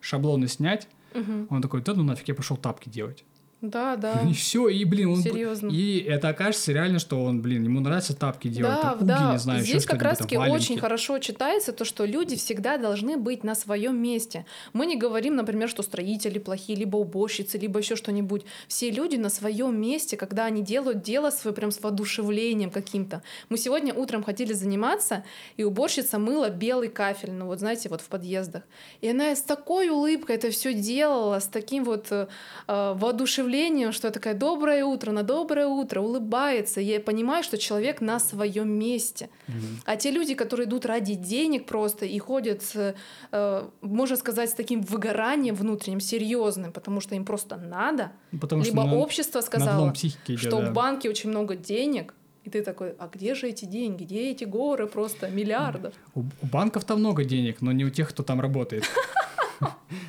шаблоны 0.00 0.48
снять, 0.48 0.88
угу. 1.14 1.46
он 1.48 1.62
такой, 1.62 1.80
да 1.82 1.94
ну 1.94 2.02
нафиг, 2.02 2.28
я 2.28 2.34
пошел 2.34 2.56
тапки 2.56 2.88
делать. 2.88 3.24
Да, 3.70 3.96
да. 3.96 4.22
И 4.28 4.32
все, 4.34 4.68
и, 4.68 4.84
блин, 4.84 5.08
он... 5.08 5.22
Серьезно. 5.22 5.68
И 5.70 5.98
это 6.00 6.28
окажется 6.28 6.72
реально, 6.72 6.98
что 6.98 7.22
он, 7.22 7.40
блин, 7.40 7.64
ему 7.64 7.80
нравится 7.80 8.14
тапки 8.14 8.48
делать, 8.48 8.74
да, 8.74 8.90
папуги, 8.90 9.08
да. 9.08 9.32
не 9.32 9.38
знаю, 9.38 9.62
Здесь 9.62 9.86
как 9.86 10.02
раз-таки 10.02 10.36
очень 10.36 10.78
хорошо 10.78 11.18
читается 11.18 11.72
то, 11.72 11.84
что 11.84 12.04
люди 12.04 12.36
всегда 12.36 12.76
должны 12.76 13.16
быть 13.16 13.42
на 13.42 13.54
своем 13.54 13.96
месте. 13.96 14.44
Мы 14.72 14.86
не 14.86 14.96
говорим, 14.96 15.36
например, 15.36 15.68
что 15.68 15.82
строители 15.82 16.38
плохие, 16.38 16.78
либо 16.78 16.96
уборщицы, 16.96 17.58
либо 17.58 17.78
еще 17.78 17.96
что-нибудь. 17.96 18.44
Все 18.68 18.90
люди 18.90 19.16
на 19.16 19.30
своем 19.30 19.80
месте, 19.80 20.16
когда 20.16 20.44
они 20.44 20.62
делают 20.62 21.02
дело 21.02 21.30
свое 21.30 21.54
прям 21.54 21.70
с 21.70 21.80
воодушевлением 21.80 22.70
каким-то. 22.70 23.22
Мы 23.48 23.58
сегодня 23.58 23.94
утром 23.94 24.22
хотели 24.22 24.52
заниматься, 24.52 25.24
и 25.56 25.64
уборщица 25.64 26.18
мыла 26.18 26.50
белый 26.50 26.88
кафель, 26.88 27.32
ну 27.32 27.46
вот 27.46 27.60
знаете, 27.60 27.88
вот 27.88 28.00
в 28.00 28.08
подъездах. 28.08 28.62
И 29.00 29.08
она 29.08 29.34
с 29.34 29.42
такой 29.42 29.88
улыбкой 29.88 30.36
это 30.36 30.50
все 30.50 30.74
делала, 30.74 31.38
с 31.38 31.46
таким 31.46 31.84
вот 31.84 32.08
э, 32.10 32.26
воодушевлением, 32.66 33.53
что 33.92 34.08
я 34.08 34.12
такая, 34.12 34.34
доброе 34.34 34.84
утро, 34.84 35.12
на 35.12 35.22
доброе 35.22 35.66
утро, 35.66 36.00
улыбается. 36.00 36.80
Я 36.80 37.00
понимаю, 37.00 37.44
что 37.44 37.56
человек 37.58 38.00
на 38.00 38.18
своем 38.18 38.68
месте. 38.68 39.28
Mm-hmm. 39.48 39.82
А 39.84 39.96
те 39.96 40.10
люди, 40.10 40.34
которые 40.34 40.66
идут 40.66 40.86
ради 40.86 41.14
денег 41.14 41.66
просто 41.66 42.06
и 42.06 42.18
ходят, 42.18 42.62
с, 42.62 42.94
э, 43.32 43.68
можно 43.80 44.16
сказать, 44.16 44.50
с 44.50 44.54
таким 44.54 44.80
выгоранием 44.80 45.54
внутренним, 45.54 46.00
серьезным, 46.00 46.72
потому 46.72 47.00
что 47.00 47.14
им 47.14 47.24
просто 47.24 47.56
надо. 47.56 48.12
Ну, 48.32 48.38
потому 48.38 48.62
Либо 48.62 48.86
что 48.86 48.96
общество 48.96 49.40
сказало, 49.40 49.92
идет, 49.94 50.38
что 50.38 50.60
да. 50.60 50.70
в 50.70 50.72
банке 50.72 51.08
очень 51.08 51.30
много 51.30 51.56
денег, 51.56 52.14
и 52.44 52.50
ты 52.50 52.62
такой, 52.62 52.94
а 52.98 53.08
где 53.12 53.34
же 53.34 53.48
эти 53.48 53.64
деньги? 53.64 54.04
Где 54.04 54.30
эти 54.30 54.44
горы 54.44 54.86
просто 54.86 55.30
миллиардов? 55.30 55.94
У, 56.14 56.20
у 56.20 56.46
банков 56.46 56.84
там 56.84 57.00
много 57.00 57.24
денег, 57.24 57.62
но 57.62 57.72
не 57.72 57.84
у 57.84 57.90
тех, 57.90 58.10
кто 58.10 58.22
там 58.22 58.40
работает. 58.40 58.84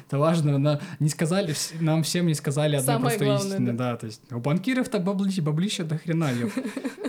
Это 0.08 0.20
важно, 0.20 0.58
но 0.58 0.80
не 0.99 1.10
сказали, 1.10 1.53
нам 1.80 2.03
всем 2.03 2.28
не 2.28 2.34
сказали 2.34 2.76
одной 2.76 2.95
Самое 2.95 3.18
простой 3.18 3.28
главное, 3.28 3.47
истины, 3.47 3.74
да. 3.74 3.91
да. 3.91 3.97
То 3.97 4.06
есть 4.08 4.22
у 4.32 4.39
банкиров-то 4.39 4.99
баблища, 4.99 5.41
баблища 5.41 5.84
до 5.84 5.97
хрена. 5.97 6.32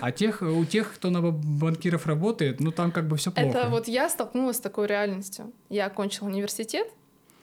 А 0.01 0.13
тех, 0.13 0.43
у 0.43 0.65
тех, 0.65 0.95
кто 0.95 1.11
на 1.11 1.21
банкиров 1.23 2.07
работает, 2.07 2.61
ну 2.61 2.71
там 2.71 2.93
как 2.93 3.09
бы 3.09 3.17
все 3.17 3.31
плохо. 3.31 3.59
Это 3.59 3.69
вот 3.69 3.89
я 3.89 4.09
столкнулась 4.09 4.57
с 4.57 4.61
такой 4.61 4.87
реальностью. 4.87 5.53
Я 5.69 5.87
окончила 5.87 6.29
университет, 6.29 6.89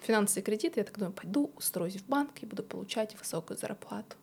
финансы 0.01 0.39
и 0.39 0.43
кредиты, 0.43 0.79
я 0.79 0.83
так 0.83 0.97
думаю, 0.97 1.13
пойду 1.13 1.51
устроюсь 1.55 1.97
в 1.97 2.05
банк 2.07 2.31
и 2.41 2.45
буду 2.45 2.63
получать 2.63 3.15
высокую 3.17 3.57
зарплату. 3.57 4.15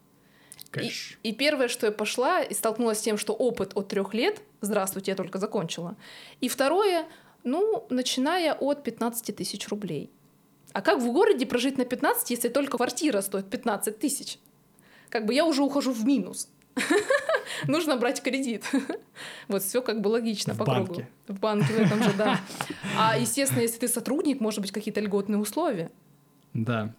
И, 0.81 0.93
и 1.25 1.33
первое, 1.33 1.69
что 1.69 1.87
я 1.87 1.93
пошла 1.93 2.43
и 2.43 2.55
столкнулась 2.55 2.99
с 2.99 3.03
тем, 3.03 3.19
что 3.19 3.33
опыт 3.33 3.73
от 3.75 3.89
трех 3.89 4.15
лет, 4.15 4.41
здравствуйте, 4.61 5.11
я 5.13 5.17
только 5.17 5.39
закончила. 5.39 5.97
И 6.41 6.49
второе, 6.49 7.07
ну, 7.43 7.87
начиная 7.91 8.55
от 8.55 8.85
15 8.85 9.35
тысяч 9.35 9.69
рублей. 9.69 10.11
А 10.73 10.83
как 10.83 11.01
в 11.01 11.13
городе 11.13 11.47
прожить 11.47 11.79
на 11.79 11.85
15, 11.85 12.31
если 12.31 12.49
только 12.49 12.77
квартира 12.77 13.21
стоит 13.21 13.51
15 13.51 13.99
тысяч? 13.99 14.39
Как 15.09 15.27
бы 15.27 15.35
я 15.35 15.45
уже 15.45 15.63
ухожу 15.63 15.93
в 15.93 16.05
минус. 16.05 16.49
Нужно 17.67 17.97
брать 17.97 18.23
кредит. 18.23 18.65
Вот 19.49 19.63
все 19.63 19.83
как 19.83 20.01
бы 20.01 20.09
логично 20.09 20.55
в 20.55 20.59
по 20.59 20.65
банке. 20.65 20.87
кругу. 20.87 21.09
В 21.29 21.41
банке 21.41 21.73
в 21.75 21.79
этом 21.79 22.03
же, 22.03 22.13
да. 22.15 22.41
А, 22.99 23.19
естественно, 23.19 23.61
если 23.61 23.79
ты 23.79 23.89
сотрудник, 23.89 24.41
может 24.41 24.61
быть, 24.61 24.73
какие-то 24.73 25.01
льготные 25.01 25.39
условия. 25.39 25.91
Да. 26.55 26.95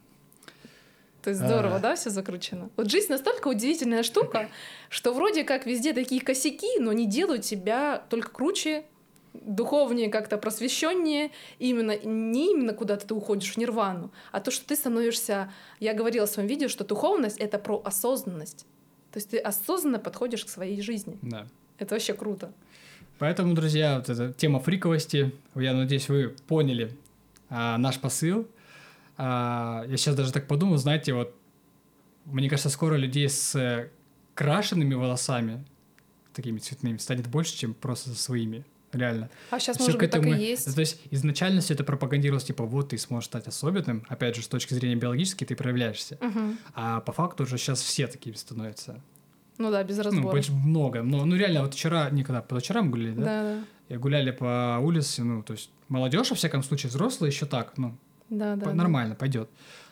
То 1.24 1.30
есть 1.30 1.42
здорово, 1.42 1.78
а... 1.78 1.80
да, 1.80 1.96
все 1.96 2.10
закручено. 2.10 2.70
Вот 2.76 2.92
жизнь 2.92 3.12
настолько 3.12 3.48
удивительная 3.48 4.04
штука, 4.04 4.50
что 4.90 5.14
вроде 5.14 5.44
как 5.44 5.66
везде 5.66 5.94
такие 5.94 6.22
косяки, 6.22 6.80
но 6.80 6.94
не 6.94 7.06
делают 7.06 7.44
тебя 7.44 8.04
только 8.10 8.30
круче, 8.30 8.86
духовнее, 9.34 10.10
как-то 10.10 10.38
просвещеннее, 10.38 11.32
именно 11.60 11.98
не 11.98 12.52
именно 12.52 12.74
куда-то 12.74 13.08
ты 13.08 13.14
уходишь 13.14 13.54
в 13.54 13.58
нирвану, 13.58 14.12
а 14.32 14.40
то, 14.40 14.52
что 14.52 14.66
ты 14.66 14.76
становишься... 14.76 15.52
Я 15.80 15.94
говорила 15.94 16.26
в 16.26 16.30
своем 16.30 16.48
видео, 16.48 16.68
что 16.68 16.84
духовность— 16.84 17.38
это 17.40 17.58
про 17.60 17.82
осознанность. 17.84 18.66
То 19.12 19.18
есть 19.18 19.30
ты 19.30 19.38
осознанно 19.38 20.00
подходишь 20.00 20.46
к 20.46 20.50
своей 20.50 20.82
жизни. 20.82 21.18
Да. 21.22 21.48
Это 21.78 21.96
вообще 21.96 22.14
круто. 22.14 22.54
Поэтому, 23.20 23.54
друзья, 23.54 23.98
вот 23.98 24.10
эта 24.10 24.34
тема 24.34 24.60
фриковости, 24.60 25.32
я 25.56 25.74
надеюсь, 25.74 26.10
вы 26.10 26.36
поняли 26.48 26.98
а, 27.50 27.78
наш 27.78 28.00
посыл. 28.00 28.48
А, 29.18 29.86
я 29.88 29.98
сейчас 29.98 30.16
даже 30.16 30.32
так 30.32 30.48
подумал, 30.48 30.78
знаете, 30.78 31.14
вот 31.14 31.36
мне 32.26 32.50
кажется, 32.50 32.70
скоро 32.70 32.96
людей 32.96 33.30
с 33.30 33.90
крашенными 34.34 34.94
волосами, 34.94 35.64
такими 36.34 36.60
цветными, 36.60 36.98
станет 36.98 37.28
больше, 37.28 37.58
чем 37.58 37.74
просто 37.74 38.10
со 38.10 38.16
своими 38.16 38.66
реально. 38.94 39.30
А 39.50 39.60
сейчас, 39.60 39.78
всё 39.78 39.86
может 39.86 40.00
быть, 40.00 40.10
этому... 40.10 40.32
так 40.32 40.40
и 40.40 40.44
есть. 40.44 40.74
То 40.74 40.82
есть 40.82 41.00
изначально 41.12 41.62
все 41.62 41.74
это 41.74 41.84
пропагандировалось, 41.84 42.44
типа, 42.44 42.66
вот 42.66 42.90
ты 42.90 42.98
сможешь 42.98 43.28
стать 43.28 43.48
особенным, 43.48 44.06
опять 44.10 44.36
же, 44.36 44.44
с 44.44 44.48
точки 44.48 44.74
зрения 44.74 44.96
биологической 44.96 45.46
ты 45.46 45.56
проявляешься. 45.56 46.18
Угу. 46.22 46.40
А 46.76 47.02
по 47.02 47.12
факту 47.12 47.44
уже 47.44 47.58
сейчас 47.58 47.82
все 47.82 48.08
такими 48.08 48.34
становятся. 48.36 49.02
Ну 49.58 49.70
да, 49.70 49.84
без 49.84 50.00
разбора. 50.00 50.24
Ну, 50.24 50.32
больше 50.32 50.52
много. 50.52 51.04
Но, 51.04 51.26
ну, 51.26 51.36
реально, 51.36 51.62
вот 51.62 51.74
вчера, 51.74 52.10
никогда, 52.10 52.42
позавчера 52.42 52.82
мы 52.82 52.90
гуляли, 52.90 53.14
да? 53.14 53.24
Да, 53.24 53.44
да. 53.44 53.96
И 53.96 53.98
гуляли 53.98 54.32
по 54.32 54.80
улице, 54.82 55.24
ну, 55.24 55.44
то 55.44 55.54
есть 55.54 55.70
молодежь, 55.90 56.30
во 56.30 56.36
всяком 56.36 56.64
случае, 56.64 56.90
взрослые 56.90 57.30
еще 57.32 57.46
так, 57.46 57.78
ну, 57.78 57.96
да, 58.30 58.56
да, 58.56 58.74
нормально, 58.74 59.14
да. 59.14 59.20
пойдет. 59.20 59.50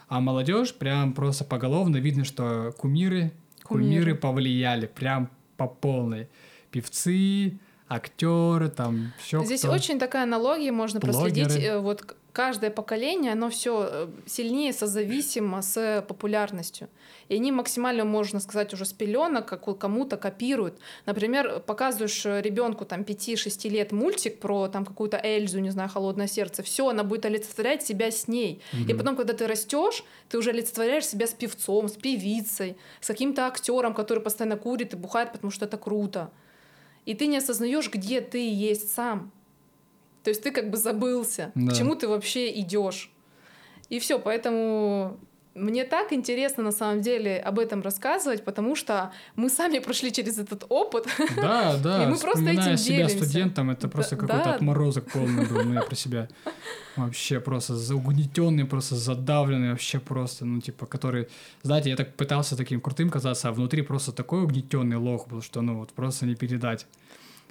А 0.07 0.19
молодежь 0.21 0.73
прям 0.73 1.13
просто 1.13 1.43
поголовно 1.43 1.97
видно, 1.97 2.23
что 2.23 2.73
кумиры, 2.77 3.31
кумиры, 3.63 3.89
Кумиры. 3.89 4.15
повлияли 4.15 4.87
прям 4.87 5.29
по 5.55 5.67
полной 5.67 6.29
певцы, 6.71 7.59
актеры, 7.89 8.69
там 8.69 9.11
все. 9.17 9.43
Здесь 9.43 9.65
очень 9.65 9.99
такая 9.99 10.23
аналогия, 10.23 10.71
можно 10.71 10.99
Блогеры. 10.99 11.45
проследить. 11.45 11.63
э, 11.63 11.79
Вот 11.79 12.15
каждое 12.31 12.69
поколение, 12.69 13.33
оно 13.33 13.49
все 13.49 14.07
сильнее 14.27 14.71
созависимо 14.71 15.61
с 15.61 16.05
популярностью. 16.07 16.87
И 17.27 17.35
они 17.35 17.51
максимально, 17.51 18.05
можно 18.05 18.39
сказать, 18.39 18.73
уже 18.73 18.85
с 18.85 18.93
пеленок 18.93 19.47
кому-то 19.79 20.15
копируют. 20.17 20.79
Например, 21.05 21.59
показываешь 21.59 22.25
ребенку 22.25 22.85
там 22.85 23.01
5-6 23.01 23.69
лет 23.69 23.91
мультик 23.91 24.39
про 24.39 24.67
там 24.67 24.85
какую-то 24.85 25.19
Эльзу, 25.21 25.59
не 25.59 25.71
знаю, 25.71 25.89
холодное 25.89 26.27
сердце, 26.27 26.61
все, 26.63 26.87
она 26.87 27.03
будет 27.03 27.25
олицетворять 27.25 27.83
себя 27.85 28.11
с 28.11 28.27
ней. 28.27 28.61
И 28.87 28.93
потом, 28.93 29.15
когда 29.15 29.33
ты 29.33 29.47
растешь, 29.47 30.03
ты 30.29 30.37
уже 30.37 30.51
олицетворяешь 30.51 31.07
себя 31.07 31.25
с 31.27 31.31
певцом, 31.31 31.87
с 31.87 31.93
певицей, 31.93 32.77
с 33.01 33.07
каким-то 33.07 33.47
актером, 33.47 33.93
который 33.93 34.23
постоянно 34.23 34.55
курит 34.57 34.93
и 34.93 34.97
бухает, 34.97 35.31
потому 35.31 35.51
что 35.51 35.65
это 35.65 35.77
круто. 35.77 36.29
И 37.09 37.15
ты 37.15 37.25
не 37.25 37.37
осознаешь, 37.37 37.89
где 37.91 38.21
ты 38.21 38.37
есть 38.53 38.93
сам. 38.93 39.31
То 40.23 40.29
есть 40.29 40.43
ты 40.43 40.51
как 40.51 40.69
бы 40.69 40.77
забылся, 40.77 41.51
Да. 41.55 41.71
к 41.71 41.75
чему 41.75 41.95
ты 41.95 42.07
вообще 42.07 42.51
идешь. 42.59 43.11
И 43.89 43.97
все, 43.97 44.19
поэтому 44.19 45.17
мне 45.55 45.83
так 45.83 46.13
интересно 46.13 46.63
на 46.63 46.71
самом 46.71 47.01
деле 47.01 47.37
об 47.39 47.59
этом 47.59 47.81
рассказывать, 47.81 48.45
потому 48.45 48.75
что 48.75 49.11
мы 49.35 49.49
сами 49.49 49.79
прошли 49.79 50.11
через 50.11 50.37
этот 50.37 50.63
опыт. 50.69 51.07
Да, 51.35 51.77
да. 51.77 52.03
И 52.05 52.07
мы 52.07 52.17
просто 52.17 52.43
этим 52.49 52.77
себя 52.77 53.07
делимся. 53.07 53.25
студентом, 53.25 53.69
это 53.69 53.81
Да, 53.83 53.89
просто 53.89 54.15
какой-то 54.15 54.43
да. 54.43 54.53
отморозок 54.55 55.11
полный 55.11 55.45
был. 55.45 55.63
Ну, 55.63 55.73
я 55.73 55.81
про 55.81 55.95
себя 55.95 56.27
вообще 56.95 57.39
просто 57.39 57.75
заугнетенный, 57.75 58.65
просто 58.65 58.95
задавленный, 58.95 59.71
вообще 59.71 59.99
просто, 59.99 60.45
ну, 60.45 60.61
типа, 60.61 60.85
который, 60.85 61.27
знаете, 61.63 61.89
я 61.89 61.95
так 61.95 62.15
пытался 62.15 62.55
таким 62.55 62.79
крутым 62.81 63.09
казаться, 63.09 63.49
а 63.49 63.51
внутри 63.51 63.81
просто 63.81 64.11
такой 64.11 64.43
угнетенный 64.43 64.97
лох 64.97 65.27
был, 65.27 65.41
что, 65.41 65.61
ну, 65.61 65.77
вот 65.79 65.93
просто 65.93 66.25
не 66.25 66.35
передать. 66.35 66.85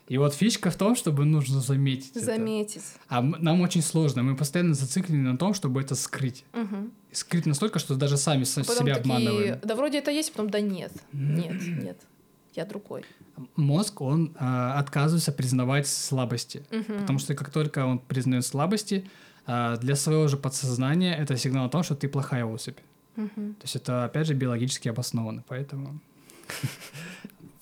И 0.09 0.17
вот 0.19 0.35
фишка 0.35 0.71
в 0.71 0.77
том, 0.77 0.97
чтобы 0.97 1.25
нужно 1.25 1.61
заметить 1.61 2.13
это. 2.17 2.25
Заметить. 2.25 2.83
А 3.09 3.19
м- 3.19 3.37
нам 3.41 3.61
очень 3.61 3.83
сложно, 3.83 4.23
мы 4.23 4.37
постоянно 4.37 4.75
зациклены 4.75 5.31
на 5.33 5.37
том, 5.37 5.53
чтобы 5.55 5.81
это 5.83 5.95
скрыть. 5.95 6.45
Мгм. 6.55 6.93
Скрыть 7.13 7.45
настолько, 7.47 7.79
что 7.79 7.95
даже 7.95 8.17
сами 8.17 8.45
Потом 8.45 8.65
себя 8.65 8.95
такие, 8.95 9.01
обманываем. 9.01 9.59
да 9.63 9.75
вроде 9.75 9.99
это 9.99 10.11
есть, 10.11 10.33
потом 10.33 10.51
да 10.51 10.61
нет, 10.61 10.93
нет, 11.13 11.61
нет, 11.67 11.99
я 12.55 12.65
другой. 12.65 13.05
Мозг, 13.55 14.01
он 14.01 14.35
а, 14.39 14.79
отказывается 14.79 15.31
признавать 15.31 15.87
слабости. 15.87 16.65
Мгм. 16.71 17.01
Потому 17.03 17.19
что 17.19 17.35
как 17.35 17.51
только 17.51 17.85
он 17.87 17.99
признает 17.99 18.45
слабости, 18.47 19.09
а, 19.47 19.77
для 19.77 19.95
своего 19.95 20.27
же 20.27 20.37
подсознания 20.37 21.15
это 21.15 21.37
сигнал 21.37 21.67
о 21.67 21.69
том, 21.69 21.83
что 21.83 21.95
ты 21.95 22.09
плохая 22.09 22.45
особь. 22.47 22.79
Мгм. 23.17 23.55
То 23.55 23.65
есть 23.65 23.77
это, 23.77 24.05
опять 24.05 24.27
же, 24.27 24.35
биологически 24.35 24.89
обосновано. 24.89 25.45
Поэтому 25.49 26.01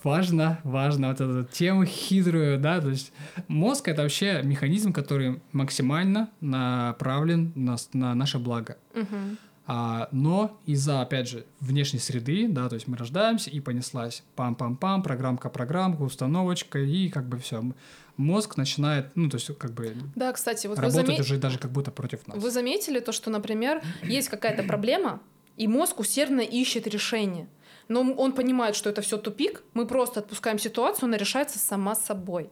важно, 0.07 0.61
важно 0.63 1.09
вот 1.09 1.21
эту 1.21 1.45
тему 1.53 1.85
хитрую, 1.85 2.59
да, 2.59 2.81
то 2.81 2.91
есть 2.91 3.13
мозг— 3.49 3.89
это 3.93 4.03
вообще 4.03 4.41
механизм, 4.45 4.93
который 4.93 5.41
максимально 5.53 6.31
направлен 6.41 7.53
на, 7.57 7.77
на 7.93 8.15
наше 8.15 8.39
благо. 8.39 8.77
Мгм. 8.95 9.39
А, 9.69 10.09
но 10.13 10.57
из-за, 10.65 11.01
опять 11.03 11.29
же, 11.29 11.45
внешней 11.59 11.99
среды, 11.99 12.47
да, 12.49 12.69
то 12.69 12.77
есть 12.77 12.87
мы 12.87 12.97
рождаемся 12.97 13.51
и 13.51 13.59
понеслась 13.59 14.23
пам-пам-пам, 14.37 15.03
программка-программка, 15.03 16.03
установочка, 16.03 16.79
и 16.79 17.09
как 17.09 17.29
бы 17.29 17.39
все. 17.39 17.65
Мозг 18.17 18.57
начинает, 18.57 19.07
ну, 19.17 19.29
то 19.29 19.37
есть 19.39 19.59
как 19.59 19.73
бы 19.73 19.93
Да, 20.15 20.33
кстати, 20.33 20.69
вот 20.69 20.79
вы, 20.79 20.85
работать 20.85 21.19
заме- 21.19 21.21
уже 21.21 21.37
даже 21.39 21.59
как 21.59 21.73
будто 21.73 21.91
против 21.91 22.27
нас. 22.29 22.39
вы 22.41 22.51
заметили 22.53 23.01
то, 23.01 23.11
что, 23.11 23.29
например, 23.31 23.83
есть 24.05 24.29
какая-то 24.29 24.63
проблема, 24.63 25.21
и 25.57 25.67
мозг 25.67 25.99
усердно 25.99 26.43
ищет 26.43 26.87
решение. 26.87 27.49
Но 27.89 28.01
он 28.01 28.33
понимает, 28.33 28.77
что 28.77 28.91
это 28.91 29.01
все 29.01 29.17
тупик, 29.17 29.63
мы 29.75 29.87
просто 29.87 30.21
отпускаем 30.21 30.59
ситуацию, 30.59 31.07
она 31.07 31.17
решается 31.17 31.59
сама 31.59 31.95
собой. 31.95 32.51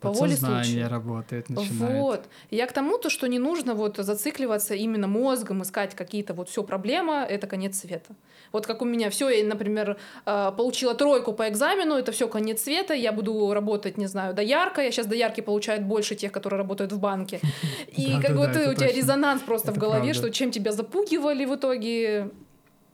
По 0.00 0.10
воле 0.10 0.36
случая. 0.36 0.86
работает, 0.86 1.48
начинает. 1.48 1.92
Вот. 1.94 2.24
Я 2.50 2.66
к 2.66 2.72
тому, 2.72 2.98
то, 2.98 3.08
что 3.08 3.26
не 3.26 3.38
нужно 3.38 3.74
вот 3.74 3.96
зацикливаться 3.96 4.74
именно 4.74 5.06
мозгом, 5.06 5.62
искать 5.62 5.94
какие-то 5.94 6.34
вот 6.34 6.50
все 6.50 6.62
проблема, 6.62 7.24
это 7.24 7.46
конец 7.46 7.78
света. 7.78 8.14
Вот 8.52 8.66
как 8.66 8.82
у 8.82 8.84
меня 8.84 9.08
все, 9.08 9.30
я, 9.30 9.44
например, 9.46 9.96
э, 10.26 10.52
получила 10.54 10.94
тройку 10.94 11.32
по 11.32 11.48
экзамену, 11.48 11.94
это 11.94 12.12
все 12.12 12.28
конец 12.28 12.62
света, 12.62 12.92
я 12.92 13.12
буду 13.12 13.54
работать, 13.54 13.96
не 13.96 14.06
знаю, 14.06 14.34
доярка, 14.34 14.82
я 14.82 14.92
сейчас 14.92 15.06
доярки 15.06 15.40
получают 15.40 15.84
больше 15.84 16.14
тех, 16.14 16.32
которые 16.32 16.58
работают 16.58 16.92
в 16.92 17.00
банке. 17.00 17.40
И 17.96 18.20
как 18.20 18.36
вот 18.36 18.50
это 18.50 18.70
у 18.70 18.74
тебя 18.74 18.92
резонанс 18.92 19.40
просто 19.40 19.72
в 19.72 19.78
голове, 19.78 20.12
что 20.12 20.30
чем 20.30 20.50
тебя 20.50 20.72
запугивали 20.72 21.46
в 21.46 21.54
итоге, 21.54 22.30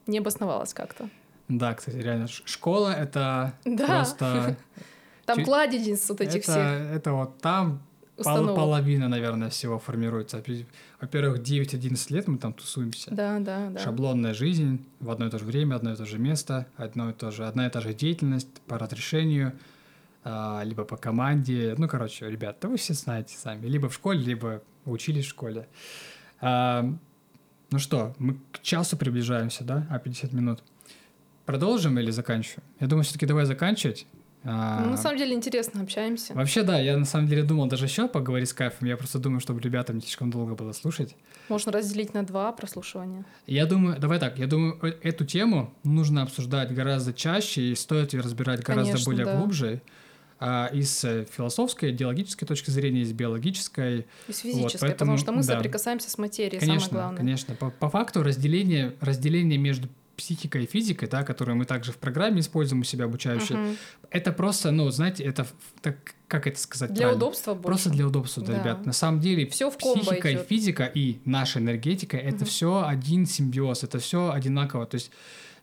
не 0.07 0.19
обосновалось 0.19 0.73
как-то. 0.75 1.09
Да, 1.49 1.75
кстати, 1.75 1.97
реально, 1.97 2.27
школа— 2.29 2.93
это 2.97 3.55
Да. 3.65 3.87
просто... 3.87 4.57
Там 5.27 5.43
кладезь 5.43 6.09
вот 6.09 6.21
этих 6.21 6.43
это, 6.43 6.53
всех 6.53 6.65
это 6.97 7.13
вот 7.13 7.39
там 7.41 7.83
пол- 8.23 8.55
половина, 8.55 9.09
наверное, 9.09 9.49
всего 9.49 9.79
формируется. 9.79 10.43
Во-первых, 11.01 11.41
9-11 11.41 12.13
лет 12.13 12.29
мы 12.29 12.37
там 12.37 12.53
тусуемся. 12.53 13.11
Да, 13.11 13.39
да, 13.39 13.71
да. 13.71 13.81
Шаблонная 13.81 14.35
жизнь 14.35 14.85
в 15.01 15.11
одно 15.11 15.27
и 15.27 15.31
то 15.31 15.39
же 15.39 15.47
время, 15.47 15.77
одно 15.77 15.93
и 15.93 15.97
то 15.97 16.05
же 16.05 16.19
место, 16.19 16.67
одно 16.77 17.09
и 17.09 17.13
то 17.15 17.31
же, 17.31 17.47
одна 17.47 17.67
и 17.67 17.71
та 17.71 17.81
же 17.81 17.95
деятельность 17.95 18.49
по 18.67 18.79
разрешению, 18.79 19.53
а, 20.25 20.63
либо 20.63 20.85
по 20.85 20.99
команде. 20.99 21.75
Ну, 21.79 21.89
короче, 21.89 22.31
ребят, 22.31 22.59
да 22.61 22.69
вы 22.69 22.77
все 22.77 22.93
знаете 22.93 23.35
сами. 23.37 23.67
Либо 23.67 23.89
в 23.89 23.95
школе, 23.95 24.21
либо 24.21 24.63
учились 24.85 25.25
в 25.25 25.29
школе. 25.29 25.67
А, 26.43 26.85
ну 27.71 27.79
что, 27.79 28.15
мы 28.19 28.39
к 28.53 28.61
часу 28.61 28.99
приближаемся, 28.99 29.65
да? 29.65 29.87
А 29.91 29.99
50 29.99 30.33
минут. 30.35 30.63
Продолжим 31.47 31.99
или 31.99 32.11
заканчиваем? 32.11 32.63
Я 32.81 32.87
думаю, 32.87 33.05
все-таки 33.05 33.27
давай 33.27 33.45
заканчивать. 33.45 34.07
А, 34.47 34.83
Ну, 34.85 34.91
на 34.91 34.97
самом 34.99 35.17
деле 35.19 35.35
интересно, 35.35 35.83
общаемся. 35.83 36.35
Вообще, 36.35 36.63
да, 36.63 36.79
я 36.79 36.99
на 36.99 37.07
самом 37.07 37.29
деле 37.29 37.43
думал 37.43 37.67
даже 37.67 37.87
еще 37.87 38.09
поговорить 38.09 38.49
с 38.51 38.53
кайфом. 38.53 38.87
Я 38.87 38.97
просто 38.99 39.19
думаю, 39.19 39.41
чтобы 39.41 39.61
ребятам 39.61 39.97
не 39.97 40.03
слишком 40.03 40.31
долго 40.31 40.55
было 40.55 40.73
слушать. 40.73 41.17
Можно 41.49 41.73
разделить 41.73 42.13
на 42.13 42.25
два 42.25 42.53
прослушивания. 42.53 43.25
Я 43.47 43.65
думаю, 43.65 43.99
давай 43.99 44.19
так, 44.19 44.39
я 44.39 44.47
думаю, 44.47 44.79
э- 44.83 44.99
эту 45.03 45.25
тему 45.25 45.73
нужно 45.83 46.23
обсуждать 46.23 46.75
гораздо 46.75 47.15
чаще 47.15 47.63
и 47.63 47.75
стоит 47.75 48.13
ее 48.13 48.21
разбирать 48.21 48.63
гораздо 48.63 48.93
Конечно, 48.93 49.11
более 49.11 49.25
да. 49.25 49.37
глубже. 49.39 49.81
А, 50.41 50.67
и 50.67 50.83
с 50.83 51.05
э, 51.05 51.27
философской, 51.35 51.93
идеологической 51.93 52.47
точки 52.47 52.69
зрения, 52.69 53.01
и 53.03 53.05
с 53.05 53.13
биологической. 53.13 54.07
И 54.29 54.33
с 54.33 54.41
физической, 54.41 54.81
поэтому, 54.81 55.13
потому 55.13 55.17
что 55.17 55.33
мы 55.33 55.39
да. 55.39 55.55
соприкасаемся 55.55 56.11
с 56.11 56.19
материей, 56.19 56.61
конечно, 56.61 56.89
самое 56.89 57.03
главное. 57.03 57.17
конечно. 57.19 57.55
По, 57.55 57.71
по 57.71 57.89
факту 57.89 58.23
разделение, 58.23 58.95
разделение 59.01 59.59
между 59.59 59.89
психикой 60.17 60.65
и 60.65 60.67
физикой, 60.67 61.09
да, 61.09 61.23
которую 61.23 61.57
мы 61.57 61.65
также 61.65 61.93
в 61.93 61.97
программе 61.99 62.41
используем 62.41 62.81
у 62.83 62.85
себя 62.85 63.05
обучающей, 63.05 63.57
Мгм. 63.57 63.77
это 64.11 64.33
просто, 64.33 64.71
ну, 64.71 64.89
знаете, 64.91 65.25
это 65.25 65.47
так, 65.83 65.97
как 66.29 66.47
это 66.47 66.59
сказать 66.59 66.93
Для 66.93 67.03
правильно? 67.03 67.17
удобства 67.25 67.55
больше. 67.55 67.67
Просто 67.67 67.91
для 67.91 68.07
удобства, 68.07 68.43
да, 68.45 68.53
Да. 68.53 68.59
ребят. 68.61 68.87
На 68.87 68.93
самом 68.93 69.21
деле 69.21 69.47
Всё 69.47 69.71
в 69.71 69.77
психика 69.79 70.29
и 70.29 70.35
идёт. 70.35 70.47
физика 70.47 70.85
и 70.85 71.19
наша 71.25 71.59
энергетика 71.59 72.17
это 72.17 72.37
Мгм. 72.39 72.45
все 72.47 72.85
один 72.87 73.27
симбиоз, 73.27 73.83
это 73.85 73.99
все 73.99 74.33
одинаково. 74.33 74.87
То 74.87 74.97
есть 74.97 75.11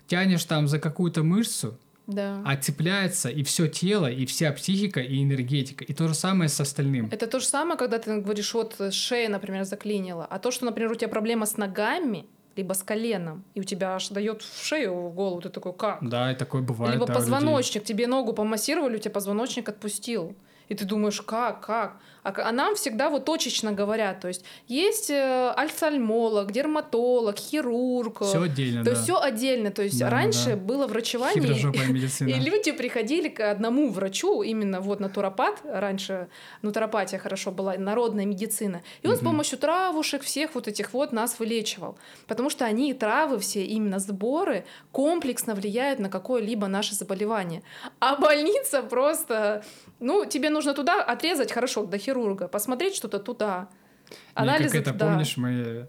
тянешь 0.08 0.44
там 0.46 0.68
за 0.68 0.80
какую-то 0.80 1.24
мышцу, 1.24 1.78
Да. 2.08 2.42
а 2.46 2.58
цепляется 2.58 3.30
и 3.30 3.44
все 3.44 3.68
тело, 3.68 4.10
и 4.12 4.26
вся 4.26 4.52
психика, 4.52 5.00
и 5.00 5.24
энергетика. 5.24 5.86
И 5.86 5.94
то 5.94 6.08
же 6.08 6.14
самое 6.14 6.50
с 6.50 6.60
остальным. 6.60 7.08
Это 7.12 7.28
то 7.28 7.40
же 7.40 7.46
самое, 7.46 7.78
когда 7.78 8.00
ты 8.00 8.20
говоришь, 8.20 8.54
вот 8.54 8.76
шея, 8.92 9.30
например, 9.30 9.64
заклинила, 9.64 10.26
а 10.26 10.40
то, 10.40 10.52
что, 10.52 10.66
например, 10.66 10.92
у 10.92 10.96
тебя 10.96 11.08
проблема 11.08 11.46
с 11.46 11.56
ногами, 11.58 12.26
либо 12.56 12.74
с 12.74 12.84
коленом, 12.84 13.44
и 13.56 13.62
у 13.62 13.64
тебя 13.64 13.96
аж 13.96 14.10
дает 14.10 14.42
в 14.42 14.66
шею, 14.66 14.94
в 14.94 15.14
голову, 15.14 15.42
ты 15.42 15.50
такой, 15.50 15.74
как? 15.74 16.08
Да, 16.08 16.32
и 16.32 16.36
такое 16.36 16.62
бывает. 16.62 16.94
либо 16.94 17.06
да, 17.06 17.14
позвоночник, 17.14 17.84
тебе 17.84 18.08
ногу 18.08 18.34
помассировали, 18.34 18.96
у 18.96 19.00
тебя 19.00 19.12
позвоночник 19.12 19.70
отпустил. 19.70 20.36
И 20.70 20.76
ты 20.76 20.86
думаешь, 20.86 21.22
как, 21.22 21.66
как? 21.66 21.98
А, 22.24 22.34
а 22.38 22.52
нам 22.52 22.76
всегда 22.76 23.10
вот 23.10 23.26
точечно 23.26 23.72
говорят. 23.72 24.20
То 24.20 24.28
есть 24.28 24.44
есть 24.68 25.10
э, 25.10 25.50
офтальмолог, 25.56 26.52
дерматолог, 26.52 27.38
хирург. 27.38 28.22
Все 28.24 28.42
отдельно, 28.42 28.84
то 28.84 28.86
да. 28.86 28.92
есть 28.92 29.04
все 29.04 29.20
отдельно. 29.20 29.72
То 29.72 29.82
есть 29.84 30.00
Да, 30.00 30.10
раньше 30.10 30.52
да. 30.52 30.56
было 30.56 30.88
врачевание. 30.88 31.42
И 31.42 32.40
люди 32.40 32.72
приходили 32.72 33.30
к 33.30 33.52
одному 33.52 33.90
врачу, 33.90 34.44
именно 34.44 34.82
вот 34.82 35.00
натуропат, 35.00 35.62
раньше 35.64 36.28
натуропатия 36.62 37.20
хорошо 37.20 37.52
была, 37.52 37.76
народная 37.78 38.26
медицина. 38.26 38.82
И 39.02 39.08
он 39.08 39.16
с 39.16 39.20
помощью 39.20 39.58
травушек 39.58 40.22
всех 40.24 40.56
вот 40.56 40.68
этих 40.68 40.94
вот 40.94 41.12
нас 41.12 41.40
вылечивал. 41.40 41.98
Потому 42.28 42.50
что 42.50 42.66
они, 42.66 42.94
травы 42.94 43.40
все, 43.40 43.64
именно 43.64 44.00
сборы, 44.00 44.66
комплексно 44.92 45.56
влияют 45.56 46.00
на 46.00 46.10
какое-либо 46.10 46.68
наше 46.68 46.96
заболевание. 46.96 47.64
А 48.00 48.16
больница 48.16 48.84
просто, 48.84 49.64
ну, 50.00 50.26
тебе 50.26 50.50
нужно 50.50 50.74
туда 50.74 51.02
отрезать, 51.04 51.52
хорошо, 51.52 51.84
до 51.86 51.98
хирурга, 51.98 52.11
посмотреть 52.48 52.96
что-то 52.96 53.20
туда. 53.20 53.70
Мне 54.10 54.18
Анализы 54.36 54.78
как 54.78 54.82
это, 54.82 54.94
туда. 54.94 55.06
помнишь, 55.08 55.38
мы 55.38 55.88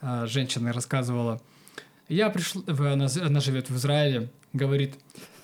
а, 0.00 0.26
женщина 0.26 0.72
рассказывала. 0.72 1.40
Я 2.08 2.30
пришла, 2.30 2.62
в- 2.66 2.92
она, 2.92 3.06
она 3.22 3.40
живет 3.40 3.70
в 3.70 3.76
Израиле, 3.76 4.30
говорит, 4.52 4.94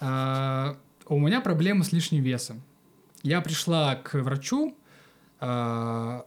«А, 0.00 0.76
у 1.06 1.18
меня 1.18 1.40
проблемы 1.40 1.84
с 1.84 1.92
лишним 1.92 2.22
весом. 2.22 2.62
Я 3.22 3.40
пришла 3.40 3.94
к 3.96 4.14
врачу, 4.14 4.76
а, 5.40 6.24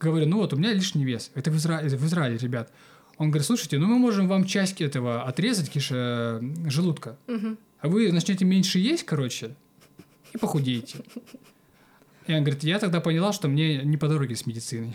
говорю, 0.00 0.26
ну 0.26 0.38
вот 0.38 0.52
у 0.52 0.56
меня 0.56 0.72
лишний 0.72 1.04
вес. 1.04 1.30
Это 1.34 1.50
в, 1.50 1.54
Изра- 1.56 1.82
в 1.88 2.04
Израиле, 2.06 2.36
ребят. 2.38 2.70
Он 3.16 3.30
говорит, 3.30 3.46
слушайте, 3.46 3.78
ну 3.78 3.86
мы 3.86 3.98
можем 3.98 4.28
вам 4.28 4.44
часть 4.44 4.80
этого 4.80 5.22
отрезать, 5.24 5.70
киша, 5.70 6.40
желудка. 6.66 7.16
Мгм. 7.26 7.58
А 7.80 7.88
вы 7.88 8.12
начнете 8.12 8.44
меньше 8.44 8.78
есть, 8.78 9.04
короче, 9.04 9.54
и 10.32 10.38
похудеете. 10.38 10.98
И 12.28 12.32
она 12.32 12.40
говорит, 12.42 12.62
я 12.62 12.78
тогда 12.78 13.00
поняла, 13.00 13.32
что 13.32 13.48
мне 13.48 13.78
не 13.78 13.96
по 13.96 14.06
дороге 14.06 14.36
с 14.36 14.46
медициной. 14.46 14.94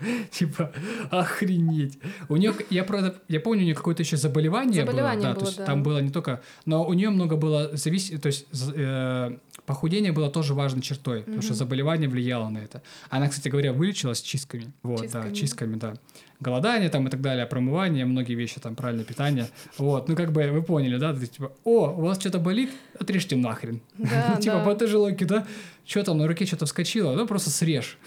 Типа, 0.30 0.72
охренеть. 1.10 1.98
У 2.28 2.36
нее, 2.36 2.54
я 2.70 2.84
правда, 2.84 3.14
я 3.28 3.40
помню, 3.40 3.62
у 3.62 3.64
нее 3.64 3.74
какое-то 3.74 4.02
еще 4.02 4.16
заболевание, 4.16 4.84
Заболевание 4.84 5.20
было, 5.20 5.34
да, 5.34 5.34
было, 5.34 5.40
то 5.40 5.46
есть 5.46 5.58
да. 5.58 5.64
там 5.64 5.82
было 5.82 5.98
не 6.00 6.10
только, 6.10 6.42
но 6.66 6.84
у 6.84 6.92
нее 6.92 7.10
много 7.10 7.36
было 7.36 7.70
завис, 7.76 8.10
то 8.20 8.26
есть 8.26 8.46
э, 8.74 9.38
похудение 9.64 10.12
было 10.12 10.30
тоже 10.30 10.52
важной 10.52 10.82
чертой, 10.82 11.22
потому 11.22 11.40
что 11.40 11.54
заболевание 11.54 12.08
влияло 12.08 12.48
на 12.50 12.58
это. 12.58 12.82
Она, 13.08 13.28
кстати 13.28 13.48
говоря, 13.48 13.72
вылечилась 13.72 14.20
чистками, 14.20 14.72
вот, 14.82 15.02
Чистками. 15.02 15.28
да, 15.28 15.34
чистками, 15.34 15.76
да, 15.76 15.94
голодание 16.40 16.88
там 16.90 17.06
и 17.06 17.10
так 17.10 17.20
далее, 17.20 17.46
промывание, 17.46 18.04
многие 18.04 18.34
вещи 18.34 18.60
там, 18.60 18.74
правильное 18.74 19.04
питание, 19.04 19.48
вот, 19.78 20.08
ну 20.08 20.16
как 20.16 20.32
бы 20.32 20.46
вы 20.50 20.62
поняли, 20.62 20.96
да, 20.98 21.14
ты, 21.14 21.26
типа, 21.26 21.52
о, 21.64 21.88
у 21.90 22.00
вас 22.02 22.18
что-то 22.20 22.38
болит, 22.38 22.70
отрежьте 22.98 23.36
нахрен, 23.36 23.80
Да, 23.98 24.36
типа, 24.40 24.56
да. 24.56 24.64
потяжелоки, 24.64 25.24
да, 25.24 25.46
что 25.84 26.02
там 26.02 26.18
на 26.18 26.26
руке 26.26 26.46
что-то 26.46 26.66
вскочило, 26.66 27.14
ну 27.14 27.26
просто 27.26 27.50
срежь. 27.50 27.98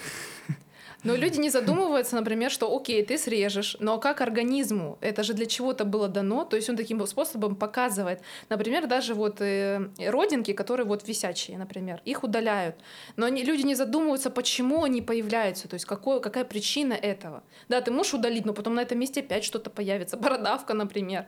Но 1.03 1.15
люди 1.15 1.39
не 1.39 1.49
задумываются, 1.49 2.15
например, 2.15 2.51
что 2.51 2.75
окей, 2.75 3.03
ты 3.05 3.17
срежешь, 3.17 3.77
но 3.79 3.99
как 3.99 4.21
организму? 4.21 4.97
Это 4.99 5.23
же 5.23 5.33
для 5.33 5.45
чего-то 5.45 5.85
было 5.85 6.09
дано, 6.09 6.43
то 6.43 6.57
есть 6.57 6.69
он 6.69 6.75
таким 6.75 7.05
способом 7.07 7.55
показывает. 7.55 8.21
Например, 8.49 8.85
даже 8.85 9.13
вот 9.13 9.39
э, 9.39 9.89
родинки, 9.97 10.53
которые 10.53 10.85
вот 10.85 11.07
висячие, 11.07 11.57
например, 11.57 12.01
их 12.03 12.23
удаляют. 12.23 12.75
Но 13.15 13.25
они, 13.25 13.43
люди 13.43 13.61
не 13.61 13.75
задумываются, 13.75 14.29
почему 14.29 14.83
они 14.83 15.01
появляются, 15.01 15.69
то 15.69 15.75
есть 15.75 15.85
какой, 15.85 16.19
какая 16.21 16.43
причина 16.43 16.93
этого. 16.93 17.43
Да, 17.69 17.79
ты 17.79 17.91
можешь 17.91 18.13
удалить, 18.13 18.45
но 18.45 18.53
потом 18.53 18.75
на 18.75 18.81
этом 18.81 18.99
месте 18.99 19.21
опять 19.21 19.45
что-то 19.45 19.69
появится, 19.69 20.17
бородавка, 20.17 20.73
например. 20.73 21.25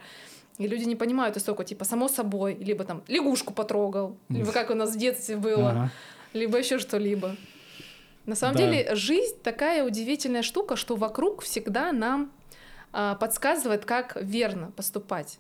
И 0.58 0.68
люди 0.68 0.84
не 0.84 0.98
понимают 0.98 1.38
истолько, 1.38 1.64
типа, 1.64 1.86
само 1.86 2.10
собой, 2.10 2.56
либо 2.60 2.84
там 2.84 3.04
лягушку 3.08 3.54
потрогал, 3.54 4.18
либо 4.30 4.52
как 4.52 4.70
у 4.70 4.76
нас 4.76 4.96
в 4.96 4.98
детстве 4.98 5.38
было 5.38 5.70
Ага. 5.70 5.92
либо 6.34 6.58
еще 6.58 6.78
что-либо. 6.78 7.38
На 8.26 8.36
самом 8.36 8.56
Да. 8.56 8.64
деле 8.64 8.96
жизнь 8.96 9.36
такая 9.44 9.84
удивительная 9.84 10.44
штука, 10.44 10.76
что 10.76 10.96
вокруг 10.96 11.42
всегда 11.42 11.92
нам 11.92 12.32
а, 12.94 13.16
подсказывает, 13.16 13.86
как 13.86 14.18
верно 14.22 14.72
поступать. 14.72 15.40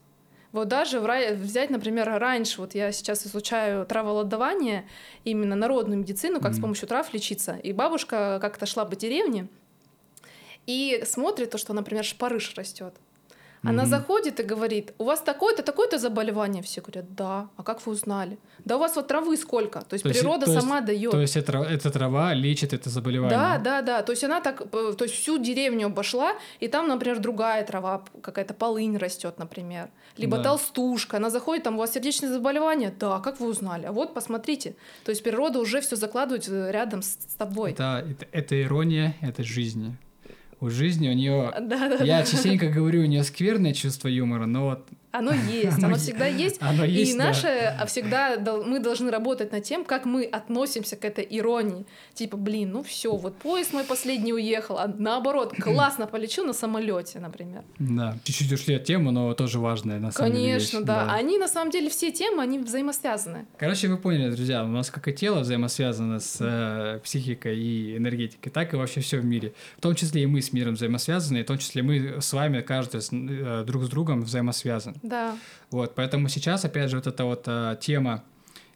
Вот 0.51 0.67
даже 0.67 0.99
взять, 0.99 1.69
например, 1.69 2.09
раньше, 2.19 2.59
вот 2.59 2.75
я 2.75 2.91
сейчас 2.91 3.25
изучаю 3.25 3.85
траволодование, 3.85 4.85
именно 5.23 5.55
народную 5.55 5.99
медицину, 5.99 6.41
как 6.41 6.53
с 6.53 6.55
Мгм. 6.55 6.61
помощью 6.63 6.87
трав 6.89 7.13
лечиться. 7.13 7.53
И 7.63 7.71
бабушка 7.71 8.37
как-то 8.41 8.65
шла 8.65 8.83
по 8.85 8.95
деревне 8.95 9.47
и 10.67 11.03
смотрит 11.05 11.51
то, 11.51 11.57
что, 11.57 11.73
например, 11.73 12.03
шпарыш 12.03 12.53
растет. 12.55 12.93
Она 13.63 13.83
Мгм. 13.83 13.91
заходит 13.91 14.39
и 14.39 14.43
говорит, 14.43 14.93
у 14.97 15.03
вас 15.03 15.21
такое-то, 15.21 15.61
такое-то 15.61 15.99
заболевание. 15.99 16.63
Все 16.63 16.81
говорят, 16.81 17.13
да. 17.13 17.47
А 17.57 17.63
как 17.63 17.85
вы 17.85 17.91
узнали? 17.91 18.39
Да 18.65 18.77
у 18.77 18.79
вас 18.79 18.95
вот 18.95 19.07
травы 19.07 19.37
сколько. 19.37 19.81
То 19.81 19.93
есть 19.93 20.03
То 20.03 20.09
природа 20.09 20.49
есть- 20.49 20.59
сама 20.61 20.81
дает. 20.81 21.11
То 21.11 21.21
есть 21.21 21.37
эта, 21.37 21.59
эта 21.59 21.91
трава 21.91 22.33
лечит 22.33 22.73
это 22.73 22.89
заболевание. 22.89 23.37
Да, 23.37 23.59
да, 23.59 23.81
да. 23.83 24.01
То 24.01 24.13
есть 24.13 24.23
она 24.23 24.41
так, 24.41 24.61
э, 24.61 24.93
то 24.97 25.03
есть 25.05 25.13
всю 25.15 25.37
деревню 25.37 25.85
обошла, 25.87 26.33
и 26.59 26.67
там, 26.67 26.87
например, 26.87 27.19
другая 27.19 27.63
трава, 27.63 28.03
какая-то 28.23 28.55
полынь 28.55 28.97
растет, 28.97 29.35
например. 29.37 29.89
Либо 30.17 30.37
Да. 30.37 30.43
толстушка. 30.43 31.17
Она 31.17 31.29
заходит, 31.29 31.63
там 31.63 31.75
у 31.75 31.79
вас 31.79 31.93
сердечное 31.93 32.29
заболевание. 32.33 32.91
Да, 32.99 33.19
как 33.19 33.39
вы 33.39 33.47
узнали? 33.47 33.85
А 33.85 33.91
вот 33.91 34.15
посмотрите. 34.15 34.75
То 35.05 35.11
есть 35.11 35.21
природа 35.23 35.59
уже 35.59 35.81
все 35.81 35.95
закладывает 35.95 36.47
э, 36.49 36.71
рядом 36.71 37.03
с, 37.03 37.09
с 37.09 37.35
тобой. 37.37 37.71
Это, 37.73 38.03
это, 38.09 38.25
это 38.31 38.61
ирония 38.61 39.13
этой 39.21 39.45
жизни. 39.45 39.95
У 40.61 40.69
жизни 40.69 41.09
у 41.09 41.13
нее... 41.13 41.51
Да, 41.59 41.89
да, 41.89 42.03
Я 42.03 42.19
да. 42.19 42.25
частенько 42.25 42.69
говорю, 42.69 43.01
у 43.01 43.05
нее 43.05 43.23
скверное 43.23 43.73
чувство 43.73 44.07
юмора, 44.07 44.45
но 44.45 44.65
вот 44.69 44.87
Оно 45.11 45.33
есть, 45.33 45.83
Оно 45.83 45.95
всегда 45.95 46.25
есть. 46.25 46.57
оно 46.61 46.85
есть, 46.85 47.13
и 47.13 47.17
да. 47.17 47.25
наше 47.25 47.47
а 47.47 47.85
всегда 47.85 48.37
мы 48.65 48.79
должны 48.79 49.11
работать 49.11 49.51
над 49.51 49.63
тем, 49.63 49.83
как 49.83 50.05
мы 50.05 50.23
относимся 50.23 50.95
к 50.95 51.03
этой 51.05 51.27
иронии. 51.29 51.85
Типа, 52.13 52.37
блин, 52.37 52.71
ну 52.71 52.83
все, 52.83 53.15
вот 53.15 53.35
поезд 53.37 53.73
мой 53.73 53.83
последний 53.83 54.33
уехал, 54.33 54.77
а 54.77 54.87
наоборот, 54.87 55.53
классно 55.59 56.07
полечу 56.07 56.43
на 56.45 56.53
самолете, 56.53 57.19
например. 57.19 57.63
Да, 57.79 58.17
чуть-чуть 58.23 58.51
ушли 58.53 58.75
от 58.75 58.85
темы, 58.85 59.11
но 59.11 59.33
тоже 59.33 59.59
важная 59.59 59.99
на 59.99 60.11
самом 60.11 60.31
деле 60.31 60.45
Конечно, 60.45 60.77
вещь, 60.77 60.85
да. 60.87 61.13
Они 61.13 61.37
на 61.37 61.47
самом 61.47 61.71
деле 61.71 61.89
все 61.89 62.11
темы, 62.11 62.41
они 62.41 62.59
взаимосвязаны. 62.59 63.45
Короче, 63.57 63.87
вы 63.89 63.97
поняли, 63.97 64.31
друзья, 64.31 64.63
у 64.63 64.67
нас 64.67 64.89
как 64.89 65.07
и 65.07 65.13
тело 65.13 65.39
взаимосвязано 65.41 66.19
с 66.19 66.37
э, 66.39 66.99
психикой 67.03 67.57
и 67.59 67.97
энергетикой, 67.97 68.51
так 68.51 68.73
и 68.73 68.77
вообще 68.77 69.01
все 69.01 69.17
в 69.19 69.25
мире. 69.25 69.53
В 69.77 69.81
том 69.81 69.95
числе 69.95 70.23
и 70.23 70.25
мы 70.25 70.41
с 70.41 70.53
миром 70.53 70.75
взаимосвязаны, 70.75 71.39
и 71.39 71.43
в 71.43 71.45
том 71.47 71.57
числе 71.57 71.83
мы 71.83 72.21
с 72.21 72.31
вами, 72.33 72.61
каждый 72.61 73.01
с- 73.01 73.09
э, 73.11 73.63
друг 73.65 73.83
с 73.83 73.89
другом 73.89 74.21
взаимосвязан. 74.23 74.95
Да. 75.01 75.37
Вот, 75.69 75.95
поэтому 75.95 76.27
сейчас, 76.29 76.65
опять 76.65 76.89
же, 76.89 76.97
вот 76.97 77.07
эта 77.07 77.25
вот 77.25 77.43
э, 77.47 77.77
тема, 77.81 78.23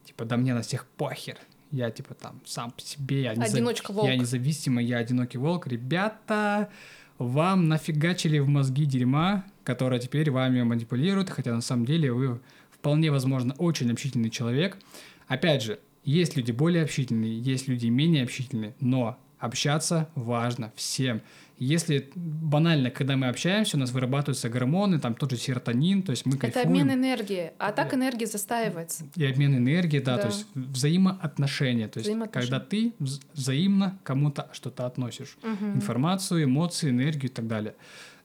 типа, 0.05 0.25
да 0.25 0.37
мне 0.37 0.53
на 0.53 0.61
всех 0.61 0.85
похер, 0.97 1.37
я, 1.71 1.91
типа, 1.91 2.13
там, 2.13 2.41
сам 2.45 2.71
по 2.71 2.81
себе, 2.81 3.23
я, 3.23 3.33
незав- 3.33 3.53
Одиночка-волк. 3.53 4.07
я 4.07 4.15
независимый, 4.15 4.85
я 4.85 4.97
одинокий 4.97 5.37
волк. 5.37 5.67
Ребята, 5.67 6.69
вам 7.17 7.67
нафигачили 7.67 8.39
в 8.39 8.47
мозги 8.47 8.85
дерьма, 8.85 9.45
которое 9.63 9.99
теперь 9.99 10.31
вами 10.31 10.63
манипулирует, 10.63 11.29
хотя 11.29 11.53
на 11.53 11.61
самом 11.61 11.85
деле 11.85 12.11
вы 12.11 12.39
вполне 12.71 13.11
возможно 13.11 13.53
очень 13.57 13.91
общительный 13.91 14.29
человек. 14.29 14.77
Опять 15.27 15.63
же, 15.63 15.79
есть 16.03 16.35
люди 16.37 16.51
более 16.51 16.83
общительные, 16.83 17.39
есть 17.39 17.67
люди 17.67 17.87
менее 17.87 18.23
общительные, 18.23 18.75
но 18.79 19.17
общаться 19.39 20.09
важно 20.15 20.71
всем. 20.75 21.21
Если 21.57 22.11
банально, 22.15 22.89
когда 22.91 23.15
мы 23.15 23.27
общаемся, 23.27 23.77
у 23.77 23.79
нас 23.79 23.91
вырабатываются 23.91 24.49
гормоны, 24.49 24.99
там 24.99 25.15
тот 25.15 25.31
же 25.31 25.37
серотонин, 25.37 26.03
то 26.03 26.11
есть 26.11 26.25
мы 26.25 26.33
Это 26.35 26.39
кайфуем. 26.51 26.67
обмен 26.67 26.91
энергии, 26.91 27.51
а 27.59 27.71
так 27.71 27.93
энергия 27.93 28.25
застаивается. 28.27 29.05
И 29.15 29.25
обмен 29.25 29.55
энергии, 29.55 29.99
да, 29.99 30.17
Да. 30.17 30.23
то 30.23 30.27
есть 30.27 30.45
взаимоотношения. 30.53 31.87
То 31.87 31.99
есть 31.99 32.09
Взаимоотношения. 32.09 32.51
когда 32.51 32.65
ты 32.65 32.93
вз- 32.99 33.21
взаимно 33.33 33.97
кому-то 34.03 34.49
что-то 34.53 34.85
относишь. 34.85 35.37
Мгм. 35.43 35.75
Информацию, 35.75 36.43
эмоции, 36.43 36.89
энергию 36.89 37.31
и 37.31 37.33
так 37.33 37.47
далее. 37.47 37.75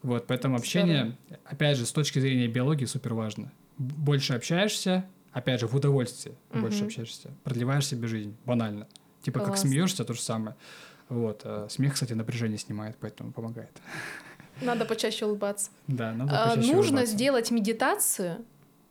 Вот, 0.02 0.26
поэтому 0.26 0.56
общение, 0.56 1.16
опять 1.44 1.76
же, 1.76 1.84
с 1.86 1.92
точки 1.92 2.18
зрения 2.18 2.48
биологии 2.48 2.86
супер 2.86 3.14
важно. 3.14 3.52
Больше 3.78 4.32
общаешься, 4.34 5.04
опять 5.32 5.60
же, 5.60 5.66
в 5.66 5.74
удовольствие 5.74 6.34
больше 6.52 6.78
Мгм. 6.78 6.86
общаешься, 6.86 7.30
продлеваешь 7.44 7.86
себе 7.86 8.08
жизнь, 8.08 8.34
банально. 8.44 8.86
Типа 9.22 9.40
как 9.40 9.48
Классно. 9.48 9.68
смеешься, 9.70 10.04
то 10.04 10.14
же 10.14 10.20
самое. 10.20 10.56
Вот. 11.10 11.42
а 11.44 11.68
Смех, 11.68 11.94
кстати, 11.94 12.14
напряжение 12.14 12.56
снимает, 12.58 12.96
поэтому 13.00 13.32
помогает. 13.32 13.70
Надо 14.62 14.84
почаще 14.84 15.26
улыбаться. 15.26 15.70
Да, 15.86 16.12
надо 16.12 16.32
А, 16.32 16.48
почаще 16.50 16.72
Нужно 16.72 16.92
улыбаться. 16.92 17.12
сделать 17.14 17.50
медитацию, 17.50 18.44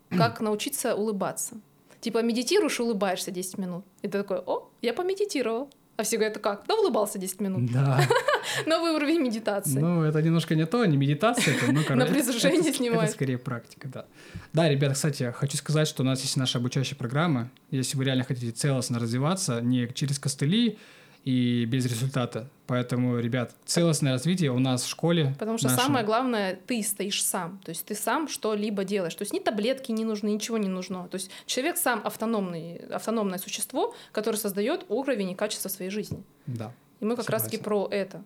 как 0.10 0.40
научиться 0.42 0.96
улыбаться. 0.96 1.56
Типа 2.02 2.22
медитируешь, 2.22 2.80
улыбаешься 2.80 3.32
10 3.32 3.58
минут. 3.58 3.86
И 4.02 4.08
ты 4.08 4.20
такой, 4.20 4.38
о, 4.46 4.70
я 4.82 4.94
помедитировал. 4.94 5.70
А 5.98 6.04
все 6.04 6.16
говорят, 6.16 6.38
как? 6.38 6.64
Да 6.66 6.76
улыбался 6.76 7.20
10 7.20 7.42
минут. 7.42 7.72
Да. 7.74 8.02
Новый 8.66 8.92
уровень 8.92 9.20
медитации. 9.20 9.80
Ну, 9.80 10.04
это 10.04 10.22
немножко 10.22 10.56
не 10.56 10.66
то, 10.66 10.86
не 10.86 10.96
медитация, 10.96 11.54
это, 11.56 11.72
ну, 11.74 11.82
короче, 11.86 12.06
Напряжение 12.06 12.60
это- 12.62 12.70
это, 12.70 12.78
снимает. 12.78 13.12
скорее 13.12 13.38
практика, 13.38 13.90
да. 13.90 14.06
Да, 14.54 14.70
ребята, 14.70 14.94
кстати, 14.94 15.34
хочу 15.36 15.58
сказать, 15.58 15.90
что 15.90 16.04
у 16.04 16.06
нас 16.06 16.22
есть 16.22 16.38
наша 16.38 16.58
обучающая 16.60 16.96
программа. 16.98 17.50
Если 17.70 17.98
вы 17.98 18.06
реально 18.06 18.24
хотите 18.24 18.52
целостно 18.52 18.98
развиваться, 18.98 19.60
не 19.60 19.90
через 19.94 20.20
костыли 20.20 20.78
и 21.26 21.66
без 21.66 21.86
результата. 21.86 22.50
Поэтому, 22.68 23.18
ребят, 23.20 23.56
целостное 23.66 24.14
развитие 24.14 24.52
у 24.52 24.60
нас 24.60 24.84
в 24.84 24.90
школе. 24.90 25.36
Потому 25.40 25.58
что 25.58 25.70
нашем. 25.70 25.86
самое 25.86 26.06
главное, 26.06 26.60
ты 26.68 26.84
стоишь 26.84 27.24
сам. 27.24 27.60
То 27.66 27.70
есть 27.70 27.86
ты 27.86 27.96
сам 27.96 28.28
что-либо 28.28 28.84
делаешь. 28.84 29.16
То 29.16 29.24
есть 29.24 29.34
ни 29.34 29.40
таблетки 29.40 29.92
не 29.92 30.06
нужны, 30.06 30.30
ничего 30.30 30.58
не 30.58 30.68
нужно. 30.68 31.08
То 31.08 31.16
есть 31.16 31.32
человек 31.46 31.78
сам 31.78 32.02
автономный, 32.06 32.78
автономное 32.92 33.40
существо, 33.40 33.96
которое 34.12 34.38
создает 34.38 34.86
уровень 34.88 35.32
и 35.32 35.36
качество 35.36 35.68
своей 35.70 35.90
жизни. 35.90 36.24
Да. 36.46 36.72
И 37.00 37.06
мы 37.06 37.16
как 37.16 37.30
раз-таки 37.30 37.58
Согласен. 37.58 37.90
про 37.90 37.96
это. 37.96 38.24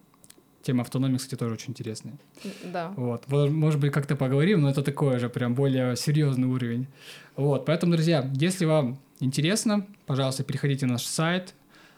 Тема 0.62 0.82
автономии, 0.82 1.18
кстати, 1.18 1.36
тоже 1.36 1.54
очень 1.54 1.72
интересная. 1.72 2.16
Да. 2.64 2.94
Вот, 2.96 3.28
Может 3.30 3.80
быть, 3.80 3.92
как-то 3.92 4.16
поговорим, 4.16 4.62
но 4.62 4.70
это 4.70 4.82
такой 4.82 5.20
же 5.20 5.30
прям 5.30 5.56
более 5.56 5.96
серьезный 5.96 6.48
уровень. 6.48 6.88
Вот. 7.36 7.66
Поэтому, 7.66 7.94
друзья, 7.94 8.30
если 8.34 8.66
вам 8.66 8.98
интересно, 9.20 9.86
пожалуйста, 10.06 10.44
переходите 10.44 10.86
на 10.86 10.94
наш 10.94 11.04
сайт. 11.04 11.54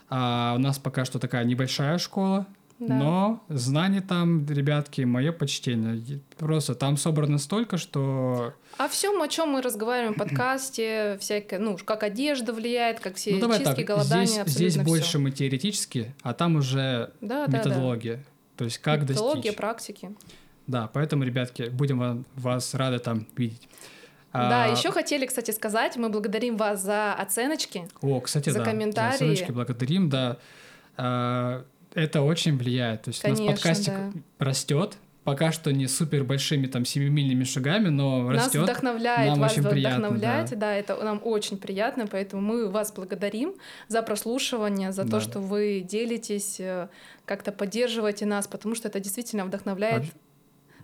А, 0.09 0.53
у 0.55 0.59
нас 0.59 0.77
пока 0.77 1.05
что 1.05 1.19
такая 1.19 1.43
небольшая 1.45 1.97
школа, 1.97 2.45
Да. 2.79 2.93
но 2.93 3.43
знаний 3.49 4.01
там, 4.01 4.45
ребятки, 4.47 5.01
мое 5.01 5.31
почтение. 5.31 6.19
Просто 6.37 6.75
там 6.75 6.97
собрано 6.97 7.37
столько, 7.37 7.77
что... 7.77 8.53
О 8.77 8.87
всем, 8.87 9.21
о 9.21 9.27
чем 9.27 9.49
мы 9.49 9.61
разговариваем 9.61 10.13
в 10.13 10.17
подкасте, 10.17 11.17
всякое, 11.19 11.59
ну, 11.59 11.77
как 11.83 12.03
одежда 12.03 12.53
влияет, 12.53 12.99
как 12.99 13.15
все 13.15 13.31
ну, 13.35 13.39
давай 13.41 13.59
чистки, 13.59 13.75
так, 13.75 13.85
голодания, 13.85 14.25
здесь, 14.25 14.39
абсолютно 14.39 14.69
здесь 14.69 14.73
всё. 14.73 14.83
больше 14.83 15.19
мы 15.19 15.31
теоретически, 15.31 16.13
а 16.21 16.33
там 16.33 16.57
уже 16.57 17.11
да, 17.21 17.45
да, 17.45 17.47
да. 17.47 17.57
методология. 17.57 18.23
То 18.57 18.65
есть 18.65 18.77
как 18.79 19.01
Методология, 19.01 19.41
достичь. 19.41 19.57
практики. 19.57 20.11
Да, 20.67 20.87
поэтому, 20.91 21.23
ребятки, 21.23 21.69
будем 21.71 22.25
вас 22.35 22.73
рады 22.73 22.99
там 22.99 23.27
видеть. 23.37 23.67
Да, 24.37 24.65
А, 24.65 24.67
еще 24.67 24.91
хотели, 24.91 25.25
кстати, 25.25 25.51
сказать, 25.51 25.97
мы 25.97 26.09
благодарим 26.09 26.57
вас 26.57 26.81
за 26.81 27.13
оценочки. 27.13 27.87
О, 28.01 28.19
кстати, 28.19 28.49
за 28.49 28.59
да. 28.59 28.65
комментарии. 28.65 29.15
оценочки 29.15 29.51
благодарим, 29.51 30.09
да. 30.09 30.37
А, 30.97 31.63
Это 31.93 32.21
очень 32.23 32.57
влияет. 32.57 33.03
То 33.03 33.09
есть 33.09 33.19
у 33.19 33.23
Конечно, 33.23 33.45
нас 33.45 33.53
подкастик 33.61 33.93
да. 33.93 34.45
растет, 34.45 34.97
пока 35.23 35.51
что 35.53 35.71
не 35.71 35.87
супер 35.87 36.25
большими 36.25 36.67
там 36.67 36.83
семимильными 36.83 37.45
шагами, 37.45 37.87
но 37.87 38.29
Нас 38.29 38.45
растет. 38.47 38.63
вдохновляет, 38.63 39.29
Нам 39.29 39.39
вас 39.39 39.53
очень 39.53 39.63
приятно, 39.63 40.09
вдохновляете, 40.09 40.55
да. 40.57 40.75
это 40.75 41.01
нам 41.03 41.21
очень 41.23 41.57
приятно, 41.57 42.05
поэтому 42.05 42.41
мы 42.41 42.69
вас 42.69 42.91
благодарим 42.91 43.53
за 43.87 44.01
прослушивание, 44.03 44.91
за 44.91 45.03
Да. 45.05 45.11
то, 45.11 45.19
что 45.21 45.39
вы 45.39 45.85
делитесь, 45.87 46.59
э, 46.59 46.89
как-то 47.23 47.51
поддерживаете 47.53 48.25
нас, 48.25 48.45
потому 48.45 48.75
что 48.75 48.89
это 48.89 48.99
действительно 48.99 49.45
вдохновляет 49.45 50.03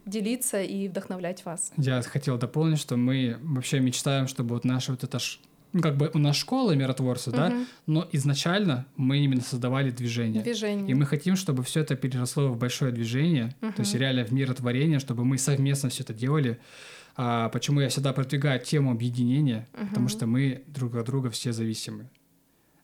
делиться 0.05 0.61
и 0.61 0.87
вдохновлять 0.87 1.45
вас. 1.45 1.71
Я 1.77 2.01
хотел 2.01 2.37
дополнить, 2.37 2.79
что 2.79 2.97
мы 2.97 3.37
вообще 3.41 3.79
мечтаем, 3.79 4.27
чтобы 4.27 4.55
вот 4.55 4.65
наша 4.65 4.91
вот 4.91 5.03
эта 5.03 5.19
ну, 5.73 5.81
как 5.81 5.95
бы 5.95 6.11
у 6.13 6.17
нас 6.17 6.35
школа 6.35 6.73
миротворца, 6.73 7.31
да, 7.31 7.49
Мгм. 7.49 7.65
но 7.87 8.07
изначально 8.11 8.85
мы 8.97 9.19
именно 9.19 9.41
создавали 9.41 9.89
движение. 9.89 10.43
Движение. 10.43 10.89
И 10.91 10.93
мы 10.93 11.05
хотим, 11.05 11.37
чтобы 11.37 11.63
все 11.63 11.79
это 11.79 11.95
переросло 11.95 12.49
в 12.49 12.57
большое 12.57 12.91
движение, 12.91 13.55
Мгм. 13.61 13.73
то 13.73 13.81
есть 13.83 13.95
реально 13.95 14.25
в 14.25 14.31
миротворение, 14.33 14.99
чтобы 14.99 15.23
мы 15.23 15.37
совместно 15.37 15.87
все 15.89 16.03
это 16.03 16.13
делали. 16.13 16.59
А 17.15 17.47
почему 17.49 17.79
я 17.81 17.87
всегда 17.89 18.11
продвигаю 18.13 18.59
тему 18.59 18.91
объединения? 18.91 19.67
Потому 19.71 20.05
Мгм. 20.05 20.09
что 20.09 20.27
мы 20.27 20.63
друг 20.67 20.95
от 20.95 21.05
друга 21.05 21.29
все 21.29 21.53
зависимы. 21.53 22.09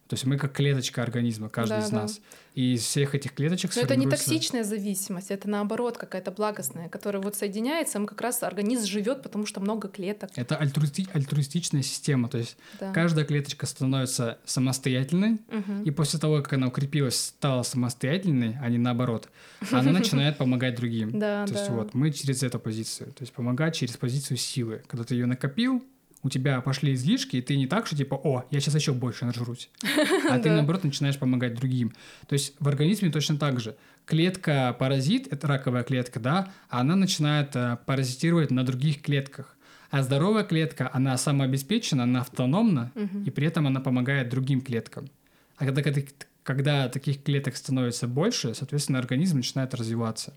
То 0.08 0.14
есть 0.14 0.26
мы 0.26 0.38
как 0.38 0.54
клеточка 0.54 1.02
организма, 1.04 1.50
каждый 1.50 1.80
Да, 1.80 1.86
из 1.86 1.90
да. 1.90 2.02
нас. 2.04 2.22
И 2.56 2.74
из 2.74 2.82
всех 2.84 3.14
этих 3.14 3.34
клеточек 3.34 3.76
Но 3.76 3.82
это 3.84 3.96
не 3.96 4.08
токсичная 4.08 4.64
зависимость, 4.64 5.30
это 5.30 5.48
наоборот 5.48 5.98
какая-то 5.98 6.32
благостная, 6.32 6.90
которая 6.90 7.22
вот 7.22 7.36
соединяется, 7.36 8.00
мы 8.00 8.08
как 8.08 8.20
раз 8.22 8.42
организм 8.42 8.86
живет, 8.88 9.22
потому 9.22 9.46
что 9.46 9.60
много 9.60 9.90
клеток. 9.90 10.32
Это 10.36 10.56
альтруисти- 10.56 11.08
альтруистичная 11.14 11.84
система. 11.84 12.30
То 12.30 12.40
есть 12.40 12.58
Да. 12.80 12.92
каждая 12.94 13.26
клеточка 13.26 13.66
становится 13.68 14.40
самостоятельной, 14.46 15.40
Мгм. 15.52 15.84
и 15.84 15.92
после 15.92 16.20
того, 16.20 16.38
как 16.42 16.54
она 16.54 16.68
укрепилась, 16.68 17.18
стала 17.20 17.62
самостоятельной, 17.64 18.58
а 18.62 18.70
не 18.70 18.78
наоборот, 18.80 19.30
она 19.72 19.92
начинает 19.92 20.38
помогать 20.38 20.76
другим. 20.76 21.20
Да, 21.20 21.46
То 21.46 21.54
есть 21.54 21.70
вот 21.70 21.94
мы 21.94 22.12
через 22.12 22.42
эту 22.44 22.60
позицию, 22.60 23.12
то 23.14 23.22
есть 23.22 23.34
помогать 23.34 23.76
через 23.76 23.98
позицию 23.98 24.38
силы. 24.38 24.82
Когда 24.88 25.04
ты 25.04 25.14
ее 25.16 25.26
накопил, 25.28 25.84
у 26.28 26.30
тебя 26.30 26.60
пошли 26.60 26.94
излишки, 26.94 27.38
и 27.38 27.42
ты 27.42 27.56
не 27.56 27.68
так, 27.68 27.88
что 27.88 27.96
типа, 27.96 28.16
о, 28.16 28.44
я 28.52 28.60
сейчас 28.60 28.76
еще 28.76 28.92
больше 28.92 29.26
нажрусь. 29.26 29.70
А 30.30 30.40
ты 30.40 30.50
наоборот 30.50 30.84
начинаешь 30.84 31.18
помогать 31.18 31.56
другим. 31.56 31.94
То 32.28 32.34
есть 32.34 32.54
в 32.60 32.68
организме 32.68 33.10
точно 33.10 33.38
так 33.38 33.60
же. 33.62 33.76
Клетка 34.06 34.76
паразит, 34.78 35.32
это 35.32 35.48
раковая 35.48 35.84
клетка, 35.84 36.20
да, 36.20 36.52
она 36.70 36.96
начинает 36.96 37.56
э, 37.56 37.78
паразитировать 37.86 38.52
на 38.52 38.66
других 38.66 39.02
клетках. 39.02 39.58
А 39.90 40.04
здоровая 40.04 40.44
клетка, 40.44 40.90
она 40.94 41.18
самообеспечена, 41.18 42.04
она 42.04 42.22
автономна, 42.22 42.92
и 43.26 43.32
при 43.32 43.48
этом 43.48 43.68
она 43.68 43.80
помогает 43.80 44.28
другим 44.30 44.60
клеткам. 44.60 45.10
А 45.56 45.66
когда, 45.66 45.82
когда, 45.82 46.02
когда 46.44 46.90
таких 46.90 47.24
клеток 47.24 47.56
становится 47.56 48.08
больше, 48.08 48.54
соответственно, 48.54 49.00
организм 49.00 49.38
начинает 49.38 49.74
развиваться. 49.74 50.34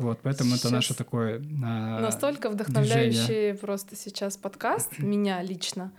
Вот, 0.00 0.18
поэтому 0.22 0.52
это 0.52 0.60
Сейчас 0.62 0.72
наше 0.72 0.94
такое 0.94 1.42
а, 1.62 2.00
Настолько 2.00 2.48
вдохновляющий 2.48 3.52
просто 3.54 3.96
сейчас 3.96 4.38
подкаст, 4.38 4.98
меня 4.98 5.42
лично. 5.42 5.92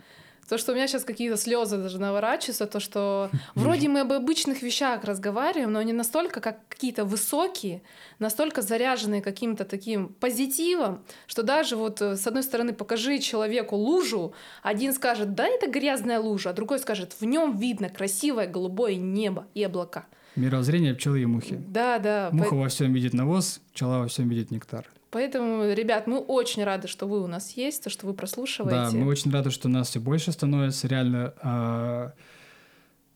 То, 0.48 0.58
что 0.58 0.72
у 0.72 0.74
меня 0.74 0.88
сейчас 0.88 1.04
какие-то 1.04 1.36
слезы 1.36 1.78
даже 1.78 2.00
наворачиваются, 2.00 2.66
то, 2.66 2.80
что 2.80 3.30
вроде 3.54 3.88
мы 3.88 4.00
об 4.00 4.12
обычных 4.12 4.60
вещах 4.60 5.04
разговариваем, 5.04 5.70
но 5.70 5.78
они 5.78 5.92
настолько 5.92 6.40
как 6.40 6.58
какие-то 6.68 7.04
высокие, 7.04 7.80
настолько 8.18 8.60
заряженные 8.60 9.22
каким-то 9.22 9.64
таким 9.64 10.08
позитивом, 10.08 11.04
что 11.28 11.44
даже 11.44 11.76
вот 11.76 12.02
э, 12.02 12.16
с 12.16 12.26
одной 12.26 12.42
стороны 12.42 12.72
покажи 12.72 13.20
человеку 13.20 13.76
лужу, 13.76 14.34
один 14.64 14.92
скажет, 14.94 15.34
да, 15.34 15.46
это 15.46 15.70
грязная 15.70 16.18
лужа, 16.18 16.50
а 16.50 16.54
другой 16.54 16.80
скажет, 16.80 17.14
в 17.20 17.24
нем 17.24 17.56
видно 17.56 17.88
красивое 17.88 18.48
голубое 18.48 18.96
небо 18.96 19.46
и 19.54 19.62
облака. 19.62 20.06
Мировоззрение 20.36 20.94
пчелы 20.94 21.22
и 21.22 21.26
мухи. 21.26 21.60
Да, 21.68 21.98
да. 21.98 22.28
по- 22.30 22.36
Муха 22.36 22.54
во 22.54 22.68
всем 22.68 22.92
видит 22.92 23.12
навоз, 23.12 23.60
пчела 23.72 23.98
во 23.98 24.08
всем 24.08 24.28
видит 24.28 24.50
нектар. 24.50 24.86
Поэтому, 25.10 25.70
ребят, 25.74 26.06
мы 26.06 26.18
очень 26.20 26.64
рады, 26.64 26.88
что 26.88 27.06
вы 27.06 27.22
у 27.22 27.26
нас 27.26 27.50
есть, 27.52 27.84
то, 27.84 27.90
что 27.90 28.06
вы 28.06 28.12
Да, 28.12 28.18
прослушиваете. 28.18 28.96
мы 28.96 29.06
очень 29.06 29.30
рады, 29.30 29.50
что 29.50 29.68
нас 29.68 29.90
все 29.90 30.00
больше 30.00 30.32
становится. 30.32 30.88
Реально, 30.88 31.34
а, 31.42 32.12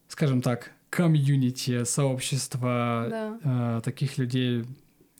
скажем 0.08 0.42
так, 0.42 0.72
комьюнити, 0.90 1.84
сообщество 1.84 3.06
Да. 3.10 3.38
а, 3.44 3.80
таких 3.80 4.18
людей, 4.18 4.64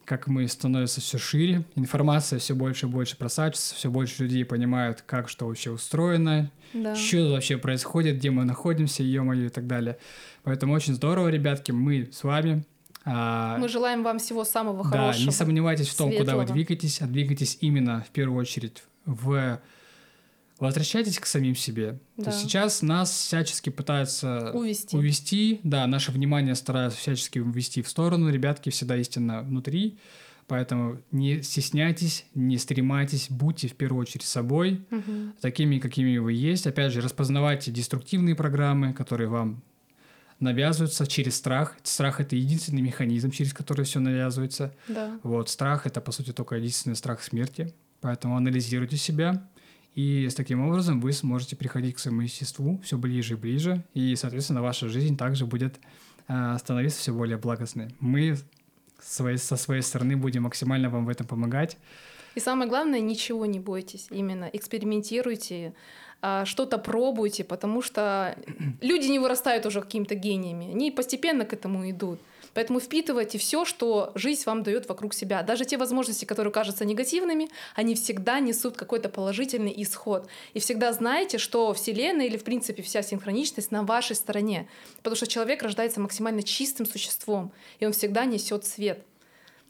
как 0.07 0.27
мы, 0.29 0.49
становится 0.49 1.01
все 1.03 1.19
шире. 1.19 1.65
Информация 1.75 2.39
все 2.39 2.55
больше 2.55 2.87
и 2.87 2.89
больше 2.89 3.17
просачивается, 3.17 3.75
все 3.75 3.91
больше 3.91 4.23
людей 4.23 4.45
понимают, 4.45 5.03
как 5.05 5.29
что 5.29 5.47
вообще 5.47 5.71
устроено, 5.71 6.51
Да. 6.73 6.95
что 6.95 7.33
вообще 7.33 7.59
происходит, 7.59 8.17
где 8.17 8.31
мы 8.31 8.45
находимся, 8.45 9.03
ё-моё, 9.03 9.47
и 9.47 9.49
так 9.51 9.67
далее. 9.67 9.99
Поэтому 10.45 10.73
очень 10.75 10.95
здорово, 10.95 11.29
ребятки, 11.29 11.73
мы 11.73 12.09
с 12.13 12.23
вами. 12.23 12.65
А, 13.05 13.59
Мы 13.59 13.69
желаем 13.69 14.03
вам 14.03 14.19
всего 14.19 14.45
самого 14.45 14.83
да, 14.85 14.91
хорошего. 14.91 15.27
не 15.27 15.31
сомневайтесь 15.33 15.89
в 15.89 15.97
том, 15.97 16.11
куда 16.13 16.35
вы 16.37 16.43
светлого. 16.43 16.55
двигаетесь, 16.55 17.01
а 17.03 17.07
двигайтесь 17.07 17.59
именно 17.61 18.05
в 18.09 18.11
первую 18.11 18.41
очередь 18.41 18.83
в 19.05 19.61
возвращайтесь 20.59 21.19
к 21.19 21.27
самим 21.27 21.55
себе. 21.55 21.99
То 22.17 22.25
Да. 22.25 22.31
есть 22.31 22.43
сейчас 22.43 22.83
нас 22.83 23.11
всячески 23.11 23.71
пытаются 23.71 24.51
Увести. 24.53 24.97
увести, 24.97 25.61
да, 25.63 25.87
наше 25.87 26.13
внимание 26.13 26.55
стараются 26.55 26.99
всячески 26.99 27.39
увести 27.39 27.83
в 27.83 27.89
сторону, 27.89 28.31
ребятки 28.31 28.71
всегда 28.71 28.97
истинно 28.97 29.43
внутри, 29.43 29.99
поэтому 30.47 30.99
не 31.11 31.43
стесняйтесь, 31.43 32.25
не 32.35 32.57
стремайтесь, 32.59 33.27
будьте 33.31 33.69
в 33.69 33.75
первую 33.75 34.03
очередь 34.03 34.25
собой, 34.27 34.85
Мгм. 34.91 35.35
такими, 35.41 35.79
какими 35.79 36.17
вы 36.19 36.33
есть. 36.33 36.67
Опять 36.67 36.93
же, 36.93 37.01
распознавайте 37.01 37.71
деструктивные 37.71 38.35
программы, 38.35 38.93
которые 38.93 39.29
вам 39.29 39.63
навязываются 40.41 41.07
через 41.07 41.35
страх. 41.37 41.77
Страх— 41.83 42.21
это 42.21 42.37
единственный 42.37 42.83
механизм, 42.83 43.31
через 43.31 43.53
который 43.55 43.85
все 43.87 44.01
навязывается. 44.01 44.75
Да. 44.89 45.19
Вот, 45.23 45.49
страх— 45.49 45.87
это, 45.89 46.01
по 46.01 46.13
сути, 46.13 46.33
только 46.33 46.57
единственный 46.57 46.95
страх 46.97 47.23
смерти. 47.23 47.73
Поэтому 48.03 48.37
анализируйте 48.37 48.99
себя, 48.99 49.49
и 49.97 50.29
с 50.29 50.35
таким 50.35 50.61
образом 50.61 51.01
вы 51.01 51.13
сможете 51.13 51.57
приходить 51.57 51.97
к 51.97 51.99
своему 51.99 52.21
естеству 52.21 52.79
все 52.85 52.99
ближе 52.99 53.33
и 53.33 53.37
ближе, 53.37 53.83
и, 53.95 54.15
соответственно, 54.15 54.61
ваша 54.61 54.91
жизнь 54.91 55.17
также 55.17 55.47
будет 55.47 55.81
а, 56.29 56.59
становиться 56.59 57.01
все 57.01 57.13
более 57.13 57.39
благостной. 57.39 57.89
Мы 57.99 58.37
своей, 59.01 59.39
со 59.39 59.57
своей 59.57 59.81
стороны 59.81 60.17
будем 60.17 60.43
максимально 60.43 60.91
вам 60.91 61.07
в 61.07 61.09
этом 61.09 61.27
помогать. 61.27 61.79
И 62.35 62.41
самое 62.41 62.69
главное, 62.69 63.01
ничего 63.01 63.47
не 63.47 63.59
бойтесь. 63.59 64.09
Именно 64.11 64.51
экспериментируйте, 64.53 65.73
а, 66.21 66.45
что-то 66.45 66.77
пробуйте, 66.77 67.43
потому 67.43 67.81
что 67.81 68.37
люди 68.83 69.07
не 69.07 69.19
вырастают 69.19 69.65
уже 69.65 69.81
какими-то 69.81 70.15
гениями. 70.15 70.73
Они 70.73 70.91
постепенно 70.91 71.47
к 71.47 71.55
этому 71.55 71.91
идут. 71.91 72.21
Поэтому 72.57 72.81
впитывайте 72.81 73.37
все, 73.37 73.67
что 73.67 74.13
жизнь 74.15 74.45
вам 74.47 74.63
дает 74.63 74.89
вокруг 74.89 75.13
себя. 75.13 75.43
Даже 75.43 75.67
те 75.67 75.77
возможности, 75.77 76.25
которые 76.25 76.51
кажутся 76.51 76.87
негативными, 76.87 77.51
они 77.75 77.95
всегда 77.95 78.41
несут 78.41 78.79
какой-то 78.79 79.11
положительный 79.11 79.75
исход. 79.83 80.27
И 80.55 80.59
всегда 80.59 80.95
знайте, 80.95 81.37
что 81.37 81.75
Вселенная 81.75 82.25
или, 82.25 82.39
в 82.39 82.45
принципе, 82.45 82.83
вся 82.83 83.03
синхроничность 83.03 83.71
на 83.73 83.83
вашей 83.83 84.17
стороне. 84.17 84.71
Потому 84.97 85.17
что 85.17 85.27
человек 85.27 85.63
рождается 85.63 86.01
максимально 86.01 86.43
чистым 86.43 86.87
существом, 86.87 87.53
и 87.79 87.85
он 87.85 87.93
всегда 87.93 88.25
несет 88.25 88.65
свет. 88.65 89.05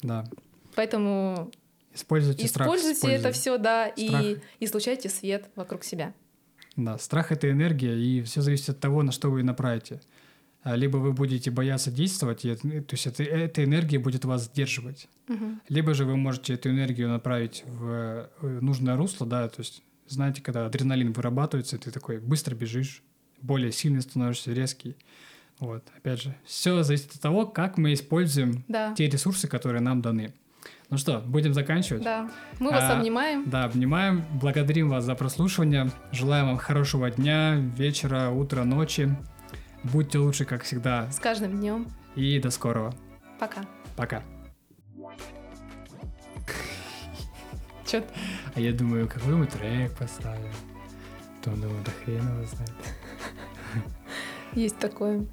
Да. 0.03 0.25
Поэтому 0.77 1.51
Используйте 1.93 2.47
страх. 2.47 2.69
с 2.69 2.71
Используйте 2.71 3.11
это 3.11 3.33
все, 3.33 3.59
да, 3.59 3.89
и 3.89 4.07
Страх. 4.07 4.25
излучайте 4.61 5.09
свет 5.09 5.51
вокруг 5.57 5.83
себя. 5.83 6.15
Да, 6.77 6.99
страх— 6.99 7.33
это 7.33 7.51
энергия, 7.51 7.99
и 7.99 8.23
все 8.23 8.43
зависит 8.43 8.69
от 8.69 8.79
того, 8.79 9.03
на 9.03 9.11
что 9.11 9.29
вы 9.29 9.43
направите. 9.43 10.01
А, 10.69 10.75
Либо 10.75 10.97
вы 10.97 11.13
будете 11.13 11.53
бояться 11.53 11.93
действовать, 11.93 12.45
и 12.45 12.57
то 12.57 12.95
есть 12.95 13.07
это, 13.07 13.23
эта 13.23 13.63
энергия 13.63 14.01
будет 14.01 14.25
вас 14.25 14.47
сдерживать. 14.47 15.09
Мгм. 15.29 15.61
Либо 15.69 15.95
же 15.95 16.05
вы 16.05 16.17
можете 16.17 16.55
эту 16.55 16.71
энергию 16.71 17.09
направить 17.09 17.63
в 17.67 18.29
э, 18.43 18.59
нужное 18.61 18.97
русло, 18.97 19.29
да, 19.29 19.49
то 19.49 19.61
есть, 19.61 19.81
знаете, 20.09 20.43
когда 20.43 20.67
адреналин 20.67 21.13
вырабатывается, 21.13 21.79
ты 21.79 21.93
такой 21.93 22.19
быстро 22.19 22.57
бежишь, 22.57 23.05
более 23.41 23.71
сильный 23.71 24.01
становишься, 24.03 24.53
резкий. 24.53 24.97
Вот, 25.61 25.85
опять 25.97 26.21
же, 26.23 26.35
все 26.45 26.83
зависит 26.83 27.15
от 27.15 27.21
того, 27.21 27.47
как 27.47 27.79
мы 27.79 27.93
используем 27.93 28.65
Да, 28.67 28.93
те 28.95 29.09
ресурсы, 29.09 29.47
которые 29.47 29.83
нам 29.83 30.03
даны. 30.03 30.35
Ну 30.91 30.99
что, 30.99 31.21
будем 31.21 31.55
заканчивать? 31.55 32.03
да. 32.03 32.29
Мы 32.59 32.73
вас 32.73 32.83
А, 32.91 32.99
обнимаем. 32.99 33.49
Да, 33.49 33.65
обнимаем, 33.67 34.25
благодарим 34.33 34.89
вас 34.89 35.05
за 35.05 35.15
прослушивание, 35.15 35.93
желаем 36.11 36.47
вам 36.47 36.57
хорошего 36.57 37.09
дня, 37.09 37.55
вечера, 37.55 38.31
утра, 38.31 38.65
ночи. 38.65 39.17
Будьте 39.93 40.19
лучше, 40.19 40.45
как 40.45 40.63
всегда, 40.65 41.11
С 41.11 41.19
каждым 41.19 41.57
днем. 41.59 41.87
и 42.15 42.39
до 42.41 42.51
скорого. 42.51 42.95
Пока. 43.39 43.65
Пока. 43.97 44.23
Чё? 47.87 48.03
А 48.55 48.61
я 48.61 48.73
думаю, 48.73 49.09
какой 49.09 49.35
мы 49.35 49.47
трек 49.47 49.93
поставим. 49.97 50.53
То 51.43 51.51
думаю, 51.51 51.83
да 51.85 51.93
хрен 52.05 52.27
его 52.27 52.47
знает. 52.47 52.73
Есть 54.55 54.79
такое. 54.79 55.25